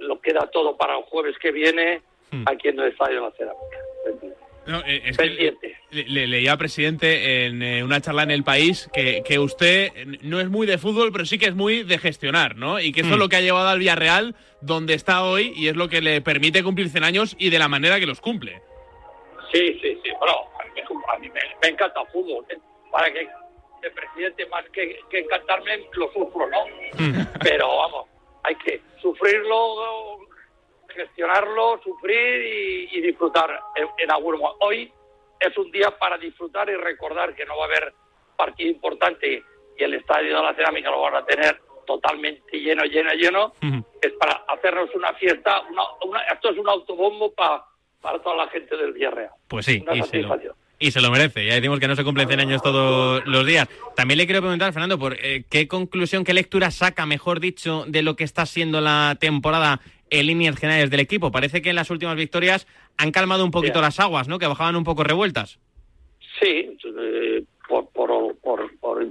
lo 0.00 0.20
queda 0.20 0.50
todo 0.52 0.76
para 0.76 0.98
el 0.98 1.04
jueves 1.04 1.36
que 1.40 1.50
viene 1.52 2.02
aquí 2.46 2.68
en 2.68 2.80
el 2.80 2.88
Estadio 2.92 3.16
de 3.16 3.20
la 3.22 3.30
Cerámica. 3.32 3.78
No, 4.66 4.80
eh, 4.86 5.02
es 5.04 5.16
que 5.18 5.26
le, 5.26 6.04
le- 6.08 6.26
leía, 6.26 6.56
presidente, 6.56 7.44
en 7.44 7.62
eh, 7.62 7.84
una 7.84 8.00
charla 8.00 8.22
en 8.22 8.30
El 8.30 8.44
País, 8.44 8.88
que, 8.94 9.22
que 9.22 9.38
usted 9.38 9.90
no 10.22 10.40
es 10.40 10.48
muy 10.48 10.66
de 10.66 10.78
fútbol, 10.78 11.12
pero 11.12 11.26
sí 11.26 11.38
que 11.38 11.46
es 11.46 11.54
muy 11.54 11.82
de 11.82 11.98
gestionar, 11.98 12.56
¿no? 12.56 12.80
Y 12.80 12.90
que 12.92 13.00
eso 13.02 13.10
es 13.10 13.16
Mm. 13.16 13.20
lo 13.20 13.28
que 13.28 13.36
ha 13.36 13.40
llevado 13.42 13.68
al 13.68 13.78
Villarreal 13.78 14.34
donde 14.62 14.94
está 14.94 15.22
hoy 15.24 15.52
y 15.54 15.68
es 15.68 15.76
lo 15.76 15.88
que 15.90 16.00
le 16.00 16.22
permite 16.22 16.62
cumplir 16.64 16.88
100 16.88 17.04
años 17.04 17.36
y 17.38 17.50
de 17.50 17.58
la 17.58 17.68
manera 17.68 18.00
que 18.00 18.06
los 18.06 18.20
cumple. 18.22 18.62
Sí, 19.52 19.78
sí, 19.80 20.00
sí. 20.02 20.10
Bueno, 20.18 20.34
a 20.60 20.64
mí, 20.64 20.70
me- 20.74 21.14
a 21.14 21.18
mí 21.18 21.28
me, 21.30 21.40
me 21.62 21.68
encanta 21.68 22.00
el 22.00 22.06
fútbol. 22.08 22.44
¿eh? 22.48 22.58
Para 22.90 23.12
que 23.12 23.28
el 23.82 23.92
presidente, 23.92 24.46
más 24.46 24.64
que, 24.70 24.98
que 25.10 25.18
encantarme, 25.20 25.86
lo 25.92 26.10
sufro, 26.12 26.48
¿no? 26.48 26.64
Pero 27.42 27.76
vamos, 27.76 28.06
hay 28.44 28.54
que 28.56 28.80
sufrirlo, 29.02 30.20
gestionarlo, 30.88 31.80
sufrir 31.82 32.42
y, 32.92 32.98
y 32.98 33.00
disfrutar 33.00 33.60
en, 33.76 33.88
en 33.98 34.10
algún 34.10 34.38
momento. 34.38 34.64
Hoy 34.64 34.92
es 35.40 35.56
un 35.58 35.70
día 35.70 35.90
para 35.98 36.16
disfrutar 36.18 36.68
y 36.70 36.76
recordar 36.76 37.34
que 37.34 37.44
no 37.44 37.56
va 37.56 37.64
a 37.64 37.66
haber 37.66 37.92
partido 38.36 38.70
importante 38.70 39.42
y 39.76 39.82
el 39.84 39.94
estadio 39.94 40.36
de 40.36 40.42
la 40.42 40.54
cerámica 40.54 40.90
lo 40.90 41.00
van 41.02 41.16
a 41.16 41.24
tener 41.26 41.60
totalmente 41.86 42.58
lleno, 42.58 42.84
lleno, 42.84 43.12
lleno. 43.12 43.52
Es 44.00 44.12
para 44.12 44.44
hacernos 44.48 44.94
una 44.94 45.12
fiesta. 45.14 45.62
Una, 45.70 45.82
una- 46.04 46.22
esto 46.24 46.50
es 46.50 46.58
un 46.58 46.68
autobombo 46.68 47.32
pa- 47.34 47.66
para 48.04 48.18
toda 48.18 48.36
la 48.36 48.48
gente 48.48 48.76
del 48.76 48.92
Villarreal. 48.92 49.30
Pues 49.48 49.64
sí, 49.64 49.82
Una 49.82 49.96
y 49.96 50.02
se, 50.02 50.18
lo, 50.18 50.28
satisfacción. 50.28 50.54
y 50.78 50.90
se 50.90 51.00
lo 51.00 51.10
merece. 51.10 51.46
Ya 51.46 51.54
decimos 51.54 51.80
que 51.80 51.88
no 51.88 51.96
se 51.96 52.04
cumplen 52.04 52.28
100 52.28 52.40
años 52.40 52.62
todos 52.62 53.26
los 53.26 53.46
días. 53.46 53.66
También 53.96 54.18
le 54.18 54.26
quiero 54.26 54.42
preguntar, 54.42 54.74
Fernando, 54.74 54.98
por 54.98 55.14
eh, 55.14 55.44
qué 55.50 55.66
conclusión, 55.66 56.22
qué 56.22 56.34
lectura 56.34 56.70
saca, 56.70 57.06
mejor 57.06 57.40
dicho, 57.40 57.86
de 57.88 58.02
lo 58.02 58.14
que 58.14 58.24
está 58.24 58.44
siendo 58.44 58.82
la 58.82 59.16
temporada 59.18 59.80
en 60.10 60.26
líneas 60.26 60.56
generales 60.56 60.90
del 60.90 61.00
equipo. 61.00 61.32
Parece 61.32 61.62
que 61.62 61.70
en 61.70 61.76
las 61.76 61.90
últimas 61.90 62.16
victorias 62.16 62.66
han 62.98 63.10
calmado 63.10 63.42
un 63.42 63.50
poquito 63.50 63.80
las 63.80 63.98
aguas, 63.98 64.28
¿no? 64.28 64.38
Que 64.38 64.46
bajaban 64.46 64.76
un 64.76 64.84
poco 64.84 65.02
revueltas. 65.02 65.58
Sí, 66.38 66.76
eh, 66.84 67.42
por, 67.66 67.88
por, 67.88 68.36
por, 68.36 68.78
por 68.80 69.02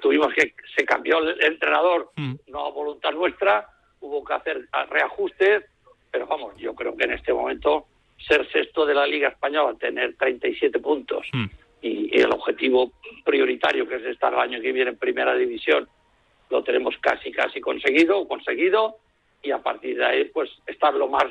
tuvimos 0.00 0.32
que 0.34 0.54
se 0.76 0.84
cambió 0.84 1.18
el 1.18 1.42
entrenador, 1.42 2.12
no 2.46 2.66
a 2.66 2.70
voluntad 2.70 3.10
nuestra, 3.10 3.66
hubo 4.00 4.24
que 4.24 4.34
hacer 4.34 4.68
reajustes, 4.88 5.64
pero 6.10 6.26
vamos, 6.26 6.56
yo 6.56 6.74
creo 6.74 6.96
que 6.96 7.04
en 7.04 7.12
este 7.12 7.32
momento 7.32 7.86
ser 8.18 8.50
sexto 8.50 8.84
de 8.84 8.94
la 8.94 9.06
Liga 9.06 9.28
Española, 9.28 9.76
tener 9.78 10.16
37 10.16 10.78
puntos 10.80 11.26
y, 11.80 12.16
y 12.16 12.20
el 12.20 12.32
objetivo 12.32 12.92
prioritario 13.24 13.88
que 13.88 13.96
es 13.96 14.04
estar 14.04 14.32
el 14.32 14.40
año 14.40 14.60
que 14.60 14.72
viene 14.72 14.90
en 14.90 14.98
Primera 14.98 15.34
División, 15.34 15.88
lo 16.50 16.62
tenemos 16.62 16.96
casi 17.00 17.30
casi 17.32 17.60
conseguido, 17.60 18.26
conseguido 18.26 18.96
y 19.42 19.50
a 19.52 19.58
partir 19.58 19.96
de 19.96 20.04
ahí 20.04 20.24
pues 20.26 20.50
estar 20.66 20.94
lo 20.94 21.08
más 21.08 21.26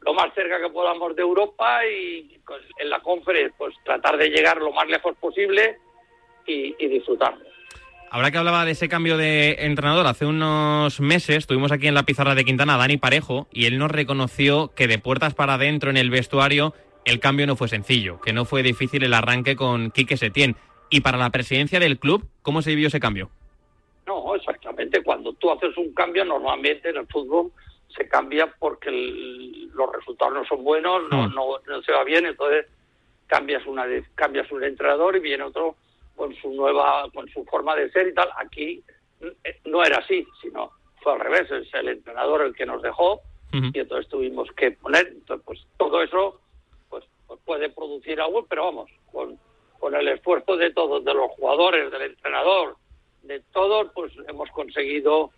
lo 0.00 0.14
más 0.14 0.32
cerca 0.34 0.58
que 0.60 0.70
podamos 0.70 1.14
de 1.14 1.22
Europa 1.22 1.86
y 1.86 2.38
pues, 2.46 2.62
en 2.78 2.88
la 2.88 3.00
conferencia 3.00 3.54
pues 3.58 3.74
tratar 3.84 4.16
de 4.16 4.30
llegar 4.30 4.56
lo 4.56 4.72
más 4.72 4.88
lejos 4.88 5.14
posible 5.18 5.76
y, 6.46 6.74
y 6.78 6.88
disfrutarlo. 6.88 7.44
Ahora 8.12 8.32
que 8.32 8.38
hablaba 8.38 8.64
de 8.64 8.72
ese 8.72 8.88
cambio 8.88 9.16
de 9.16 9.56
entrenador, 9.60 10.06
hace 10.08 10.26
unos 10.26 11.00
meses 11.00 11.46
tuvimos 11.46 11.70
aquí 11.70 11.86
en 11.86 11.94
la 11.94 12.02
pizarra 12.02 12.34
de 12.34 12.44
Quintana 12.44 12.74
a 12.74 12.78
Dani 12.78 12.96
Parejo 12.96 13.46
y 13.52 13.66
él 13.66 13.78
nos 13.78 13.90
reconoció 13.90 14.72
que 14.74 14.88
de 14.88 14.98
puertas 14.98 15.34
para 15.34 15.54
adentro 15.54 15.90
en 15.90 15.96
el 15.96 16.10
vestuario 16.10 16.74
el 17.04 17.20
cambio 17.20 17.46
no 17.46 17.54
fue 17.54 17.68
sencillo, 17.68 18.20
que 18.20 18.32
no 18.32 18.44
fue 18.44 18.62
difícil 18.64 19.04
el 19.04 19.14
arranque 19.14 19.54
con 19.54 19.90
Quique 19.92 20.16
Setién. 20.16 20.56
Y 20.90 21.02
para 21.02 21.18
la 21.18 21.30
presidencia 21.30 21.78
del 21.78 22.00
club, 22.00 22.26
¿cómo 22.42 22.62
se 22.62 22.70
vivió 22.70 22.88
ese 22.88 22.98
cambio? 22.98 23.30
No, 24.08 24.34
exactamente. 24.34 25.02
Cuando 25.04 25.32
tú 25.34 25.50
haces 25.52 25.76
un 25.76 25.94
cambio, 25.94 26.24
normalmente 26.24 26.90
en 26.90 26.96
el 26.96 27.06
fútbol 27.06 27.52
se 27.96 28.08
cambia 28.08 28.52
porque 28.58 28.88
el- 28.88 29.68
los 29.68 29.92
resultados 29.94 30.34
no 30.34 30.44
son 30.46 30.64
buenos, 30.64 31.02
no, 31.10 31.28
no, 31.28 31.44
no 31.66 31.82
se 31.82 31.92
va 31.92 32.02
bien, 32.02 32.26
entonces 32.26 32.66
cambias 33.28 33.64
una 33.66 33.84
cambias 34.16 34.50
un 34.50 34.64
entrenador 34.64 35.16
y 35.16 35.20
viene 35.20 35.44
otro 35.44 35.76
con 36.20 36.34
su 36.34 36.52
nueva, 36.52 37.08
con 37.14 37.26
su 37.30 37.42
forma 37.46 37.74
de 37.74 37.90
ser 37.92 38.08
y 38.08 38.12
tal. 38.12 38.28
Aquí 38.36 38.84
eh, 39.22 39.56
no 39.64 39.82
era 39.82 40.00
así, 40.00 40.26
sino 40.42 40.70
fue 41.02 41.14
al 41.14 41.20
revés, 41.20 41.50
es 41.50 41.72
el 41.72 41.88
entrenador 41.88 42.42
el 42.42 42.54
que 42.54 42.66
nos 42.66 42.82
dejó 42.82 43.22
y 43.52 43.78
entonces 43.78 44.06
tuvimos 44.08 44.46
que 44.52 44.72
poner, 44.72 45.08
entonces 45.08 45.42
pues 45.46 45.66
todo 45.78 46.02
eso 46.02 46.38
pues, 46.90 47.04
pues 47.26 47.40
puede 47.46 47.70
producir 47.70 48.20
algo, 48.20 48.44
pero 48.44 48.66
vamos, 48.66 48.90
con, 49.10 49.38
con 49.78 49.94
el 49.94 50.08
esfuerzo 50.08 50.58
de 50.58 50.70
todos, 50.72 51.02
de 51.06 51.14
los 51.14 51.30
jugadores, 51.30 51.90
del 51.90 52.02
entrenador, 52.02 52.76
de 53.22 53.40
todos, 53.54 53.90
pues 53.94 54.12
hemos 54.28 54.50
conseguido 54.50 55.30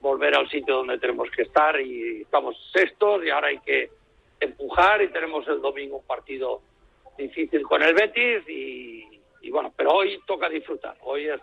volver 0.00 0.34
al 0.38 0.48
sitio 0.48 0.76
donde 0.76 0.98
tenemos 0.98 1.28
que 1.36 1.42
estar 1.42 1.78
y 1.78 2.22
estamos 2.22 2.56
sextos 2.72 3.22
y 3.26 3.28
ahora 3.28 3.48
hay 3.48 3.58
que 3.58 3.90
empujar 4.40 5.02
y 5.02 5.12
tenemos 5.12 5.46
el 5.48 5.60
domingo 5.60 5.98
un 5.98 6.06
partido 6.06 6.62
difícil 7.18 7.62
con 7.62 7.82
el 7.82 7.92
Betis 7.94 8.48
y, 8.48 9.19
y 9.42 9.50
bueno, 9.50 9.72
pero 9.76 9.92
hoy 9.92 10.18
toca 10.26 10.48
disfrutar, 10.48 10.96
hoy 11.02 11.26
es 11.28 11.40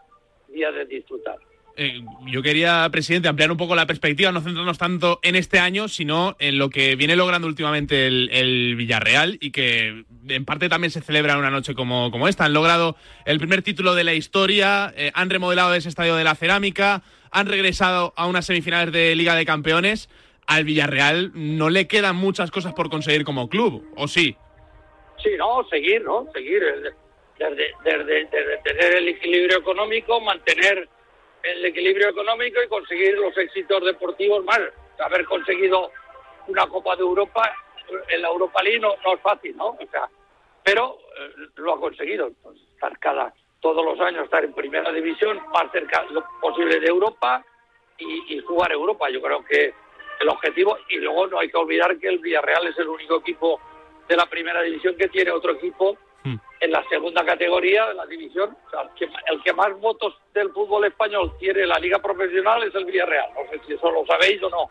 día 0.48 0.72
de 0.72 0.86
disfrutar. 0.86 1.38
Eh, 1.80 2.02
yo 2.26 2.41
quería, 2.41 2.89
presidente, 2.91 3.28
ampliar 3.28 3.52
un 3.52 3.58
poco 3.58 3.76
la 3.76 3.86
perspectiva, 3.86 4.32
no 4.32 4.41
centrarnos 4.41 4.80
tanto 4.80 5.20
en 5.22 5.36
este 5.36 5.60
año, 5.60 5.88
sino 5.88 6.36
en 6.39 6.58
lo 6.58 6.72
que 6.72 6.95
viene 6.95 7.16
logrando 7.16 7.48
últimamente 7.48 8.08
el, 8.08 8.30
el 8.34 8.76
Villarreal 8.76 9.38
y 9.39 9.52
que 9.52 10.04
en 10.28 10.45
parte 10.45 10.70
también 10.70 10.89
se 10.89 11.02
celebra 11.02 11.34
en 11.34 11.39
una 11.39 11.52
noche 11.52 11.76
como, 11.76 12.10
como 12.10 12.28
esta. 12.28 12.45
Han 12.45 12.54
logrado 12.54 12.95
el 13.26 13.38
primer 13.38 13.62
título 13.62 13.93
de 13.93 14.04
la 14.04 14.16
historia, 14.16 14.91
eh, 14.98 15.12
han 15.14 15.30
remodelado 15.30 15.76
ese 15.76 15.88
estadio 15.88 16.16
de 16.16 16.24
la 16.24 16.34
cerámica, 16.34 17.04
han 17.30 17.45
regresado 17.45 18.12
a 18.18 18.26
unas 18.26 18.48
semifinales 18.48 18.91
de 18.91 19.16
Liga 19.16 19.36
de 19.36 19.45
Campeones. 19.45 20.10
Al 20.48 20.64
Villarreal 20.64 21.32
no 21.36 21.70
le 21.70 21.88
quedan 21.88 22.16
muchas 22.16 22.50
cosas 22.50 22.74
por 22.74 22.89
conseguir 22.89 23.24
como 23.24 23.50
club, 23.50 23.86
¿o 23.95 24.08
sí? 24.08 24.36
Sí, 25.22 25.30
no, 25.38 25.64
seguir, 25.70 26.04
¿no? 26.04 26.26
Seguir. 26.34 26.64
Desde, 27.38 28.25
tener 28.63 28.95
el 28.95 29.07
equilibrio 29.09 29.59
económico, 29.59 30.19
mantener 30.19 30.89
el 31.43 31.65
equilibrio 31.65 32.09
económico 32.09 32.61
y 32.61 32.67
conseguir 32.67 33.17
los 33.17 33.38
éxitos 33.38 33.85
deportivos 33.85 34.43
más. 34.43 34.59
Haber 34.99 35.25
conseguido 35.25 35.91
una 36.47 36.65
Copa 36.67 36.95
de 36.95 37.03
Europa 37.03 37.55
en 38.09 38.21
la 38.21 38.29
Europa 38.29 38.63
League 38.63 38.79
no, 38.79 38.93
es 38.93 39.21
fácil, 39.21 39.55
¿no? 39.55 39.67
O 39.67 39.88
sea, 39.91 40.09
pero 40.63 40.97
eh, 41.19 41.47
lo 41.55 41.73
ha 41.73 41.79
conseguido. 41.79 42.31
Estar 42.73 42.97
cada, 42.99 43.33
todos 43.59 43.85
los 43.85 43.99
años 43.99 44.25
estar 44.25 44.43
en 44.43 44.53
primera 44.53 44.91
división, 44.91 45.39
más 45.53 45.71
cerca 45.71 46.05
lo 46.09 46.23
posible 46.41 46.79
de 46.79 46.88
Europa 46.88 47.43
y 47.99 48.39
jugar 48.39 48.71
Europa. 48.71 49.09
Yo 49.09 49.21
creo 49.21 49.43
que 49.45 49.73
el 50.19 50.29
objetivo, 50.29 50.77
y 50.89 50.97
luego 50.97 51.27
no 51.27 51.39
hay 51.39 51.49
que 51.49 51.57
olvidar 51.57 51.97
que 51.99 52.07
el 52.07 52.19
Villarreal 52.19 52.67
es 52.67 52.77
el 52.77 52.88
único 52.88 53.17
equipo 53.17 53.59
de 54.07 54.15
la 54.15 54.25
primera 54.25 54.61
división 54.61 54.95
que 54.95 55.09
tiene 55.09 55.31
otro 55.31 55.53
equipo 55.53 55.97
en 56.59 56.71
la 56.71 56.84
segunda 56.89 57.25
categoría 57.25 57.88
de 57.88 57.93
la 57.93 58.05
división. 58.05 58.55
O 58.67 58.69
sea, 58.69 58.82
el, 58.82 58.89
que, 58.95 59.05
el 59.05 59.43
que 59.43 59.53
más 59.53 59.80
votos 59.80 60.15
del 60.34 60.51
fútbol 60.51 60.86
español 60.86 61.34
tiene 61.39 61.63
en 61.63 61.69
la 61.69 61.80
liga 61.80 61.99
profesional 61.99 62.63
es 62.63 62.73
el 62.75 62.86
Villarreal. 62.86 63.30
No 63.34 63.49
sé 63.49 63.61
si 63.65 63.73
eso 63.73 63.91
lo 63.91 64.05
sabéis 64.05 64.41
o 64.43 64.49
no, 64.49 64.69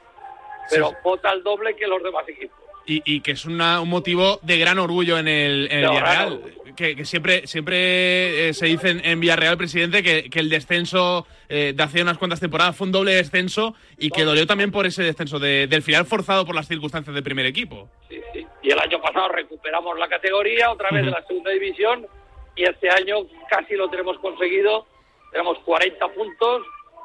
pero 0.71 0.93
vota 1.03 1.31
el 1.33 1.43
doble 1.43 1.75
que 1.77 1.87
los 1.87 2.03
demás 2.03 2.29
equipos. 2.29 2.66
Y, 2.87 3.03
y 3.05 3.21
que 3.21 3.33
es 3.33 3.45
una- 3.45 3.81
un 3.81 3.89
motivo 3.89 4.39
de 4.43 4.59
gran 4.59 4.79
orgullo 4.79 5.19
en 5.19 5.27
el, 5.29 5.69
en 5.73 5.79
el 5.85 5.89
Villarreal. 5.91 6.41
Que, 6.77 6.95
que 6.95 7.05
siempre, 7.07 7.47
siempre 7.47 8.49
eh, 8.51 8.55
se 8.55 8.67
dice 8.67 8.91
en, 8.91 9.05
en 9.05 9.19
Villarreal, 9.19 9.57
presidente, 9.57 10.03
que, 10.03 10.29
que 10.31 10.39
el 10.41 10.51
descenso 10.51 11.27
eh, 11.49 11.73
de 11.75 11.83
hace 11.83 12.03
unas 12.03 12.19
cuantas 12.19 12.39
temporadas 12.39 12.77
fue 12.77 12.87
un 12.87 12.93
doble 12.93 13.13
descenso 13.15 13.75
y 13.99 14.11
que 14.11 14.25
dolió 14.25 14.47
también 14.47 14.71
por 14.71 14.85
ese 14.87 15.03
descenso 15.03 15.39
de- 15.39 15.67
del 15.69 15.83
final 15.83 16.05
forzado 16.05 16.45
por 16.45 16.55
las 16.55 16.69
circunstancias 16.69 17.15
del 17.15 17.25
primer 17.25 17.47
equipo. 17.47 17.89
Sí, 18.09 18.21
sí. 18.35 18.47
Y 18.63 18.71
el 18.71 18.79
año 18.79 19.01
pasado 19.01 19.29
recuperamos 19.29 19.99
la 19.99 20.07
categoría 20.09 20.71
otra 20.71 20.91
vez 20.91 21.05
de 21.07 21.11
la 21.11 21.23
segunda 21.27 21.51
división 21.51 22.07
y 22.55 22.65
este 22.65 22.91
año 22.91 23.27
casi 23.51 23.75
lo 23.75 23.89
tenemos 23.89 24.19
conseguido. 24.19 24.87
Tenemos 25.33 25.59
40 25.65 26.07
puntos 26.09 26.63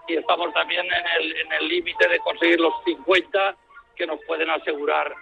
y 0.07 0.15
estamos 0.15 0.53
también 0.53 0.85
en 0.85 1.23
el 1.23 1.31
en 1.37 1.53
el 1.53 1.67
límite 1.69 2.07
de 2.09 2.19
conseguir 2.19 2.59
los 2.59 2.73
50 2.85 3.55
que 3.95 4.05
nos 4.05 4.19
pueden 4.27 4.49
asegurar 4.49 5.13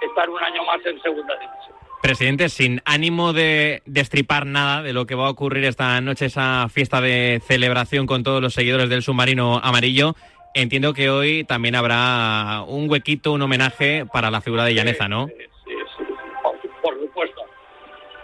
estar 0.00 0.28
un 0.30 0.42
año 0.42 0.64
más 0.64 0.84
en 0.84 1.00
segunda 1.02 1.34
división. 1.34 1.76
Presidente, 2.02 2.48
sin 2.48 2.80
ánimo 2.84 3.32
de 3.32 3.82
destripar 3.86 4.46
nada 4.46 4.82
de 4.82 4.92
lo 4.92 5.06
que 5.06 5.14
va 5.14 5.26
a 5.26 5.30
ocurrir 5.30 5.64
esta 5.64 6.00
noche, 6.00 6.26
esa 6.26 6.68
fiesta 6.68 7.00
de 7.00 7.40
celebración 7.44 8.06
con 8.06 8.22
todos 8.22 8.40
los 8.42 8.54
seguidores 8.54 8.88
del 8.88 9.02
submarino 9.02 9.58
amarillo, 9.62 10.14
entiendo 10.54 10.92
que 10.94 11.10
hoy 11.10 11.44
también 11.44 11.74
habrá 11.74 12.62
un 12.66 12.88
huequito, 12.88 13.32
un 13.32 13.42
homenaje 13.42 14.04
para 14.12 14.30
la 14.30 14.40
figura 14.40 14.64
de 14.64 14.74
Llaneza, 14.74 15.08
¿no? 15.08 15.26
Sí, 15.26 15.34
sí, 15.66 15.74
por, 16.42 16.60
su- 16.62 16.68
por 16.82 17.00
supuesto. 17.00 17.42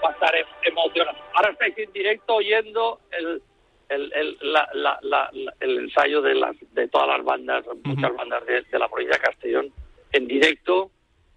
Va 0.05 0.11
a 0.11 0.13
estar 0.13 0.35
em- 0.37 0.47
emocionante. 0.65 1.21
Ahora 1.35 1.51
estáis 1.51 1.77
en 1.79 1.93
directo 1.93 2.35
oyendo 2.37 3.01
el, 3.11 3.43
el, 3.89 4.13
el, 4.13 4.39
la- 4.43 4.69
la- 4.75 4.99
la- 5.03 5.31
la- 5.33 5.55
el 5.61 5.79
ensayo 5.79 6.23
de, 6.23 6.35
las, 6.37 6.55
de 6.73 6.89
todas 6.89 7.09
las 7.09 7.25
bandas, 7.25 7.65
muchas 7.85 8.15
bandas 8.15 8.47
de, 8.47 8.63
de 8.63 8.79
la 8.79 8.89
provincia 8.89 9.17
de 9.17 9.23
Castellón, 9.25 9.73
en 10.13 10.29
directo, 10.29 10.91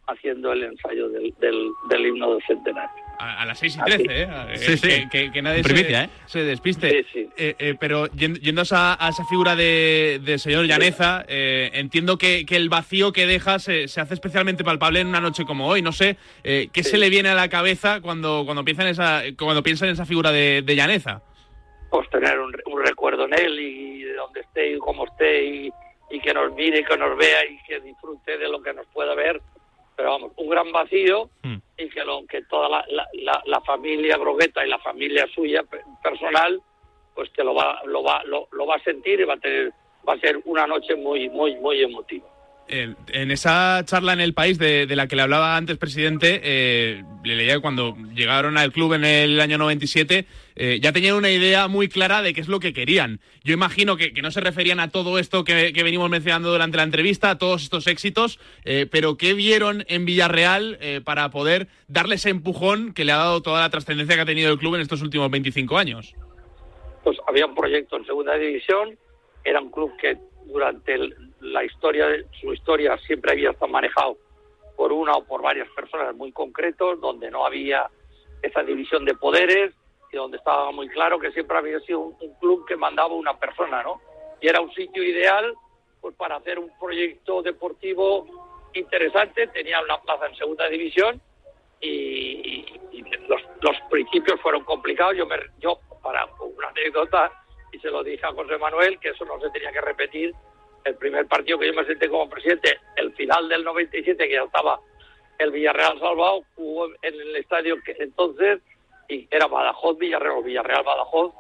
haciendo 0.08 0.52
el 0.54 0.64
ensayo 0.64 1.10
del, 1.10 1.34
del, 1.40 1.70
del 1.90 2.06
himno 2.06 2.34
del 2.36 2.44
centenario. 2.46 3.04
A, 3.18 3.42
a 3.42 3.46
las 3.46 3.58
6 3.60 3.78
y 3.78 3.80
Así. 3.80 4.04
13, 4.04 4.22
¿eh? 4.24 4.28
Eh, 4.50 4.58
Sí, 4.58 4.78
sí. 4.78 4.88
Que, 4.88 5.10
que- 5.10 5.32
que 5.32 5.42
nadie 5.42 5.64
Primicia, 5.64 6.00
se, 6.00 6.06
¿eh? 6.06 6.10
se 6.26 6.44
despiste. 6.44 6.90
Sí, 6.90 7.06
sí. 7.14 7.30
Eh, 7.38 7.56
eh, 7.58 7.76
pero 7.80 8.08
yendo, 8.08 8.62
a, 8.62 8.64
esa, 8.64 9.04
a 9.06 9.10
esa 9.10 9.24
figura 9.26 9.56
de, 9.56 10.20
del 10.24 10.38
señor 10.40 10.66
Llaneza, 10.66 11.24
eh, 11.28 11.72
entiendo 11.74 12.18
que, 12.18 12.46
que 12.46 12.56
el 12.58 12.70
vacío 12.70 13.12
que 13.14 13.26
deja 13.26 13.58
se, 13.60 13.88
se 13.88 14.02
hace 14.02 14.14
especialmente 14.14 14.64
palpable 14.64 15.00
en 15.00 15.08
una 15.08 15.22
noche 15.22 15.46
como 15.46 15.68
hoy. 15.68 15.82
No 15.82 15.92
sé, 15.92 16.18
eh, 16.44 16.68
¿qué 16.74 16.84
se 16.84 16.98
le 16.98 17.10
viene 17.10 17.30
a 17.30 17.36
la 17.36 17.50
cabeza 17.50 18.02
cuando, 18.02 18.44
cuando, 18.46 18.64
piensa, 18.66 18.84
en 18.84 18.90
esa, 18.90 19.24
cuando 19.40 19.64
piensa 19.64 19.86
en 19.86 19.94
esa 19.94 20.06
figura 20.06 20.32
de, 20.32 20.62
de 20.62 20.76
Llaneza? 20.76 21.22
Pues 21.90 22.10
tener 22.10 22.38
un, 22.40 22.54
un 22.66 22.86
recuerdo 22.86 23.26
en 23.26 23.34
él 23.34 23.60
y 23.60 24.04
de 24.04 24.14
donde 24.16 24.42
esté 24.42 24.74
y 24.74 24.78
cómo 24.80 25.06
esté 25.06 25.46
y, 25.46 25.70
y 26.12 26.20
que 26.20 26.34
nos 26.34 26.54
mire, 26.54 26.84
que 26.84 26.98
nos 26.98 27.18
vea 27.18 27.46
y 27.46 27.58
que 27.66 27.80
disfrute 27.80 28.38
de 28.38 28.50
lo 28.50 28.62
que 28.62 28.74
nos 28.74 28.86
pueda 28.88 29.16
ver. 29.16 29.42
Pero 29.96 30.10
vamos, 30.12 30.32
un 30.38 30.50
gran 30.50 30.72
vacío 30.72 31.30
y 31.78 31.90
que, 31.90 32.04
lo, 32.04 32.26
que 32.26 32.42
toda 32.44 32.68
la, 32.70 32.86
la, 32.90 33.08
la- 33.14 33.42
la 33.46 33.62
familia 33.62 34.18
Brogueta 34.18 34.66
y 34.66 34.70
la 34.70 34.80
familia 34.80 35.26
suya 35.34 35.64
pe- 35.64 35.82
personal, 36.04 36.62
pues 37.14 37.30
que 37.30 37.44
lo 37.44 37.54
va, 37.54 37.82
lo 37.86 38.04
va, 38.04 38.24
lo, 38.26 38.48
lo 38.52 38.66
va 38.66 38.76
a 38.76 38.84
sentir 38.84 39.22
y 39.22 39.24
va 39.24 39.36
a 39.36 39.38
tener, 39.40 39.72
va 40.08 40.14
a 40.14 40.20
ser 40.20 40.40
una 40.46 40.68
noche 40.68 40.96
muy, 40.96 41.30
muy, 41.30 41.56
muy 41.56 41.82
emotiva. 41.82 42.28
En 42.68 43.30
esa 43.30 43.84
charla 43.86 44.14
en 44.14 44.22
el 44.22 44.34
país 44.34 44.58
de, 44.58 44.88
la 44.96 45.08
que 45.08 45.16
le 45.16 45.22
hablaba 45.22 45.56
antes, 45.56 45.78
presidente, 45.78 46.42
eh, 46.44 47.04
le 47.24 47.36
leía 47.36 47.56
que 47.56 47.62
cuando 47.62 47.96
llegaron 48.16 48.58
al 48.58 48.72
club 48.72 48.94
en 48.94 49.06
el 49.06 49.40
año 49.40 49.60
97, 49.60 50.26
eh, 50.56 50.80
ya 50.82 50.92
tenían 50.92 51.16
una 51.16 51.30
idea 51.30 51.68
muy 51.68 51.88
clara 51.90 52.24
de 52.24 52.34
qué 52.34 52.42
es 52.42 52.48
lo 52.48 52.60
que 52.60 52.74
querían. 52.74 53.20
Yo 53.44 53.54
imagino 53.54 53.98
que, 53.98 54.14
que 54.14 54.24
no 54.24 54.32
se 54.32 54.42
referían 54.42 54.80
a 54.80 54.90
todo 54.90 55.20
esto 55.20 55.44
que, 55.44 55.74
que 55.74 55.84
venimos 55.84 56.10
mencionando 56.10 56.52
durante 56.52 56.78
la 56.78 56.84
entrevista, 56.84 57.30
a 57.30 57.38
todos 57.38 57.62
estos 57.62 57.86
éxitos, 57.86 58.40
eh, 58.64 58.88
pero 58.90 59.16
¿qué 59.16 59.36
vieron 59.36 59.86
en 59.88 60.06
Villarreal 60.06 60.80
eh, 60.82 61.02
para 61.04 61.30
poder 61.30 61.68
darle 61.88 62.16
ese 62.16 62.30
empujón 62.32 62.94
que 62.94 63.06
le 63.06 63.12
ha 63.12 63.18
dado 63.18 63.42
toda 63.44 63.62
la 63.62 63.70
trascendencia 63.70 64.16
que 64.16 64.22
ha 64.24 64.26
tenido 64.26 64.52
el 64.52 64.58
club 64.58 64.74
en 64.76 64.82
estos 64.82 65.02
últimos 65.04 65.30
25 65.30 65.78
años? 65.78 66.16
pues 67.04 67.18
había 67.28 67.46
un 67.46 67.54
proyecto 67.54 67.98
en 67.98 68.06
segunda 68.08 68.34
división, 68.36 68.98
era 69.44 69.62
un 69.62 69.70
club 69.70 69.92
que 70.02 70.18
durante 70.48 70.96
el- 70.96 71.14
la 71.42 71.64
historia, 71.64 72.08
su 72.40 72.54
historia 72.54 72.98
siempre 73.00 73.34
había 73.34 73.52
estado 73.52 73.72
manejado 73.72 74.18
por 74.76 74.92
una 74.92 75.14
o 75.14 75.24
por 75.24 75.42
varias 75.42 75.70
personas 75.70 76.16
muy 76.16 76.32
concretos, 76.32 77.00
donde 77.00 77.32
no 77.32 77.46
había 77.46 77.90
esa 78.42 78.64
división 78.64 79.06
de 79.06 79.16
poderes 79.16 79.74
y 80.12 80.18
donde 80.18 80.38
estaba 80.38 80.72
muy 80.72 80.88
claro 80.90 81.20
que 81.20 81.32
siempre 81.32 81.58
había 81.58 81.80
sido 81.82 82.00
un, 82.00 82.18
un 82.20 82.34
club 82.40 82.66
que 82.68 82.76
mandaba 82.76 83.14
una 83.14 83.38
persona, 83.38 83.84
¿no? 83.84 84.02
Y 84.42 84.48
era 84.48 84.62
un 84.62 84.72
sitio 84.74 85.04
ideal 85.04 85.56
pues 86.02 86.16
para 86.18 86.36
hacer 86.36 86.60
un 86.60 86.72
proyecto 86.80 87.42
deportivo 87.42 88.28
interesante, 88.74 89.48
tenía 89.48 89.82
una 89.82 90.00
plaza 90.02 90.28
en 90.28 90.36
segunda 90.36 90.68
división 90.70 91.20
y, 91.82 92.64
y 92.92 93.04
los, 93.28 93.42
los 93.62 93.76
principios 93.90 94.40
fueron 94.42 94.64
complicados. 94.66 95.16
Yo, 95.18 95.26
me, 95.26 95.38
yo, 95.58 95.80
para 96.04 96.26
una 96.40 96.68
anécdota, 96.68 97.32
y 97.72 97.80
se 97.80 97.90
lo 97.90 98.04
dije 98.04 98.24
a 98.24 98.34
José 98.34 98.58
Manuel, 98.60 99.00
que 99.00 99.10
eso 99.10 99.26
no 99.26 99.40
se 99.40 99.50
tenía 99.50 99.72
que 99.72 99.82
repetir, 99.82 100.32
el 100.86 100.96
primer 100.96 101.26
partido 101.28 101.60
que 101.60 101.68
yo 101.68 101.74
me 101.74 101.86
senté 101.86 102.08
como 102.10 102.30
presidente, 102.30 102.80
el 102.96 103.12
final 103.16 103.50
del 103.50 103.64
97, 103.64 104.28
que 104.28 104.34
ya 104.36 104.44
estaba 104.44 104.80
el 105.40 105.52
Villarreal 105.52 106.00
salvado, 106.00 106.44
jugó 106.56 106.88
en 107.02 107.14
el 107.14 107.36
estadio 107.36 107.76
que 107.84 107.96
entonces, 108.00 108.60
y 109.10 109.28
era 109.32 109.48
Badajoz, 109.48 109.98
Villarreal, 109.98 110.38
o 110.38 110.44
Villarreal, 110.44 110.84
Badajoz, 110.84 111.34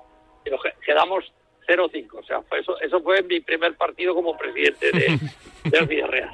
y 0.45 0.49
nos 0.49 0.61
que- 0.61 0.73
quedamos 0.85 1.31
0-5. 1.67 2.19
O 2.19 2.23
sea, 2.23 2.41
fue 2.41 2.59
eso, 2.59 2.79
eso 2.81 3.01
fue 3.01 3.21
mi 3.23 3.39
primer 3.39 3.75
partido 3.75 4.13
como 4.13 4.37
presidente 4.37 4.91
de, 4.91 5.17
del 5.69 5.85
Villarreal. 5.87 6.29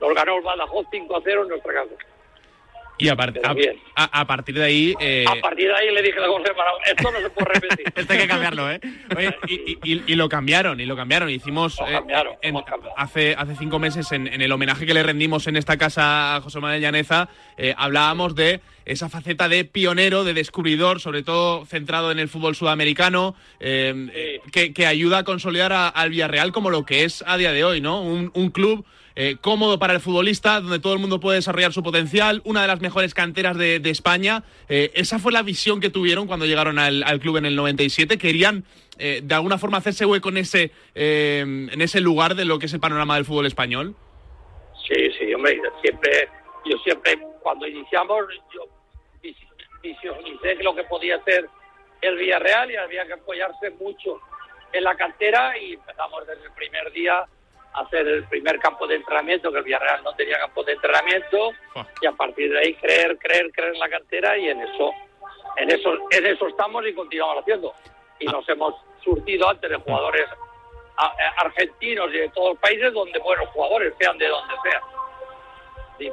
Nos 0.00 0.14
ganó 0.14 0.36
el 0.38 0.42
Badajoz 0.42 0.86
5-0 0.90 1.42
en 1.42 1.48
nuestra 1.48 1.72
casa. 1.74 1.94
Y 2.98 3.08
a, 3.08 3.16
par- 3.16 3.32
a- 3.44 3.52
bien. 3.54 3.76
a- 3.94 4.20
a 4.20 4.26
partir 4.26 4.56
de 4.56 4.64
ahí... 4.64 4.94
eh, 5.00 5.24
A 5.28 5.40
partir 5.40 5.68
de 5.68 5.74
ahí 5.74 5.94
le 5.94 6.02
dije 6.02 6.18
a 6.18 6.26
José 6.26 6.50
Manuel, 6.56 6.82
esto 6.86 7.10
no 7.12 7.18
se 7.20 7.30
puede 7.30 7.46
repetir. 7.54 7.92
Esto 7.96 8.12
hay 8.12 8.18
que 8.18 8.26
cambiarlo, 8.28 8.70
¿eh? 8.70 8.80
Oye, 9.16 9.36
y, 9.46 9.54
y- 9.54 9.78
y- 9.84 10.02
y 10.06 10.14
lo 10.16 10.28
cambiaron, 10.28 10.80
y 10.80 10.86
lo 10.86 10.96
cambiaron. 10.96 11.30
Hicimos 11.30 11.78
Lo 11.78 11.86
eh, 11.88 11.92
cambiaron, 11.92 12.34
en- 12.42 12.56
hace, 12.96 13.34
hace 13.38 13.54
cinco 13.56 13.78
meses 13.78 14.10
en, 14.12 14.26
en 14.26 14.42
el 14.42 14.50
homenaje 14.52 14.84
que 14.86 14.94
le 14.94 15.02
rendimos 15.02 15.46
en 15.46 15.56
esta 15.56 15.76
casa 15.76 16.36
a 16.36 16.40
José 16.40 16.60
Manuel 16.60 16.80
Llaneza, 16.80 17.28
eh, 17.56 17.74
hablábamos 17.76 18.34
de 18.34 18.60
esa 18.84 19.08
faceta 19.08 19.48
de 19.48 19.64
pionero, 19.64 20.24
de 20.24 20.32
descubridor, 20.34 20.98
sobre 21.00 21.22
todo 21.22 21.66
centrado 21.66 22.10
en 22.10 22.18
el 22.18 22.28
fútbol 22.28 22.54
sudamericano, 22.56 23.34
eh, 23.60 23.94
eh, 24.14 24.40
que, 24.50 24.72
que 24.72 24.86
ayuda 24.86 25.18
a 25.18 25.24
consolidar 25.24 25.72
al 25.94 26.10
Villarreal 26.10 26.52
como 26.52 26.70
lo 26.70 26.84
que 26.86 27.04
es 27.04 27.22
a 27.26 27.36
día 27.36 27.52
de 27.52 27.64
hoy, 27.64 27.80
¿no? 27.80 28.00
Un, 28.02 28.30
un 28.34 28.50
club 28.50 28.84
eh, 29.20 29.36
cómodo 29.40 29.80
para 29.80 29.94
el 29.94 29.98
futbolista, 30.00 30.60
donde 30.60 30.78
todo 30.78 30.92
el 30.92 31.00
mundo 31.00 31.18
puede 31.18 31.38
desarrollar 31.38 31.72
su 31.72 31.82
potencial, 31.82 32.40
una 32.44 32.62
de 32.62 32.68
las 32.68 32.80
mejores 32.80 33.14
canteras 33.14 33.58
de, 33.58 33.80
España. 33.90 34.44
Eh, 34.68 34.92
esa 34.94 35.18
fue 35.18 35.32
la 35.32 35.42
visión 35.42 35.80
que 35.80 35.90
tuvieron 35.90 36.28
cuando 36.28 36.46
llegaron 36.46 36.78
al, 36.78 37.18
club 37.18 37.38
en 37.38 37.44
el 37.44 37.56
97. 37.56 38.16
Querían, 38.16 38.62
eh, 38.96 39.18
de 39.24 39.34
alguna 39.34 39.58
forma, 39.58 39.78
hacerse 39.78 40.06
hueco 40.06 40.28
en 40.28 40.36
ese, 40.36 40.70
en 40.94 41.80
ese 41.80 42.00
lugar 42.00 42.36
de 42.36 42.44
lo 42.44 42.60
que 42.60 42.66
es 42.66 42.72
el 42.74 42.78
panorama 42.78 43.16
del 43.16 43.24
fútbol 43.24 43.46
español. 43.46 43.96
Sí, 44.86 45.10
sí, 45.18 45.34
hombre, 45.34 45.60
siempre, 45.82 46.28
yo 46.64 46.78
siempre, 46.84 47.18
cuando 47.42 47.66
iniciamos, 47.66 48.24
yo 48.54 48.68
vis- 49.20 49.36
visualicé 49.82 50.62
lo 50.62 50.76
que 50.76 50.84
podía 50.84 51.16
hacer 51.16 51.48
el 52.02 52.16
Villarreal 52.16 52.70
y 52.70 52.76
había 52.76 53.04
que 53.04 53.14
apoyarse 53.14 53.70
mucho 53.80 54.20
en 54.72 54.84
la 54.84 54.94
cantera 54.94 55.58
y 55.58 55.72
empezamos 55.72 56.24
desde 56.24 56.44
el 56.44 56.52
primer 56.52 56.92
día 56.92 57.24
hacer 57.74 58.06
el 58.06 58.24
primer 58.24 58.58
campo 58.58 58.86
de 58.86 58.96
entrenamiento, 58.96 59.52
que 59.52 59.58
el 59.58 59.64
Villarreal 59.64 60.02
no 60.02 60.12
tenía 60.14 60.38
campo 60.38 60.64
de 60.64 60.72
entrenamiento, 60.72 61.52
y 62.00 62.06
a 62.06 62.12
partir 62.12 62.50
de 62.52 62.58
ahí 62.58 62.74
creer, 62.74 63.18
creer, 63.18 63.50
creer 63.52 63.74
en 63.74 63.80
la 63.80 63.88
cantera 63.88 64.38
y 64.38 64.48
en 64.48 64.60
eso, 64.60 64.92
en 65.56 65.70
eso, 65.70 65.94
en 66.10 66.26
eso 66.26 66.48
estamos 66.48 66.86
y 66.86 66.94
continuamos 66.94 67.38
haciendo. 67.38 67.72
Y 68.18 68.26
nos 68.26 68.48
hemos 68.48 68.74
surtido 69.02 69.48
antes 69.48 69.70
de 69.70 69.76
jugadores 69.76 70.26
argentinos 71.36 72.08
y 72.12 72.18
de 72.18 72.28
todos 72.30 72.50
los 72.50 72.58
países 72.58 72.92
donde 72.92 73.18
buenos 73.20 73.48
jugadores, 73.50 73.94
sean 74.00 74.18
de 74.18 74.26
donde 74.26 74.54
sean. 74.64 74.82
Sí. 75.98 76.10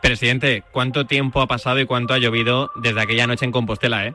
Presidente, 0.00 0.62
¿cuánto 0.70 1.06
tiempo 1.06 1.40
ha 1.40 1.46
pasado 1.46 1.80
y 1.80 1.86
cuánto 1.86 2.14
ha 2.14 2.18
llovido 2.18 2.70
desde 2.76 3.00
aquella 3.00 3.26
noche 3.26 3.44
en 3.44 3.52
Compostela, 3.52 4.06
eh? 4.06 4.14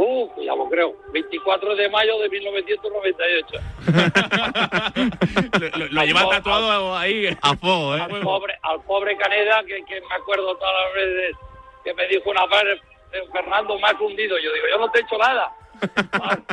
Uh, 0.00 0.30
ya 0.40 0.54
lo 0.54 0.68
creo. 0.68 0.94
24 1.12 1.74
de 1.74 1.88
mayo 1.88 2.20
de 2.20 2.28
1998. 2.28 3.60
Lo, 5.76 5.86
lo 5.88 6.04
lleva 6.04 6.30
tatuado 6.30 6.96
ahí. 6.96 7.36
A 7.42 7.56
fuego, 7.56 7.96
¿eh? 7.96 8.00
Al 8.02 8.20
pobre, 8.20 8.56
al 8.62 8.80
pobre 8.82 9.16
Caneda, 9.16 9.64
que, 9.64 9.84
que 9.84 10.00
me 10.00 10.14
acuerdo 10.14 10.56
todas 10.56 10.72
las 10.84 10.94
veces 10.94 11.36
que 11.82 11.94
me 11.94 12.06
dijo 12.06 12.30
una 12.30 12.46
vez, 12.46 12.80
eh, 13.12 13.24
Fernando, 13.32 13.76
me 13.76 13.88
has 13.88 14.00
hundido. 14.00 14.38
Yo 14.38 14.52
digo, 14.52 14.66
yo 14.70 14.78
no 14.78 14.88
te 14.92 15.00
he 15.00 15.02
hecho 15.02 15.18
nada. 15.18 15.52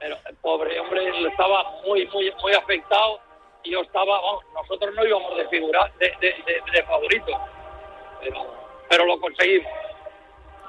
Pero 0.00 0.16
el 0.28 0.36
pobre 0.36 0.80
hombre 0.80 1.28
estaba 1.28 1.70
muy, 1.86 2.04
muy, 2.08 2.32
muy 2.42 2.52
afectado 2.52 3.20
y 3.62 3.70
yo 3.70 3.82
estaba, 3.82 4.20
vamos, 4.20 4.44
nosotros 4.54 4.92
no 4.96 5.06
íbamos 5.06 5.36
de 5.36 5.46
figura, 5.48 5.88
de, 6.00 6.12
de, 6.20 6.34
de, 6.46 6.60
de 6.72 6.82
favorito. 6.82 7.32
Pero, 8.20 8.54
pero 8.88 9.06
lo 9.06 9.20
conseguimos. 9.20 9.70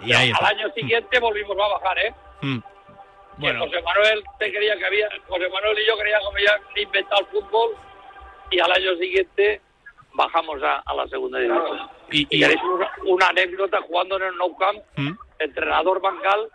Y 0.02 0.14
ahí 0.14 0.32
Al 0.39 0.46
año 0.46 0.72
siguiente 0.74 1.20
volvimos 1.20 1.58
a 1.58 1.68
bajar, 1.68 2.00
¿eh? 2.00 2.14
Mm. 2.41 2.60
Que 3.41 3.54
José 3.56 3.82
Manuel 3.82 4.24
te 4.38 4.54
creía 4.54 4.78
que 4.78 4.86
había, 4.86 5.10
José 5.28 5.50
Manuel 5.50 5.80
y 5.80 5.88
yo 5.88 5.98
creíamos 5.98 6.30
que 6.36 6.48
había 6.48 6.84
inventado 6.84 7.22
el 7.22 7.28
fútbol 7.28 7.76
y 8.52 8.60
al 8.60 8.72
año 8.72 8.96
siguiente 8.98 9.62
bajamos 10.14 10.62
a, 10.62 10.84
a 10.86 10.94
la 10.94 11.08
segunda 11.08 11.39
división. 11.39 11.89
Y, 12.12 12.28
Y 12.30 12.44
una, 12.44 12.91
una 13.06 13.28
anécdota 13.28 13.82
jugando 13.82 14.18
en 14.18 14.24
el 14.24 14.38
Nou 14.38 14.56
Camp, 14.56 14.80
¿Mm? 14.98 15.14
entrenador 15.39 16.00
Bangal, 16.00 16.50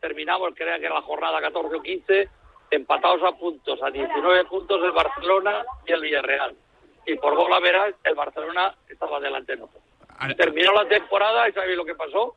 terminamos, 0.00 0.52
creo 0.54 0.78
que 0.78 0.84
era 0.84 0.94
la 0.94 1.02
jornada 1.02 1.40
14 1.40 1.76
o 1.76 1.82
15, 1.82 2.28
empatados 2.70 3.22
a 3.22 3.32
puntos, 3.32 3.82
a 3.82 3.90
19 3.90 4.44
puntos 4.44 4.82
el 4.82 4.92
Barcelona 4.92 5.64
y 5.86 5.92
el 5.92 6.02
Villarreal. 6.02 6.54
Y 7.06 7.16
por 7.16 7.34
gol 7.34 7.52
a 7.52 7.60
veras, 7.60 7.94
el 8.04 8.14
Barcelona 8.14 8.74
estaba 8.88 9.20
delante 9.20 9.52
de 9.52 9.58
nosotros. 9.60 9.82
Terminó 10.36 10.72
la 10.72 10.86
temporada 10.88 11.48
y 11.48 11.52
¿sabéis 11.52 11.76
lo 11.76 11.84
que 11.84 11.94
pasó? 11.94 12.34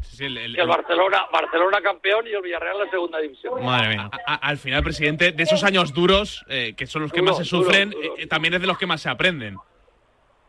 Sí, 0.00 0.24
el- 0.24 0.38
el- 0.38 0.54
Que 0.54 0.60
el 0.62 0.68
Barcelona, 0.68 1.26
Barcelona 1.32 1.80
campeón 1.80 2.26
y 2.26 2.30
el 2.30 2.42
Villarreal 2.42 2.80
en 2.82 2.90
segunda 2.90 3.18
división. 3.18 3.64
Madre 3.64 3.88
mía. 3.96 4.10
a- 4.26 4.34
al 4.48 4.58
final, 4.58 4.82
presidente, 4.82 5.32
de 5.32 5.42
esos 5.42 5.62
años 5.64 5.92
duros, 5.92 6.44
eh, 6.48 6.74
que 6.76 6.86
son 6.86 7.02
los 7.02 7.12
que 7.12 7.20
Duro, 7.20 7.32
más 7.36 7.46
se 7.46 7.56
duro, 7.56 7.64
sufren, 7.66 7.90
duro. 7.90 8.14
eh, 8.18 8.26
también 8.26 8.54
es 8.54 8.60
de 8.60 8.66
los 8.66 8.78
que 8.78 8.86
más 8.86 9.00
se 9.02 9.08
aprenden. 9.08 9.56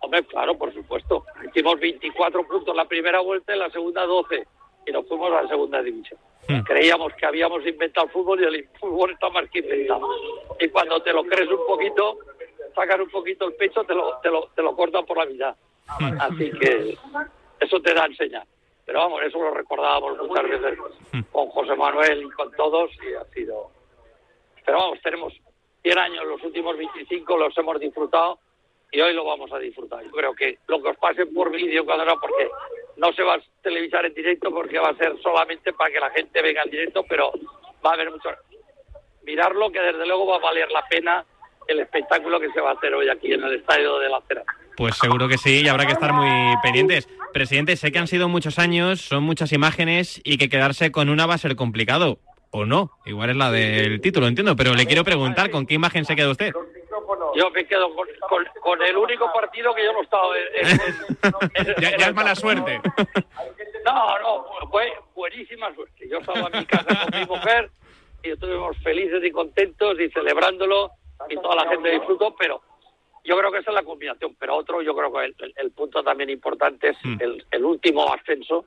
Hombre, 0.01 0.23
claro, 0.25 0.57
por 0.57 0.73
supuesto. 0.73 1.25
Hicimos 1.47 1.79
24 1.79 2.47
puntos 2.47 2.75
la 2.75 2.85
primera 2.85 3.19
vuelta 3.19 3.55
y 3.55 3.59
la 3.59 3.69
segunda 3.69 4.05
12. 4.05 4.47
Y 4.85 4.91
nos 4.91 5.07
fuimos 5.07 5.31
a 5.33 5.41
la 5.43 5.49
segunda 5.49 5.81
división. 5.81 6.19
Hmm. 6.47 6.61
Creíamos 6.61 7.13
que 7.13 7.25
habíamos 7.25 7.65
inventado 7.67 8.07
el 8.07 8.11
fútbol 8.13 8.41
y 8.41 8.45
el 8.45 8.67
fútbol 8.79 9.11
está 9.11 9.29
más 9.29 9.49
que 9.51 9.59
inventado. 9.59 10.07
Y 10.59 10.67
cuando 10.69 11.01
te 11.01 11.11
lo 11.11 11.23
crees 11.25 11.49
un 11.49 11.65
poquito, 11.67 12.17
sacas 12.73 12.99
un 12.99 13.09
poquito 13.09 13.47
el 13.47 13.53
pecho, 13.55 13.83
te 13.83 13.93
lo, 13.93 14.17
te 14.23 14.29
lo, 14.29 14.47
te 14.55 14.61
lo 14.61 14.75
cortan 14.75 15.05
por 15.05 15.17
la 15.17 15.25
mitad. 15.25 15.55
Así 16.19 16.49
que 16.59 16.97
eso 17.59 17.81
te 17.81 17.93
da 17.93 18.05
enseñar. 18.05 18.45
Pero 18.89 19.01
vamos, 19.01 19.21
eso 19.21 19.37
lo 19.37 19.53
recordábamos 19.53 20.17
muchas 20.17 20.49
veces 20.49 20.79
con 21.31 21.47
José 21.49 21.75
Manuel 21.75 22.23
y 22.23 22.29
con 22.31 22.51
todos 22.53 22.89
y 23.07 23.13
ha 23.13 23.23
sido... 23.25 23.69
Pero 24.65 24.79
vamos, 24.79 24.99
tenemos 25.03 25.31
100 25.83 25.99
años, 25.99 26.25
los 26.25 26.41
últimos 26.41 26.75
25 26.75 27.37
los 27.37 27.55
hemos 27.59 27.79
disfrutado 27.79 28.39
y 28.91 28.99
hoy 28.99 29.13
lo 29.13 29.25
vamos 29.25 29.53
a 29.53 29.59
disfrutar. 29.59 30.03
Yo 30.03 30.09
creo 30.09 30.33
que 30.33 30.57
lo 30.65 30.81
que 30.81 30.89
os 30.89 30.97
pase 30.97 31.27
por 31.27 31.51
vídeo 31.51 31.85
cuando 31.85 32.03
no, 32.03 32.19
porque 32.19 32.49
no 32.97 33.13
se 33.13 33.21
va 33.21 33.35
a 33.35 33.41
televisar 33.61 34.07
en 34.07 34.13
directo 34.15 34.49
porque 34.49 34.79
va 34.79 34.89
a 34.89 34.95
ser 34.95 35.21
solamente 35.21 35.71
para 35.73 35.93
que 35.93 35.99
la 35.99 36.09
gente 36.09 36.41
venga 36.41 36.63
en 36.63 36.71
directo, 36.71 37.05
pero 37.07 37.31
va 37.85 37.91
a 37.91 37.93
haber 37.93 38.09
mucho... 38.09 38.29
Mirarlo 39.21 39.71
que 39.71 39.81
desde 39.81 40.07
luego 40.07 40.25
va 40.25 40.37
a 40.37 40.39
valer 40.39 40.71
la 40.71 40.83
pena 40.87 41.23
el 41.69 41.79
espectáculo 41.79 42.39
que 42.39 42.51
se 42.51 42.61
va 42.61 42.71
a 42.71 42.73
hacer 42.73 42.93
hoy 42.93 43.09
aquí 43.09 43.31
en 43.33 43.43
el 43.43 43.55
estadio 43.55 43.99
de 43.99 44.09
la 44.09 44.21
Cera. 44.27 44.43
Pues 44.75 44.95
seguro 44.95 45.27
que 45.27 45.37
sí, 45.37 45.61
y 45.63 45.67
habrá 45.67 45.85
que 45.85 45.93
estar 45.93 46.13
muy 46.13 46.29
pendientes. 46.63 47.07
Presidente, 47.33 47.75
sé 47.75 47.91
que 47.91 47.99
han 47.99 48.07
sido 48.07 48.27
muchos 48.29 48.59
años, 48.59 49.01
son 49.01 49.23
muchas 49.23 49.51
imágenes 49.51 50.21
y 50.23 50.37
que 50.37 50.49
quedarse 50.49 50.91
con 50.91 51.09
una 51.09 51.25
va 51.25 51.35
a 51.35 51.37
ser 51.37 51.55
complicado. 51.55 52.19
O 52.51 52.65
no, 52.65 52.91
igual 53.05 53.29
es 53.29 53.35
la 53.35 53.51
del 53.51 54.01
título, 54.01 54.27
entiendo, 54.27 54.55
pero 54.55 54.73
le 54.73 54.87
quiero 54.87 55.03
preguntar, 55.03 55.51
¿con 55.51 55.67
qué 55.67 55.75
imagen 55.75 56.05
se 56.05 56.15
queda 56.15 56.31
usted? 56.31 56.51
Yo 57.35 57.51
me 57.51 57.65
quedo 57.65 57.93
con, 57.93 58.07
con- 58.27 58.47
con 58.61 58.81
el 58.81 58.97
único 58.97 59.31
partido 59.31 59.73
que 59.75 59.83
yo 59.85 59.93
no 59.93 59.99
he 59.99 60.03
estado 60.03 60.31
en- 60.35 60.65
en- 60.65 61.67
en- 61.67 61.75
Ya, 61.99 62.07
es 62.07 62.13
mala 62.15 62.33
suerte. 62.35 62.81
No, 63.85 64.19
no, 64.19 64.45
fue 64.71 64.91
buenísima 65.15 65.73
suerte. 65.75 66.07
Yo 66.09 66.17
estaba 66.17 66.49
en 66.51 66.59
mi 66.59 66.65
casa 66.65 67.05
con 67.05 67.19
mi 67.19 67.25
mujer 67.27 67.69
y 68.23 68.31
estuvimos 68.31 68.75
felices 68.79 69.23
y 69.23 69.31
contentos 69.31 69.99
y 69.99 70.09
celebrándolo 70.09 70.91
y 71.27 71.35
toda 71.35 71.55
la 71.55 71.69
gente 71.69 71.89
disfrutó, 71.91 72.35
pero 72.37 72.61
yo 73.25 73.37
creo 73.37 73.51
que 73.51 73.59
esa 73.59 73.71
es 73.71 73.75
la 73.75 73.83
combinación. 73.83 74.35
Pero 74.39 74.55
otro, 74.55 74.81
yo 74.81 74.95
creo 74.95 75.11
que 75.11 75.25
el, 75.25 75.35
el- 75.39 75.53
el 75.57 75.71
punto 75.71 76.03
también 76.03 76.29
importante 76.29 76.89
es 76.89 76.97
el, 77.19 77.45
el 77.51 77.65
último 77.65 78.11
ascenso 78.13 78.65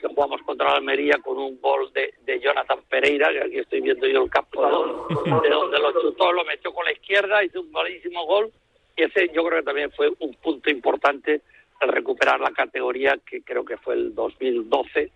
que 0.00 0.08
jugamos 0.08 0.40
contra 0.42 0.70
la 0.70 0.76
Almería 0.76 1.18
con 1.22 1.36
un 1.36 1.60
gol 1.60 1.92
de, 1.92 2.14
de 2.22 2.40
Jonathan 2.40 2.80
Pereira, 2.88 3.30
que 3.32 3.42
aquí 3.42 3.58
estoy 3.58 3.82
viendo 3.82 4.06
yo 4.06 4.22
el 4.24 4.30
campo 4.30 4.64
de 4.64 4.70
donde, 4.70 5.48
de 5.48 5.54
donde 5.54 5.78
lo 5.78 5.92
chutó, 6.00 6.32
lo 6.32 6.42
metió 6.44 6.72
con 6.72 6.86
la 6.86 6.92
izquierda, 6.92 7.44
hizo 7.44 7.60
un 7.60 7.70
buenísimo 7.70 8.24
gol. 8.24 8.50
Y 8.96 9.02
ese 9.02 9.28
yo 9.34 9.44
creo 9.44 9.58
que 9.58 9.64
también 9.66 9.90
fue 9.92 10.10
un 10.20 10.34
punto 10.36 10.70
importante 10.70 11.42
el 11.82 11.88
recuperar 11.90 12.40
la 12.40 12.50
categoría 12.52 13.18
que 13.26 13.42
creo 13.42 13.64
que 13.64 13.76
fue 13.76 13.94
el 13.94 14.14
2012, 14.14 15.10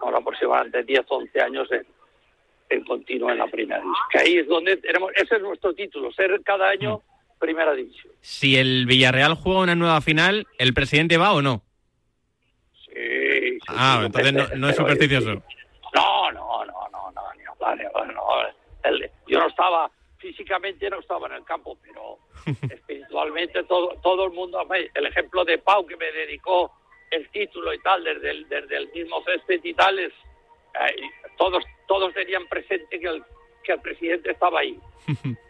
ahora 0.00 0.18
aproximadamente 0.18 0.84
10 0.84 1.00
o 1.08 1.16
11 1.16 1.40
años 1.40 1.70
en, 1.72 1.84
en 2.70 2.84
continuo 2.84 3.30
en 3.30 3.38
la 3.38 3.46
primera 3.48 3.80
división. 3.80 4.06
Que 4.10 4.18
ahí 4.20 4.38
es 4.38 4.46
donde 4.48 4.76
tenemos, 4.78 5.10
ese 5.16 5.36
es 5.36 5.42
nuestro 5.42 5.74
título, 5.74 6.10
ser 6.12 6.40
cada 6.44 6.68
año 6.68 7.02
primera 7.38 7.74
división. 7.74 8.12
Si 8.20 8.56
el 8.56 8.86
Villarreal 8.86 9.34
juega 9.34 9.60
una 9.60 9.74
nueva 9.74 10.00
final, 10.00 10.46
¿el 10.58 10.72
presidente 10.74 11.16
va 11.18 11.32
o 11.32 11.42
no? 11.42 11.62
Sí, 12.86 12.92
sí, 12.94 13.58
Ah, 13.68 14.02
entonces 14.04 14.32
no, 14.32 14.46
no 14.56 14.68
es 14.68 14.76
supersticioso. 14.76 15.42
No, 15.94 16.32
no, 16.32 16.64
no, 16.64 16.88
no, 16.92 17.10
no, 17.12 17.22
ni 17.36 17.44
hablar, 17.44 17.76
ni 17.78 17.84
hablar, 17.84 18.14
no. 18.14 18.22
El- 18.84 19.10
yo 19.26 19.38
no 19.40 19.46
estaba, 19.46 19.90
físicamente 20.18 20.88
no 20.90 21.00
estaba 21.00 21.26
en 21.28 21.34
el 21.34 21.44
campo, 21.44 21.78
pero 21.82 22.18
espiritualmente 22.70 23.62
todo, 23.64 23.96
todo 24.02 24.26
el 24.26 24.32
mundo, 24.32 24.58
el 24.94 25.06
ejemplo 25.06 25.44
de 25.44 25.58
Pau 25.58 25.86
que 25.86 25.96
me 25.96 26.10
dedicó 26.12 26.72
el 27.10 27.28
título 27.30 27.72
y 27.74 27.78
tal, 27.80 28.04
desde 28.04 28.30
el, 28.30 28.48
desde 28.48 28.76
el 28.76 28.90
mismo 28.92 29.22
césped 29.24 29.60
y 29.64 29.74
tal, 29.74 29.98
es, 29.98 30.12
eh, 30.12 31.00
todos, 31.38 31.64
todos 31.90 32.14
tenían 32.14 32.46
presente 32.46 33.00
que 33.00 33.06
el, 33.08 33.20
que 33.64 33.72
el 33.72 33.80
presidente 33.80 34.30
estaba 34.30 34.60
ahí. 34.60 34.78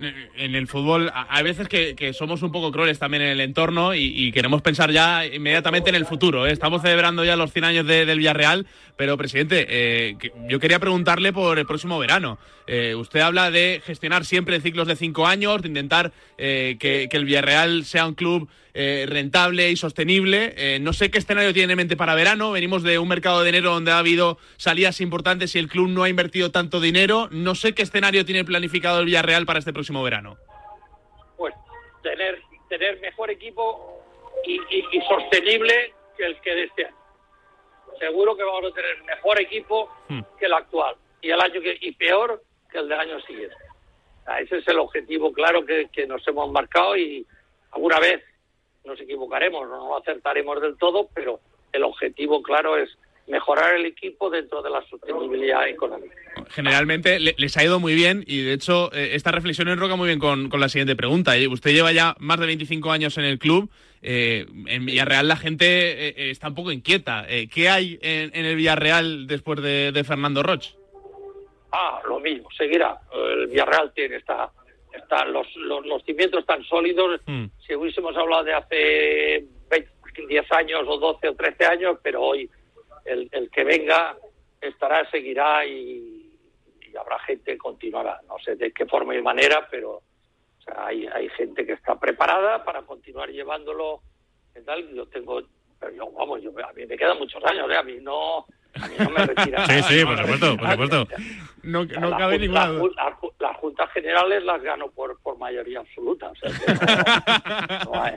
En 0.00 0.56
el 0.56 0.66
fútbol 0.66 1.12
hay 1.14 1.44
veces 1.44 1.68
que, 1.68 2.12
somos 2.12 2.42
un 2.42 2.50
poco 2.50 2.72
crueles 2.72 2.98
también 2.98 3.22
en 3.22 3.28
el 3.28 3.40
entorno 3.40 3.94
y, 3.94 4.32
queremos 4.32 4.60
pensar 4.60 4.90
ya 4.90 5.24
inmediatamente 5.24 5.90
en 5.90 5.96
el 5.96 6.04
futuro. 6.06 6.46
¿eh? 6.46 6.52
Estamos 6.52 6.82
celebrando 6.82 7.24
ya 7.24 7.36
los 7.36 7.52
100 7.52 7.64
años 7.64 7.86
de- 7.86 8.04
del 8.04 8.18
Villarreal, 8.18 8.66
pero 8.96 9.16
presidente, 9.16 9.66
eh, 9.68 10.16
yo 10.48 10.58
quería 10.58 10.80
preguntarle 10.80 11.32
por 11.32 11.58
el 11.58 11.66
próximo 11.66 11.98
verano. 11.98 12.38
Eh, 12.66 12.94
usted 12.94 13.20
habla 13.20 13.50
de 13.50 13.82
gestionar 13.84 14.24
siempre 14.24 14.60
ciclos 14.60 14.88
de 14.88 14.96
cinco 14.96 15.26
años, 15.26 15.62
de 15.62 15.68
intentar 15.68 16.12
que, 16.36 17.08
el 17.12 17.24
Villarreal 17.24 17.84
sea 17.84 18.06
un 18.06 18.14
club 18.14 18.48
rentable 18.74 19.70
y 19.70 19.76
sostenible. 19.76 20.80
No 20.80 20.92
sé 20.92 21.08
qué 21.08 21.18
escenario 21.18 21.54
tiene 21.54 21.74
en 21.74 21.76
mente 21.76 21.96
para 21.96 22.16
verano. 22.16 22.50
Venimos 22.50 22.82
de 22.82 22.98
un 22.98 23.06
mercado 23.06 23.42
de 23.44 23.50
enero 23.50 23.72
donde 23.72 23.92
ha 23.92 23.98
habido 23.98 24.38
salidas 24.56 25.00
importantes 25.00 25.54
y 25.54 25.60
el 25.60 25.68
club 25.68 25.88
no 25.90 26.02
ha 26.02 26.08
invertido 26.08 26.50
tanto 26.50 26.80
dinero. 26.80 27.28
No 27.30 27.54
sé 27.54 27.72
qué 27.74 27.82
escenario 27.82 28.24
tiene 28.24 28.44
planificado 28.44 28.98
el 28.98 29.06
Villarreal 29.06 29.46
para 29.46 29.60
este 29.60 29.72
próximo 29.72 29.83
verano. 30.02 30.36
pues 31.36 31.54
tener 32.02 32.40
tener 32.68 33.00
mejor 33.00 33.30
equipo 33.30 34.00
y, 34.44 34.54
y- 34.70 34.84
y 34.92 35.00
sostenible 35.02 35.92
que 36.16 36.24
el 36.26 36.40
que 36.40 36.54
de 36.54 36.64
este 36.64 36.86
año. 36.86 36.96
Seguro 37.98 38.36
que 38.36 38.42
vamos 38.42 38.72
a 38.72 38.74
tener 38.74 39.02
mejor 39.04 39.40
equipo 39.40 39.88
que 40.38 40.46
el 40.46 40.52
actual 40.52 40.96
y 41.20 41.30
el 41.30 41.40
año 41.40 41.60
que 41.60 41.76
y 41.80 41.92
peor 41.92 42.42
que 42.70 42.78
el 42.78 42.88
del 42.88 42.98
año 42.98 43.20
siguiente. 43.20 43.54
Ese 44.40 44.58
es 44.58 44.68
el 44.68 44.78
objetivo 44.78 45.32
claro 45.32 45.64
que, 45.64 45.88
que 45.92 46.06
nos 46.06 46.26
hemos 46.26 46.50
marcado 46.50 46.96
y 46.96 47.26
alguna 47.72 47.98
vez 48.00 48.22
nos 48.84 49.00
equivocaremos, 49.00 49.68
no 49.68 49.88
lo 49.88 49.96
acertaremos 49.98 50.60
del 50.60 50.76
todo, 50.78 51.08
pero 51.14 51.40
el 51.72 51.84
objetivo 51.84 52.42
claro 52.42 52.76
es 52.76 52.90
mejorar 53.26 53.74
el 53.76 53.86
equipo 53.86 54.28
dentro 54.30 54.62
de 54.62 54.70
la 54.70 54.82
sostenibilidad 54.88 55.68
económica. 55.68 56.14
Generalmente 56.50 57.18
le- 57.20 57.34
les 57.38 57.56
ha 57.56 57.64
ido 57.64 57.80
muy 57.80 57.94
bien 57.94 58.24
y 58.26 58.42
de 58.42 58.52
hecho 58.52 58.92
eh, 58.92 59.10
esta 59.14 59.30
reflexión 59.32 59.68
enroca 59.68 59.96
muy 59.96 60.06
bien 60.08 60.18
con, 60.18 60.48
con 60.48 60.60
la 60.60 60.68
siguiente 60.68 60.96
pregunta. 60.96 61.36
Eh, 61.36 61.48
Usted 61.48 61.72
lleva 61.72 61.92
ya 61.92 62.14
más 62.18 62.38
de 62.40 62.46
25 62.46 62.90
años 62.92 63.16
en 63.18 63.24
el 63.24 63.38
club. 63.38 63.70
eh, 64.02 64.46
en 64.66 64.84
Villarreal 64.84 65.26
la 65.28 65.36
gente 65.36 65.66
eh, 65.66 66.14
eh, 66.16 66.30
está 66.30 66.48
un 66.48 66.54
poco 66.54 66.72
inquieta. 66.72 67.24
Eh, 67.28 67.48
¿Qué 67.48 67.68
hay 67.68 67.98
en, 68.02 68.30
en 68.34 68.44
el 68.44 68.56
Villarreal 68.56 69.26
después 69.26 69.62
de, 69.62 69.92
de 69.92 70.04
Fernando 70.04 70.42
Roch? 70.42 70.66
Ah, 71.72 72.00
lo 72.06 72.20
mismo, 72.20 72.48
seguirá. 72.56 72.96
El 73.12 73.48
Villarreal 73.48 73.92
tiene 73.94 74.16
está, 74.16 74.50
está, 74.94 75.24
los, 75.24 75.46
los, 75.56 75.84
los 75.86 76.02
cimientos 76.04 76.40
están 76.40 76.62
sólidos. 76.64 77.20
Mm. 77.26 77.46
Si 77.66 77.74
hubiésemos 77.74 78.16
hablado 78.16 78.44
de 78.44 78.52
hace 78.54 79.44
20, 79.70 79.88
10 80.28 80.52
años 80.52 80.82
o 80.86 80.98
12 80.98 81.28
o 81.28 81.34
13 81.34 81.64
años, 81.66 81.98
pero 82.02 82.22
hoy 82.22 82.48
el, 83.04 83.28
el 83.32 83.50
que 83.50 83.64
venga 83.64 84.16
estará, 84.60 85.08
seguirá 85.10 85.66
y, 85.66 86.13
y 86.94 86.96
habrá 86.96 87.18
gente 87.20 87.52
que 87.52 87.58
continuará. 87.58 88.20
No 88.28 88.38
sé 88.38 88.54
de 88.54 88.72
qué 88.72 88.86
forma 88.86 89.14
y 89.14 89.22
manera, 89.22 89.66
pero 89.70 89.96
o 89.96 90.62
sea, 90.64 90.86
hay, 90.86 91.06
hay 91.06 91.28
gente 91.30 91.66
que 91.66 91.72
está 91.72 91.98
preparada 91.98 92.64
para 92.64 92.82
continuar 92.82 93.28
llevándolo. 93.30 94.00
tal. 94.64 94.94
Yo 94.94 95.06
tengo, 95.06 95.42
pero 95.80 95.92
yo, 95.92 96.10
vamos, 96.12 96.40
yo, 96.42 96.50
a 96.50 96.72
mí 96.72 96.86
me 96.86 96.96
quedan 96.96 97.18
muchos 97.18 97.42
años, 97.44 97.68
¿eh? 97.70 97.76
a 97.76 97.82
mí 97.82 97.98
no, 98.00 98.46
a 98.74 98.88
mí 98.88 98.94
no 98.98 99.10
me 99.10 99.26
retira. 99.26 99.66
Sí, 99.66 99.82
sí, 99.82 100.04
por 100.04 100.18
supuesto, 100.18 100.56
por 100.56 100.70
supuesto. 100.70 101.08
No, 101.64 101.88
cabe 101.88 102.38
ninguna 102.38 102.68
duda. 102.68 102.92
la 102.96 103.18
las 103.40 103.56
juntas 103.56 103.90
generales 103.92 104.42
las 104.44 104.62
gano 104.62 104.90
por, 104.90 105.20
por 105.20 105.36
mayoría 105.36 105.80
absoluta. 105.80 106.30
O 106.30 106.36
sea 106.36 106.50
que 106.50 107.84
no, 107.84 107.92
no 107.92 108.02
hay, 108.02 108.14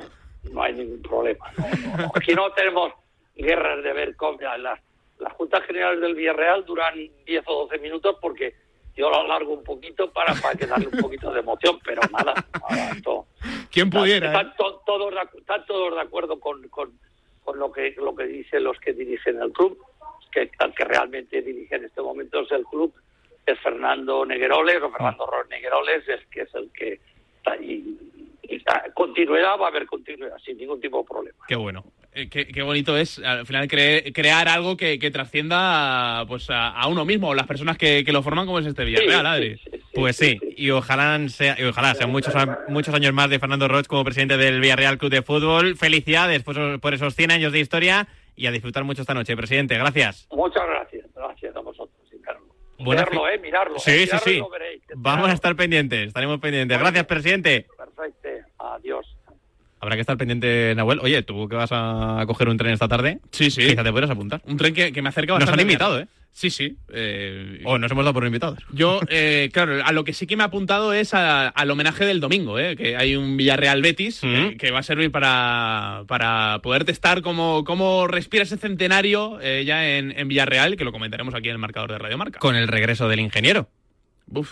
no 0.52 0.64
hay 0.64 0.74
ningún 0.74 1.02
problema. 1.02 1.52
no, 1.58 1.98
no. 1.98 2.12
Aquí 2.14 2.34
no 2.34 2.52
tenemos 2.52 2.94
guerras 3.36 3.84
de 3.84 3.94
ver 3.94 4.16
cómo. 4.16 4.38
Las, 4.40 4.80
las 5.20 5.34
juntas 5.34 5.64
generales 5.66 6.02
del 6.02 6.16
Villarreal 6.16 6.66
duran 6.66 6.94
10 7.26 7.44
o 7.48 7.66
12 7.66 7.80
minutos 7.80 8.18
porque 8.22 8.56
yo 8.98 9.10
lo 9.10 9.22
alargo 9.22 9.54
un 9.54 9.64
poquito 9.64 10.12
para, 10.12 10.34
para 10.36 10.56
que 10.56 10.66
darle 10.66 10.88
un 10.88 11.00
poquito 11.00 11.32
de 11.32 11.40
emoción, 11.40 11.80
pero 11.86 12.02
nada. 12.12 12.34
nada, 12.70 13.26
¿Quién 13.72 13.90
pudiera? 13.90 14.28
Están, 14.28 14.48
eh? 14.48 14.54
to- 14.58 14.82
todos, 14.86 15.14
están 15.38 15.66
todos 15.66 15.94
de 15.96 16.02
acuerdo 16.02 16.40
con, 16.40 16.68
con, 16.70 16.92
con 17.44 17.60
lo 17.60 17.72
que 17.72 17.94
lo 17.98 18.16
que 18.16 18.24
dicen 18.26 18.64
los 18.64 18.78
que 18.80 18.94
dirigen 18.94 19.42
el 19.42 19.52
club, 19.52 19.78
que 20.32 20.50
el 20.60 20.74
que 20.76 20.84
realmente 20.86 21.42
dirige 21.42 21.76
en 21.76 21.86
este 21.86 22.02
momento 22.02 22.40
es 22.42 22.52
el 22.52 22.66
club, 22.66 22.94
es 23.46 23.60
Fernando 23.60 24.26
Negueroles 24.26 24.82
o 24.82 24.90
Fernando 24.92 25.26
Ah. 25.28 25.32
Ro- 25.32 25.48
Negueroles, 25.50 26.08
es 26.10 26.26
que 26.28 26.42
es 26.42 26.56
el 26.56 26.72
que 26.72 27.00
está 27.38 27.52
ahí. 27.54 27.98
Y 28.44 28.56
está- 28.56 28.86
continuidad, 28.94 29.60
va 29.60 29.66
a 29.66 29.70
haber 29.70 29.86
continuidad, 29.86 30.38
sin 30.40 30.58
ningún 30.58 30.80
tipo 30.82 31.00
de 31.00 31.04
problema. 31.08 31.38
Qué 31.48 31.56
bueno. 31.56 31.84
Eh, 32.20 32.30
qué, 32.30 32.48
qué 32.48 32.64
bonito 32.64 32.98
es 32.98 33.20
al 33.20 33.46
final 33.46 33.68
cre- 33.68 34.12
crear 34.12 34.48
algo 34.48 34.76
que, 34.76 34.98
que 34.98 35.12
trascienda 35.12 36.26
pues 36.28 36.50
a, 36.50 36.70
a 36.70 36.88
uno 36.88 37.06
mismo, 37.06 37.36
las 37.36 37.46
personas 37.46 37.78
que, 37.78 38.04
que 38.04 38.12
lo 38.12 38.24
forman 38.24 38.48
como 38.48 38.58
es 38.58 38.66
este 38.66 38.84
Villarreal, 38.86 39.26
Adri. 39.26 39.62
Pues 39.94 40.16
sí, 40.18 40.40
y 40.56 40.72
ojalá 40.72 41.20
sea, 41.30 41.56
y 41.60 41.64
ojalá 41.64 41.94
sean 41.94 42.10
muchos, 42.12 42.34
muchos 42.70 42.94
años 42.96 43.14
más 43.14 43.30
de 43.30 43.38
Fernando 43.38 43.68
Roch 43.68 43.86
como 43.86 44.04
presidente 44.04 44.36
del 44.38 44.60
Villarreal 44.60 44.98
Club 44.98 45.12
de 45.12 45.22
Fútbol. 45.22 45.76
Felicidades 45.76 46.42
por, 46.42 46.80
por 46.80 46.94
esos 46.96 47.14
100 47.16 47.32
años 47.32 47.52
de 47.54 47.60
historia 47.60 48.08
y 48.36 48.48
a 48.48 48.52
disfrutar 48.52 48.84
mucho 48.84 49.02
esta 49.02 49.14
noche, 49.14 49.36
presidente. 49.36 49.78
Gracias. 49.78 50.28
Muchas 50.32 50.64
gracias, 50.66 51.06
gracias 51.16 51.56
a 51.56 51.60
vosotros. 51.60 51.96
Buena 52.80 53.02
Mirarlo, 53.06 53.28
eh, 53.28 53.40
mirarlo. 53.40 53.80
Sí, 53.80 53.90
eh, 53.90 53.98
sí, 53.98 54.04
mirarlo 54.06 54.20
sí. 54.26 54.38
lo 54.38 54.50
veréis. 54.50 54.82
Vamos 54.96 55.30
a 55.30 55.34
estar 55.34 55.56
pendientes, 55.56 56.08
estaremos 56.10 56.40
pendientes. 56.40 56.78
Gracias, 56.78 57.06
presidente. 57.08 57.66
Habrá 59.80 59.96
que 59.96 60.02
estar 60.02 60.18
pendiente, 60.18 60.74
Nahuel. 60.76 61.00
Oye, 61.02 61.22
¿tú 61.24 61.48
que 61.48 61.56
vas 61.56 61.70
a 61.72 62.24
coger 62.26 62.50
un 62.50 62.58
tren 62.58 62.74
esta 62.74 62.88
tarde? 62.88 63.20
Sí, 63.32 63.52
sí. 63.52 63.68
Quizá 63.68 63.84
te 63.84 63.92
puedas 63.92 64.10
apuntar. 64.10 64.42
Un 64.46 64.58
tren 64.58 64.74
que, 64.74 64.92
que 64.92 65.02
me 65.02 65.10
acerca 65.10 65.34
Nos 65.34 65.40
bastante. 65.42 65.62
han 65.62 65.68
invitado, 65.68 66.00
¿eh? 66.00 66.08
Sí, 66.32 66.52
sí. 66.52 66.78
eh, 66.94 67.62
O 67.66 67.80
nos 67.80 67.92
hemos 67.92 68.04
dado 68.06 68.14
por 68.14 68.26
invitados. 68.26 68.60
Yo, 68.72 69.00
eh, 69.10 69.50
claro, 69.52 69.84
a 69.84 69.92
lo 69.92 70.04
que 70.04 70.14
sí 70.14 70.28
que 70.28 70.36
me 70.38 70.44
he 70.44 70.46
apuntado 70.46 70.94
es 70.94 71.16
a- 71.16 71.48
al 71.48 71.72
homenaje 71.72 72.06
del 72.06 72.20
domingo, 72.20 72.60
¿eh? 72.60 72.76
que 72.76 72.96
hay 72.96 73.16
un 73.16 73.38
Villarreal 73.38 73.82
Betis 73.82 74.22
eh, 74.24 74.56
que 74.60 74.70
va 74.70 74.80
a 74.80 74.84
servir 74.84 75.12
para, 75.12 76.04
para 76.08 76.60
poder 76.62 76.86
testar 76.86 77.24
cómo, 77.24 77.64
cómo 77.64 78.06
respira 78.08 78.44
ese 78.44 78.58
centenario 78.58 79.40
eh, 79.42 79.64
ya 79.66 79.98
en, 79.98 80.12
en 80.12 80.28
Villarreal, 80.28 80.76
que 80.78 80.84
lo 80.86 80.92
comentaremos 80.92 81.34
aquí 81.34 81.48
en 81.50 81.54
el 81.54 81.60
marcador 81.60 81.92
de 81.92 81.98
Radio 81.98 82.18
Marca. 82.20 82.38
Con 82.40 82.56
el 82.56 82.68
regreso 82.68 83.08
del 83.10 83.20
ingeniero. 83.20 83.68
Uf. 84.32 84.52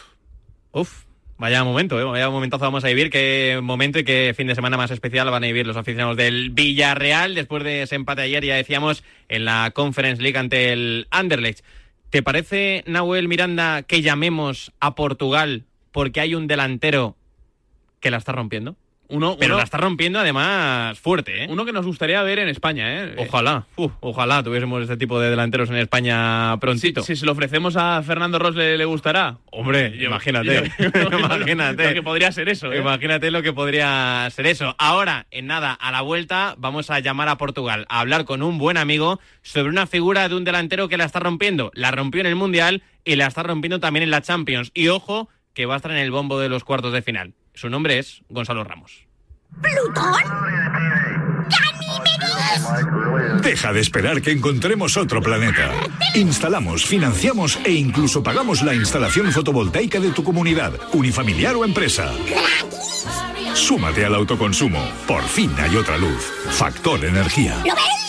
Uf. 0.71 1.03
Vaya 1.37 1.65
momento, 1.65 1.99
¿eh? 1.99 2.03
vaya 2.05 2.29
momentazo 2.29 2.63
vamos 2.63 2.85
a 2.85 2.87
vivir. 2.87 3.09
Qué 3.09 3.59
momento 3.61 3.99
y 3.99 4.05
qué 4.05 4.33
fin 4.35 4.47
de 4.47 4.55
semana 4.55 4.77
más 4.77 4.91
especial 4.91 5.29
van 5.29 5.43
a 5.43 5.47
vivir 5.47 5.67
los 5.67 5.75
aficionados 5.75 6.15
del 6.15 6.51
Villarreal 6.51 7.35
después 7.35 7.63
de 7.63 7.81
ese 7.81 7.95
empate 7.95 8.21
ayer, 8.21 8.45
ya 8.45 8.55
decíamos, 8.55 9.03
en 9.27 9.43
la 9.43 9.71
Conference 9.71 10.21
League 10.21 10.37
ante 10.37 10.71
el 10.71 11.07
Anderlecht. 11.11 11.65
¿Te 12.09 12.23
parece, 12.23 12.85
Nahuel 12.87 13.27
Miranda, 13.27 13.83
que 13.83 14.01
llamemos 14.01 14.71
a 14.79 14.95
Portugal 14.95 15.65
porque 15.91 16.21
hay 16.21 16.35
un 16.35 16.47
delantero 16.47 17.17
que 17.99 18.11
la 18.11 18.17
está 18.17 18.31
rompiendo? 18.31 18.77
Uno, 19.07 19.35
Pero 19.39 19.53
uno- 19.53 19.57
la 19.57 19.63
está 19.63 19.77
rompiendo 19.77 20.19
además 20.19 20.97
fuerte, 20.99 21.43
¿eh? 21.43 21.47
Uno 21.49 21.63
que 21.65 21.71
nos 21.71 21.85
gustaría 21.85 22.21
ver 22.23 22.39
en 22.39 22.47
España, 22.49 23.03
¿eh? 23.05 23.15
Ojalá, 23.17 23.65
uf, 23.75 23.91
ojalá 23.99 24.41
tuviésemos 24.43 24.81
este 24.81 24.97
tipo 24.97 25.19
de 25.19 25.29
delanteros 25.29 25.69
en 25.69 25.75
España 25.77 26.57
prontito. 26.59 27.01
Si, 27.01 27.15
si 27.15 27.19
se 27.19 27.25
lo 27.25 27.33
ofrecemos 27.33 27.75
a 27.77 28.01
Fernando 28.03 28.39
Ross, 28.39 28.55
¿le, 28.55 28.77
le 28.77 28.85
gustará? 28.85 29.37
Hombre, 29.51 29.93
imagínate. 30.03 30.71
imagínate. 31.19 31.87
Lo 31.89 31.93
que 31.93 32.03
podría 32.03 32.31
ser 32.31 32.49
eso, 32.49 32.71
¿eh? 32.71 32.79
Imagínate 32.79 33.31
lo 33.31 33.41
que 33.41 33.53
podría 33.53 34.27
ser 34.31 34.47
eso. 34.47 34.75
Ahora, 34.77 35.27
en 35.31 35.47
nada, 35.47 35.73
a 35.73 35.91
la 35.91 36.01
vuelta 36.01 36.55
vamos 36.57 36.89
a 36.89 36.99
llamar 36.99 37.29
a 37.29 37.37
Portugal 37.37 37.85
a 37.89 37.99
hablar 37.99 38.25
con 38.25 38.41
un 38.43 38.57
buen 38.57 38.77
amigo 38.77 39.19
sobre 39.41 39.69
una 39.69 39.87
figura 39.87 40.27
de 40.29 40.35
un 40.35 40.43
delantero 40.43 40.89
que 40.89 40.97
la 40.97 41.05
está 41.05 41.19
rompiendo. 41.19 41.71
La 41.73 41.91
rompió 41.91 42.21
en 42.21 42.27
el 42.27 42.35
Mundial 42.35 42.83
y 43.03 43.15
la 43.15 43.27
está 43.27 43.43
rompiendo 43.43 43.79
también 43.79 44.03
en 44.03 44.11
la 44.11 44.21
Champions. 44.21 44.71
Y 44.73 44.87
ojo, 44.87 45.29
que 45.53 45.65
va 45.65 45.75
a 45.75 45.77
estar 45.77 45.91
en 45.91 45.97
el 45.97 46.11
bombo 46.11 46.39
de 46.39 46.49
los 46.49 46.63
cuartos 46.63 46.91
de 46.91 47.01
final. 47.01 47.33
Su 47.55 47.69
nombre 47.69 47.99
es 47.99 48.21
Gonzalo 48.29 48.63
Ramos. 48.63 49.05
Deja 53.41 53.73
de 53.73 53.79
esperar 53.79 54.21
que 54.21 54.31
encontremos 54.31 54.97
otro 54.97 55.21
planeta. 55.21 55.71
Instalamos, 56.15 56.85
financiamos 56.85 57.59
e 57.63 57.71
incluso 57.71 58.21
pagamos 58.23 58.61
la 58.61 58.73
instalación 58.73 59.31
fotovoltaica 59.31 59.99
de 59.99 60.11
tu 60.11 60.23
comunidad, 60.23 60.73
unifamiliar 60.93 61.55
o 61.55 61.63
empresa. 61.63 62.11
Súmate 63.53 64.05
al 64.05 64.15
autoconsumo. 64.15 64.83
Por 65.07 65.23
fin 65.23 65.51
hay 65.57 65.75
otra 65.77 65.97
luz. 65.97 66.31
Factor 66.49 67.05
Energía. 67.05 67.55
¿Lo 67.65 67.73
ves? 67.73 68.04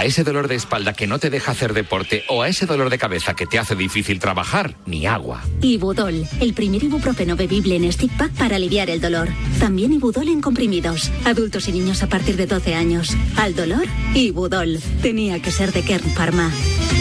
A 0.00 0.06
ese 0.06 0.24
dolor 0.24 0.48
de 0.48 0.54
espalda 0.54 0.94
que 0.94 1.06
no 1.06 1.18
te 1.18 1.28
deja 1.28 1.52
hacer 1.52 1.74
deporte 1.74 2.24
o 2.26 2.40
a 2.40 2.48
ese 2.48 2.64
dolor 2.64 2.88
de 2.88 2.96
cabeza 2.96 3.34
que 3.34 3.44
te 3.44 3.58
hace 3.58 3.76
difícil 3.76 4.18
trabajar, 4.18 4.74
ni 4.86 5.04
agua. 5.04 5.42
Ibudol, 5.60 6.26
el 6.40 6.54
primer 6.54 6.82
ibuprofeno 6.82 7.36
bebible 7.36 7.76
en 7.76 7.92
stick 7.92 8.10
pack 8.16 8.32
para 8.32 8.56
aliviar 8.56 8.88
el 8.88 9.02
dolor. 9.02 9.28
También 9.58 9.92
Ibudol 9.92 10.28
en 10.28 10.40
comprimidos. 10.40 11.12
Adultos 11.26 11.68
y 11.68 11.72
niños 11.72 12.02
a 12.02 12.06
partir 12.06 12.38
de 12.38 12.46
12 12.46 12.74
años. 12.74 13.14
Al 13.36 13.54
dolor, 13.54 13.84
Ibudol. 14.14 14.80
Tenía 15.02 15.42
que 15.42 15.52
ser 15.52 15.70
de 15.70 15.82
Kern 15.82 16.08
Pharma. 16.14 16.50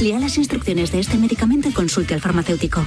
Lea 0.02 0.20
las 0.20 0.38
instrucciones 0.38 0.92
de 0.92 1.00
este 1.00 1.18
medicamento 1.18 1.70
y 1.70 1.72
consulte 1.72 2.16
al 2.16 2.20
farmacéutico. 2.20 2.86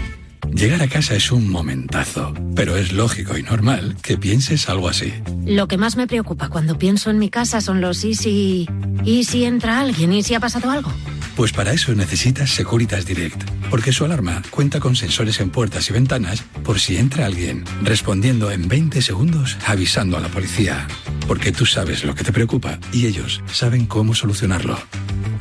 Llegar 0.51 0.83
a 0.83 0.89
casa 0.89 1.15
es 1.15 1.33
un 1.33 1.49
momentazo, 1.49 2.35
pero 2.55 2.77
es 2.77 2.93
lógico 2.93 3.39
y 3.39 3.43
normal 3.43 3.97
que 4.03 4.19
pienses 4.19 4.69
algo 4.69 4.89
así. 4.89 5.13
Lo 5.47 5.69
que 5.69 5.79
más 5.79 5.97
me 5.97 6.07
preocupa 6.07 6.49
cuando 6.49 6.79
pienso 6.79 7.11
en 7.11 7.19
mi 7.19 7.31
casa 7.31 7.61
son 7.61 7.81
los 7.81 8.05
y 8.05 8.15
si... 8.15 8.69
¿Y 9.05 9.25
si 9.25 9.45
entra 9.45 9.81
alguien? 9.81 10.13
¿Y 10.13 10.23
si 10.23 10.35
ha 10.35 10.41
pasado 10.41 10.71
algo? 10.71 10.93
Pues 11.37 11.53
para 11.53 11.73
eso 11.73 11.95
necesitas 11.95 12.51
Securitas 12.51 13.07
Direct, 13.07 13.43
porque 13.71 13.93
su 13.93 14.05
alarma 14.05 14.43
cuenta 14.51 14.81
con 14.81 14.95
sensores 14.95 15.41
en 15.41 15.51
puertas 15.51 15.89
y 15.89 15.93
ventanas 15.93 16.43
por 16.63 16.79
si 16.79 16.99
entra 16.99 17.25
alguien, 17.25 17.65
respondiendo 17.83 18.51
en 18.51 18.69
20 18.69 19.01
segundos 19.01 19.57
avisando 19.67 20.19
a 20.19 20.21
la 20.21 20.29
policía. 20.29 20.87
Porque 21.27 21.51
tú 21.51 21.65
sabes 21.65 22.05
lo 22.05 22.15
que 22.15 22.25
te 22.25 22.33
preocupa 22.33 22.79
y 22.93 23.07
ellos 23.07 23.43
saben 23.51 23.87
cómo 23.87 24.15
solucionarlo. 24.15 24.77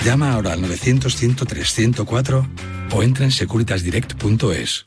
Llama 0.03 0.33
ahora 0.33 0.53
al 0.53 0.61
900-103-104 0.63 2.47
o 2.93 3.03
entra 3.03 3.25
en 3.25 3.31
securitasdirect.es. 3.31 4.83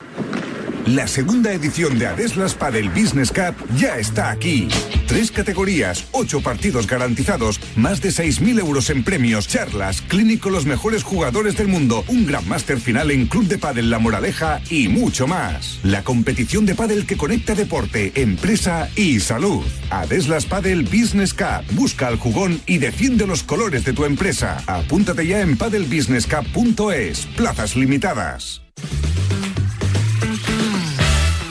La 0.85 1.07
segunda 1.07 1.51
edición 1.51 1.97
de 1.97 2.05
Adeslas 2.05 2.53
para 2.53 2.77
el 2.77 2.89
Business 2.89 3.31
Cup 3.31 3.55
ya 3.75 3.97
está 3.97 4.29
aquí. 4.29 4.67
Tres 5.07 5.31
categorías, 5.31 6.05
ocho 6.11 6.41
partidos 6.41 6.85
garantizados, 6.85 7.59
más 7.75 8.01
de 8.01 8.09
6.000 8.09 8.59
euros 8.59 8.91
en 8.91 9.03
premios, 9.03 9.47
charlas, 9.47 10.03
clínico 10.03 10.51
los 10.51 10.67
mejores 10.67 11.01
jugadores 11.01 11.57
del 11.57 11.69
mundo, 11.69 12.03
un 12.07 12.27
gran 12.27 12.47
máster 12.47 12.79
final 12.79 13.09
en 13.09 13.25
Club 13.25 13.47
de 13.47 13.57
Padel 13.57 13.89
La 13.89 13.97
Moraleja 13.97 14.61
y 14.69 14.87
mucho 14.87 15.25
más. 15.25 15.79
La 15.81 16.03
competición 16.03 16.67
de 16.67 16.75
pádel 16.75 17.07
que 17.07 17.17
conecta 17.17 17.55
deporte, 17.55 18.11
empresa 18.13 18.87
y 18.95 19.19
salud. 19.21 19.65
Adeslas 19.89 20.45
Padel 20.45 20.83
Business 20.83 21.33
Cup. 21.33 21.65
Busca 21.71 22.07
al 22.07 22.17
jugón 22.17 22.61
y 22.67 22.77
defiende 22.77 23.25
los 23.25 23.41
colores 23.41 23.85
de 23.85 23.93
tu 23.93 24.05
empresa. 24.05 24.61
Apúntate 24.67 25.25
ya 25.25 25.41
en 25.41 25.57
padelbusinesscup.es. 25.57 27.25
Plazas 27.35 27.75
limitadas. 27.75 28.61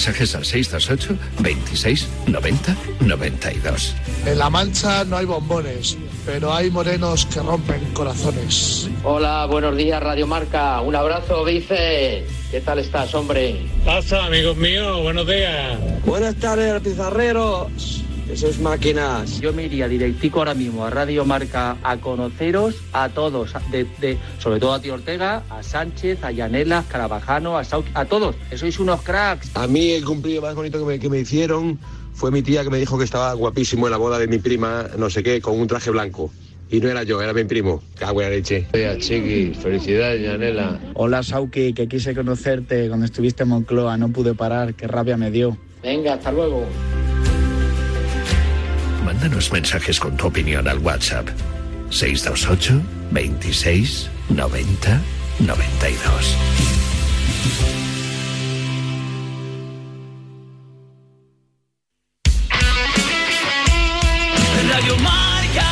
mensajes 0.02 0.34
al 0.34 0.44
628 0.44 1.16
26 1.42 2.08
90 2.26 2.76
92. 3.06 3.94
En 4.26 4.36
La 4.36 4.50
Mancha 4.50 5.04
no 5.04 5.16
hay 5.16 5.26
bombones, 5.26 5.96
pero 6.26 6.52
hay 6.52 6.72
morenos 6.72 7.24
que 7.26 7.38
rompen 7.38 7.78
corazones. 7.92 8.88
Hola, 9.04 9.46
buenos 9.46 9.76
días, 9.76 10.02
Radio 10.02 10.26
Marca. 10.26 10.80
Un 10.80 10.96
abrazo, 10.96 11.44
Vice. 11.44 12.26
¿Qué 12.50 12.60
tal 12.64 12.80
estás, 12.80 13.14
hombre? 13.14 13.64
Pasa, 13.84 14.26
amigos 14.26 14.56
míos, 14.56 15.00
buenos 15.02 15.24
días. 15.24 15.78
Buenas 16.04 16.34
tardes, 16.34 16.80
pizarreros. 16.80 18.01
Esos 18.32 18.58
máquinas. 18.60 19.40
Yo 19.40 19.52
me 19.52 19.64
iría 19.64 19.86
directico 19.88 20.38
ahora 20.38 20.54
mismo 20.54 20.86
a 20.86 20.90
Radio 20.90 21.24
Marca 21.26 21.76
a 21.82 21.98
conoceros 21.98 22.76
a 22.94 23.10
todos, 23.10 23.52
de, 23.70 23.84
de- 24.00 24.16
sobre 24.38 24.58
todo 24.58 24.72
a 24.72 24.80
Tío 24.80 24.94
Ortega, 24.94 25.42
a 25.50 25.62
Sánchez, 25.62 26.24
a 26.24 26.32
Yanela, 26.32 26.82
Carabajano, 26.88 27.58
a 27.58 27.64
Sauki, 27.64 27.90
a 27.92 28.06
todos, 28.06 28.34
que 28.48 28.56
sois 28.56 28.78
unos 28.80 29.02
cracks. 29.02 29.50
A 29.54 29.66
mí 29.66 29.90
el 29.90 30.04
cumplido 30.06 30.40
más 30.40 30.54
bonito 30.54 30.78
que 30.78 30.84
me, 30.86 30.98
que 30.98 31.10
me 31.10 31.18
hicieron 31.20 31.78
fue 32.14 32.30
mi 32.30 32.40
tía 32.40 32.64
que 32.64 32.70
me 32.70 32.78
dijo 32.78 32.96
que 32.96 33.04
estaba 33.04 33.34
guapísimo 33.34 33.86
en 33.86 33.90
la 33.90 33.98
boda 33.98 34.18
de 34.18 34.26
mi 34.28 34.38
prima, 34.38 34.86
no 34.96 35.10
sé 35.10 35.22
qué, 35.22 35.42
con 35.42 35.60
un 35.60 35.66
traje 35.66 35.90
blanco. 35.90 36.30
Y 36.70 36.80
no 36.80 36.88
era 36.88 37.02
yo, 37.02 37.20
era 37.20 37.34
mi 37.34 37.44
primo. 37.44 37.82
Cago 37.98 38.22
en 38.22 38.30
la 38.30 38.34
leche. 38.36 38.66
Chiqui, 38.98 39.52
felicidades, 39.60 40.22
Yanela. 40.22 40.80
Hola 40.94 41.22
Sauki, 41.22 41.74
que 41.74 41.86
quise 41.86 42.14
conocerte 42.14 42.88
cuando 42.88 43.04
estuviste 43.04 43.42
en 43.42 43.50
Moncloa, 43.50 43.98
no 43.98 44.08
pude 44.08 44.32
parar, 44.32 44.72
qué 44.72 44.86
rabia 44.88 45.18
me 45.18 45.30
dio. 45.30 45.58
Venga, 45.82 46.14
hasta 46.14 46.32
luego. 46.32 46.64
Mándanos 49.04 49.52
mensajes 49.52 49.98
con 49.98 50.16
tu 50.16 50.26
opinión 50.28 50.68
al 50.68 50.78
WhatsApp 50.78 51.28
628 51.90 52.80
26 53.10 54.10
90 54.30 55.00
92. 55.40 56.36
Radio 64.68 64.96
Marca. 64.98 65.66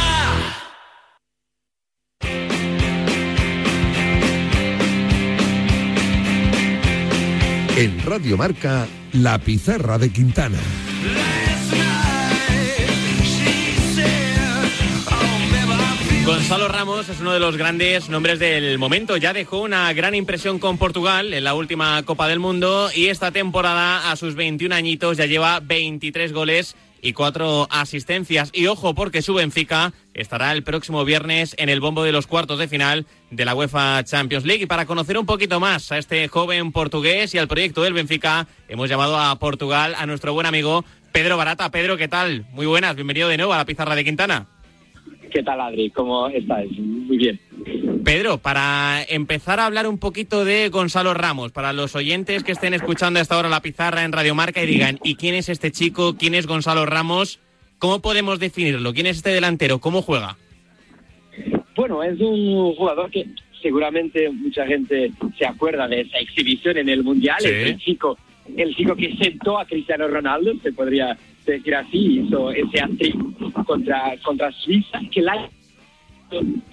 En 7.76 8.04
Radio 8.04 8.36
Marca, 8.36 8.86
La 9.12 9.38
Pizarra 9.38 9.96
de 9.96 10.10
Quintana. 10.10 10.58
Gonzalo 16.24 16.68
Ramos 16.68 17.08
es 17.08 17.20
uno 17.20 17.32
de 17.32 17.40
los 17.40 17.56
grandes 17.56 18.08
nombres 18.08 18.38
del 18.38 18.78
momento. 18.78 19.16
Ya 19.16 19.32
dejó 19.32 19.60
una 19.60 19.92
gran 19.92 20.14
impresión 20.14 20.58
con 20.58 20.78
Portugal 20.78 21.32
en 21.32 21.44
la 21.44 21.54
última 21.54 22.02
Copa 22.04 22.28
del 22.28 22.38
Mundo 22.38 22.90
y 22.94 23.06
esta 23.06 23.32
temporada 23.32 24.10
a 24.10 24.16
sus 24.16 24.34
21 24.34 24.74
añitos 24.74 25.16
ya 25.16 25.26
lleva 25.26 25.60
23 25.60 26.32
goles 26.32 26.76
y 27.02 27.14
4 27.14 27.68
asistencias. 27.70 28.50
Y 28.52 28.66
ojo 28.66 28.94
porque 28.94 29.22
su 29.22 29.34
Benfica 29.34 29.92
estará 30.12 30.52
el 30.52 30.62
próximo 30.62 31.04
viernes 31.04 31.54
en 31.58 31.68
el 31.68 31.80
bombo 31.80 32.04
de 32.04 32.12
los 32.12 32.26
cuartos 32.26 32.58
de 32.58 32.68
final 32.68 33.06
de 33.30 33.44
la 33.44 33.54
UEFA 33.54 34.04
Champions 34.04 34.44
League. 34.44 34.64
Y 34.64 34.66
para 34.66 34.86
conocer 34.86 35.18
un 35.18 35.26
poquito 35.26 35.58
más 35.58 35.90
a 35.90 35.98
este 35.98 36.28
joven 36.28 36.70
portugués 36.70 37.34
y 37.34 37.38
al 37.38 37.48
proyecto 37.48 37.82
del 37.82 37.94
Benfica, 37.94 38.46
hemos 38.68 38.88
llamado 38.88 39.18
a 39.18 39.36
Portugal 39.38 39.94
a 39.96 40.06
nuestro 40.06 40.32
buen 40.34 40.46
amigo 40.46 40.84
Pedro 41.12 41.36
Barata. 41.36 41.70
Pedro, 41.70 41.96
¿qué 41.96 42.08
tal? 42.08 42.46
Muy 42.52 42.66
buenas, 42.66 42.94
bienvenido 42.94 43.28
de 43.28 43.38
nuevo 43.38 43.54
a 43.54 43.56
la 43.56 43.64
pizarra 43.64 43.94
de 43.94 44.04
Quintana. 44.04 44.46
¿Qué 45.30 45.42
tal, 45.42 45.60
Adri? 45.60 45.90
¿Cómo 45.90 46.28
estás? 46.28 46.66
Muy 46.78 47.16
bien. 47.16 47.40
Pedro, 48.04 48.38
para 48.38 49.02
empezar 49.08 49.60
a 49.60 49.66
hablar 49.66 49.86
un 49.86 49.98
poquito 49.98 50.44
de 50.44 50.68
Gonzalo 50.68 51.14
Ramos, 51.14 51.52
para 51.52 51.72
los 51.72 51.94
oyentes 51.94 52.42
que 52.42 52.52
estén 52.52 52.74
escuchando 52.74 53.18
a 53.18 53.22
esta 53.22 53.38
hora 53.38 53.48
la 53.48 53.62
pizarra 53.62 54.04
en 54.04 54.12
Radio 54.12 54.34
Marca 54.34 54.62
y 54.62 54.66
digan, 54.66 54.98
¿y 55.04 55.14
quién 55.14 55.34
es 55.34 55.48
este 55.48 55.70
chico? 55.70 56.16
¿Quién 56.18 56.34
es 56.34 56.46
Gonzalo 56.46 56.86
Ramos? 56.86 57.38
¿Cómo 57.78 58.00
podemos 58.00 58.38
definirlo? 58.38 58.92
¿Quién 58.92 59.06
es 59.06 59.18
este 59.18 59.30
delantero? 59.30 59.78
¿Cómo 59.78 60.02
juega? 60.02 60.36
Bueno, 61.76 62.02
es 62.02 62.18
un 62.20 62.74
jugador 62.74 63.10
que 63.10 63.26
seguramente 63.62 64.28
mucha 64.30 64.66
gente 64.66 65.12
se 65.38 65.46
acuerda 65.46 65.86
de 65.86 66.02
esa 66.02 66.18
exhibición 66.18 66.78
en 66.78 66.88
el 66.88 67.04
Mundial. 67.04 67.38
Sí. 67.40 67.48
Es 67.48 67.66
el 67.68 67.78
chico, 67.78 68.18
el 68.56 68.74
chico 68.74 68.96
que 68.96 69.16
sentó 69.16 69.58
a 69.58 69.64
Cristiano 69.64 70.08
Ronaldo, 70.08 70.52
se 70.62 70.72
podría 70.72 71.16
decir 71.46 71.74
así, 71.74 72.20
hizo 72.20 72.50
ese 72.50 72.80
hat-trick 72.80 73.16
contra, 73.66 74.16
contra 74.22 74.52
Suiza, 74.52 75.00
que 75.10 75.22
la 75.22 75.48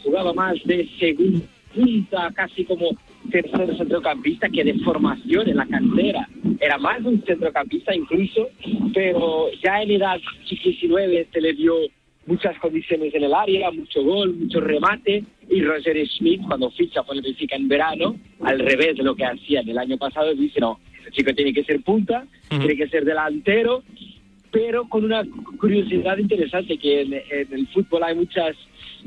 jugaba 0.04 0.34
más 0.34 0.56
de 0.66 0.88
segunda 1.00 1.46
punta, 1.74 2.32
casi 2.34 2.64
como 2.66 2.90
tercer 3.32 3.78
centrocampista 3.78 4.50
que 4.50 4.64
de 4.64 4.74
formación 4.80 5.50
en 5.50 5.58
la 5.58 5.66
cantera. 5.66 6.28
Era 6.60 6.78
más 6.78 7.02
un 7.04 7.22
centrocampista 7.24 7.96
incluso, 7.96 8.50
pero 8.94 9.50
ya 9.64 9.82
en 9.82 9.92
edad 9.92 10.20
19 10.50 11.28
se 11.32 11.42
le 11.42 11.54
dio 11.54 11.76
muchas 12.26 12.58
condiciones 12.60 13.14
en 13.14 13.24
el 13.24 13.34
área, 13.34 13.72
mucho 13.72 14.04
gol, 14.04 14.36
mucho 14.36 14.60
remate, 14.60 15.24
y 15.50 15.62
Roger 15.62 16.06
Schmidt 16.08 16.42
cuando 16.46 16.70
ficha 16.72 17.04
por 17.04 17.16
el 17.16 17.22
Benfica 17.22 17.56
en 17.56 17.68
verano, 17.68 18.16
al 18.42 18.60
revés 18.60 18.98
de 18.98 19.04
lo 19.04 19.16
que 19.16 19.26
hacía 19.26 19.62
en 19.62 19.70
el 19.70 19.78
año 19.78 19.98
pasado, 19.98 20.34
dice, 20.34 20.60
no, 20.60 20.80
ese 21.02 21.12
chico 21.12 21.34
tiene 21.34 21.54
que 21.54 21.64
ser 21.64 21.82
punta, 21.82 22.26
tiene 22.50 22.76
que 22.76 22.90
ser 22.90 23.06
delantero, 23.06 23.84
pero 24.52 24.88
con 24.88 25.06
una 25.06 25.24
curiosidad 25.60 26.18
interesante 26.18 26.78
que 26.78 27.02
en, 27.02 27.14
el 27.14 27.68
fútbol 27.68 28.04
hay 28.04 28.16
muchas 28.16 28.56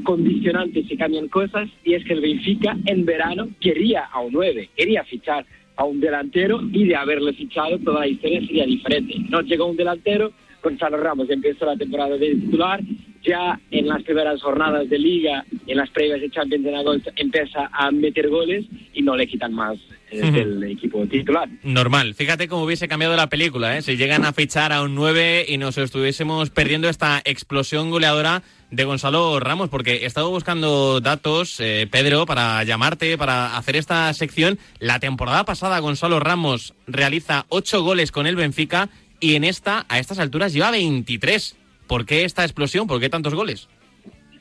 condicionantes 0.05 0.91
y 0.91 0.97
cambian 0.97 1.29
cosas 1.29 1.69
y 1.85 1.95
es 1.95 2.05
que 2.05 2.13
el 2.13 2.21
Benfica 2.21 2.77
en 2.87 3.05
verano 3.05 3.49
quería 3.61 4.05
a 4.05 4.21
un 4.21 4.33
9, 4.33 4.71
quería 4.77 5.05
fichar 5.05 5.45
a 5.77 5.85
un 5.85 6.01
delantero 6.01 6.61
y 6.73 6.85
de 6.87 6.97
haberle 6.97 7.33
fichado 7.33 7.79
toda 7.79 8.01
la 8.01 8.09
historia 8.09 8.41
sería 8.41 8.67
diferente. 8.67 9.15
No 9.29 9.41
llegó 9.41 9.67
un 9.67 9.77
delantero, 9.77 10.33
Gonzalo 10.63 10.99
Ramos 10.99 11.31
empezó 11.31 11.65
la 11.67 11.77
temporada 11.77 12.17
de 12.17 12.35
titular, 12.35 12.81
ya 13.23 13.59
en 13.71 13.89
las 13.89 14.03
primeras 14.03 14.43
jornadas 14.43 14.89
de 14.89 14.99
liga, 14.99 15.45
en 15.67 15.77
las 15.77 15.91
previas 15.91 16.21
de 16.21 16.31
Champions 16.31 16.67
en 16.67 16.75
agosto, 16.75 17.11
empieza 17.17 17.71
a 17.73 17.91
meter 17.91 18.29
goles 18.29 18.67
y 18.95 19.03
no 19.03 19.17
le 19.17 19.27
quitan 19.27 19.53
más 19.53 19.79
Ujú. 20.13 20.33
del 20.33 20.63
equipo 20.65 21.07
titular. 21.07 21.49
Normal. 21.63 22.15
Fíjate 22.15 22.49
cómo 22.49 22.65
hubiese 22.65 22.89
cambiado 22.89 23.17
la 23.17 23.29
película, 23.29 23.77
¿eh? 23.77 23.83
Si 23.83 23.97
llegan 23.97 24.25
a 24.25 24.33
fichar 24.33 24.73
a 24.73 24.83
un 24.83 24.95
9 24.95 25.47
y 25.49 25.59
nos 25.59 25.79
estuviésemos 25.79 26.51
perdiendo 26.51 26.89
esta 26.89 27.21
explosión 27.25 27.91
goleadora 27.91 28.43
de 28.71 28.85
Gonzalo 28.85 29.39
Ramos, 29.41 29.69
porque 29.69 29.97
he 29.97 30.07
estado 30.07 30.31
buscando 30.31 31.01
datos, 31.01 31.59
eh, 31.61 31.89
Pedro, 31.91 32.27
para 32.27 32.63
llamarte, 32.65 33.19
para 33.19 33.57
hacer 33.57 33.77
esta 33.77 34.13
sección. 34.15 34.59
La 34.79 35.01
temporada 35.01 35.45
pasada 35.45 35.79
Gonzalo 35.81 36.21
Ramos 36.21 36.75
realiza 36.87 37.47
8 37.49 37.83
goles 37.83 38.13
con 38.13 38.27
el 38.27 38.37
Benfica 38.37 38.89
y 39.21 39.35
en 39.35 39.45
esta, 39.45 39.87
a 39.89 39.99
estas 39.99 40.19
alturas, 40.19 40.53
lleva 40.53 40.71
23. 40.71 41.57
¿Por 41.87 42.07
qué 42.07 42.25
esta 42.25 42.45
explosión? 42.45 42.87
¿Por 42.87 43.01
qué 43.01 43.09
tantos 43.09 43.35
goles? 43.35 43.69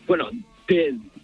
Bueno, 0.08 0.30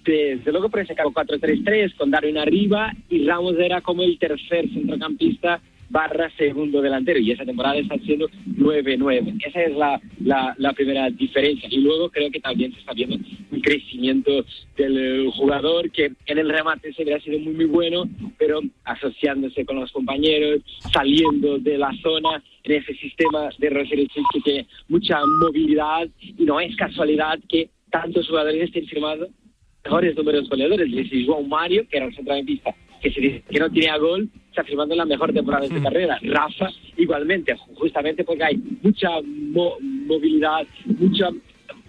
desde 0.05 0.51
luego 0.51 0.69
por 0.69 0.81
ese 0.81 0.95
cabo 0.95 1.11
4-3-3 1.11 1.95
con 1.95 2.11
Darwin 2.11 2.37
arriba 2.37 2.91
y 3.09 3.25
Ramos 3.25 3.55
era 3.57 3.81
como 3.81 4.03
el 4.03 4.17
tercer 4.19 4.69
centrocampista 4.69 5.61
barra 5.89 6.31
segundo 6.37 6.81
delantero 6.81 7.19
y 7.19 7.31
esa 7.31 7.45
temporada 7.45 7.77
está 7.77 7.97
siendo 7.99 8.27
9-9. 8.57 9.39
Esa 9.45 9.61
es 9.63 9.75
la, 9.75 10.01
la, 10.19 10.55
la 10.57 10.73
primera 10.73 11.09
diferencia. 11.09 11.69
Y 11.71 11.77
luego 11.77 12.09
creo 12.09 12.31
que 12.31 12.39
también 12.39 12.73
se 12.73 12.79
está 12.79 12.93
viendo 12.93 13.17
un 13.51 13.61
crecimiento 13.61 14.45
del 14.77 14.97
eh, 14.97 15.31
jugador 15.33 15.91
que 15.91 16.11
en 16.25 16.37
el 16.37 16.49
remate 16.49 16.93
siempre 16.93 17.15
ha 17.15 17.19
sido 17.21 17.39
muy 17.39 17.53
muy 17.53 17.65
bueno, 17.65 18.09
pero 18.37 18.61
asociándose 18.83 19.65
con 19.65 19.79
los 19.79 19.91
compañeros, 19.91 20.61
saliendo 20.91 21.59
de 21.59 21.77
la 21.77 21.91
zona 22.01 22.43
en 22.63 22.71
ese 22.71 22.93
sistema 22.95 23.49
de 23.57 23.69
Roger 23.69 23.99
que 24.07 24.39
tiene 24.43 24.67
mucha 24.87 25.19
movilidad 25.39 26.07
y 26.19 26.43
no 26.43 26.59
es 26.59 26.75
casualidad 26.75 27.39
que 27.47 27.69
tantos 27.91 28.27
jugadores 28.27 28.63
estén 28.63 28.87
firmados 28.87 29.29
mejores 29.86 30.15
números 30.15 30.49
goleadores. 30.49 30.91
Desde 30.91 31.25
João 31.25 31.47
Mario, 31.47 31.88
que 31.89 31.97
era 31.97 32.07
un 32.07 32.13
centrocampista 32.13 32.73
que 33.01 33.11
se 33.11 33.43
que 33.49 33.59
no 33.59 33.69
tenía 33.69 33.97
gol, 33.97 34.27
está 34.49 34.63
firmando 34.63 34.95
la 34.95 35.05
mejor 35.05 35.31
temporada 35.33 35.67
de 35.67 35.75
su 35.75 35.83
carrera. 35.83 36.17
Rafa, 36.23 36.69
igualmente, 36.97 37.53
ju- 37.55 37.75
justamente 37.75 38.23
porque 38.23 38.43
hay 38.43 38.57
mucha 38.81 39.09
mo- 39.23 39.77
movilidad, 39.81 40.65
mucha 40.99 41.29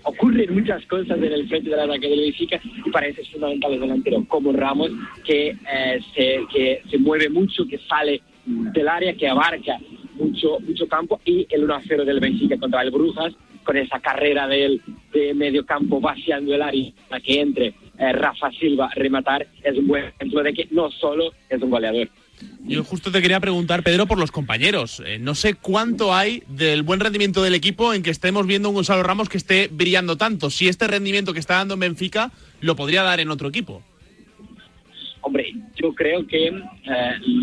ocurren 0.03 0.55
muchas 0.55 0.85
cosas 0.87 1.17
en 1.19 1.33
el 1.33 1.49
frente 1.49 1.69
del 1.71 1.81
ataque 1.81 2.09
del 2.09 2.21
Benfica 2.21 2.61
y 2.85 2.91
para 2.91 3.09
eso 3.09 3.21
es 3.23 3.29
fundamental 3.31 3.73
el 3.73 3.81
delantero 3.81 4.25
como 4.29 4.53
Ramos 4.53 4.91
que, 5.25 5.49
eh, 5.49 6.01
se, 6.15 6.41
que 6.53 6.83
se 6.89 6.99
mueve 6.99 7.29
mucho, 7.29 7.67
que 7.67 7.79
sale 7.89 8.21
del 8.45 8.87
área, 8.89 9.15
que 9.15 9.27
abarca 9.27 9.79
mucho, 10.15 10.61
mucho 10.61 10.87
campo 10.87 11.21
y 11.25 11.45
el 11.51 11.67
1-0 11.67 12.05
del 12.05 12.21
Benfica 12.21 12.57
contra 12.57 12.83
el 12.83 12.93
Brujas 12.93 13.35
con 13.65 13.77
esa 13.77 13.99
carrera 13.99 14.47
del, 14.47 14.81
de 15.13 15.35
medio 15.35 15.67
campo 15.67 16.01
vaciando 16.01 16.55
el 16.55 16.63
área 16.63 16.93
para 17.09 17.21
que 17.21 17.41
entre 17.41 17.75
eh, 17.99 18.13
Rafa 18.13 18.51
Silva 18.53 18.91
rematar 18.95 19.47
es 19.63 19.77
un 19.77 19.87
buen 19.87 20.05
ejemplo 20.05 20.43
de 20.43 20.53
que 20.53 20.69
no 20.71 20.91
solo 20.91 21.33
es 21.49 21.63
un 21.63 21.71
goleador. 21.71 22.09
Yo 22.65 22.85
justo 22.85 23.11
te 23.11 23.23
quería 23.23 23.41
preguntar, 23.41 23.83
Pedro, 23.83 24.07
por 24.07 24.19
los 24.19 24.31
compañeros. 24.31 25.03
Eh, 25.07 25.19
no 25.19 25.35
sé 25.35 25.55
cuánto 25.55 26.15
hay 26.15 26.43
del 26.49 26.83
buen 26.83 27.01
rendimiento 27.01 27.43
del 27.43 27.55
equipo 27.55 27.95
en 27.95 28.03
que 28.03 28.11
estemos 28.11 28.47
viendo 28.47 28.69
un 28.69 28.75
Gonzalo 28.75 29.03
Ramos 29.03 29.29
que 29.29 29.39
esté 29.39 29.69
brillando 29.71 30.17
tanto. 30.17 30.51
Si 30.51 30.69
este 30.69 30.87
rendimiento 30.87 31.33
que 31.33 31.41
está 31.41 31.55
dando 31.55 31.75
en 31.75 31.81
Benfica 31.81 32.33
lo 32.61 32.77
podría 32.77 33.03
dar 33.03 33.21
en 33.21 33.31
otro 33.31 33.49
equipo. 33.49 33.83
Hombre, 35.27 35.53
yo 35.75 35.93
creo 35.93 36.25
que 36.25 36.47
eh, 36.47 36.53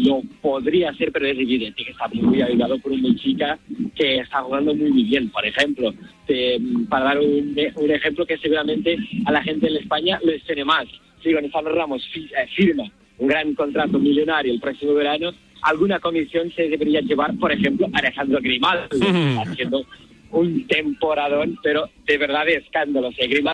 lo 0.05 0.21
podría 0.41 0.91
hacer, 0.91 1.11
pero 1.11 1.27
es 1.27 1.37
evidente 1.37 1.83
que 1.83 1.91
está 1.91 2.07
muy 2.13 2.41
ayudado 2.41 2.79
por 2.79 2.93
una 2.93 3.13
chica 3.17 3.59
que 3.93 4.19
está 4.19 4.41
jugando 4.41 4.73
muy, 4.73 5.03
bien. 5.03 5.29
Por 5.29 5.45
ejemplo, 5.45 5.93
te- 6.25 6.61
para 6.89 7.03
dar 7.05 7.19
un, 7.19 7.53
un 7.75 7.91
ejemplo 7.91 8.25
que 8.25 8.37
seguramente 8.37 8.97
a 9.25 9.31
la 9.33 9.43
gente 9.43 9.67
en 9.67 9.75
España 9.75 10.17
les 10.23 10.41
tiene 10.45 10.63
más. 10.63 10.85
Si 11.21 11.33
Gonzalo 11.33 11.75
Ramos 11.75 12.01
eh, 12.15 12.47
firma 12.55 12.85
un 13.17 13.27
gran 13.27 13.53
contrato 13.53 13.99
millonario 13.99 14.53
el 14.53 14.61
próximo 14.61 14.93
verano, 14.93 15.31
alguna 15.61 15.99
comisión 15.99 16.51
se 16.55 16.69
debería 16.69 17.01
llevar, 17.01 17.35
por 17.37 17.51
ejemplo, 17.51 17.87
Alejandro 17.91 18.39
Grimaldo, 18.41 18.87
haciendo 19.45 19.85
un 20.31 20.65
temporadón, 20.67 21.59
pero 21.61 21.89
de 22.07 22.17
verdad 22.17 22.45
de 22.45 22.55
escándalo. 22.55 23.09
O 23.09 23.11
sea, 23.11 23.27
Grimaldo 23.27 23.51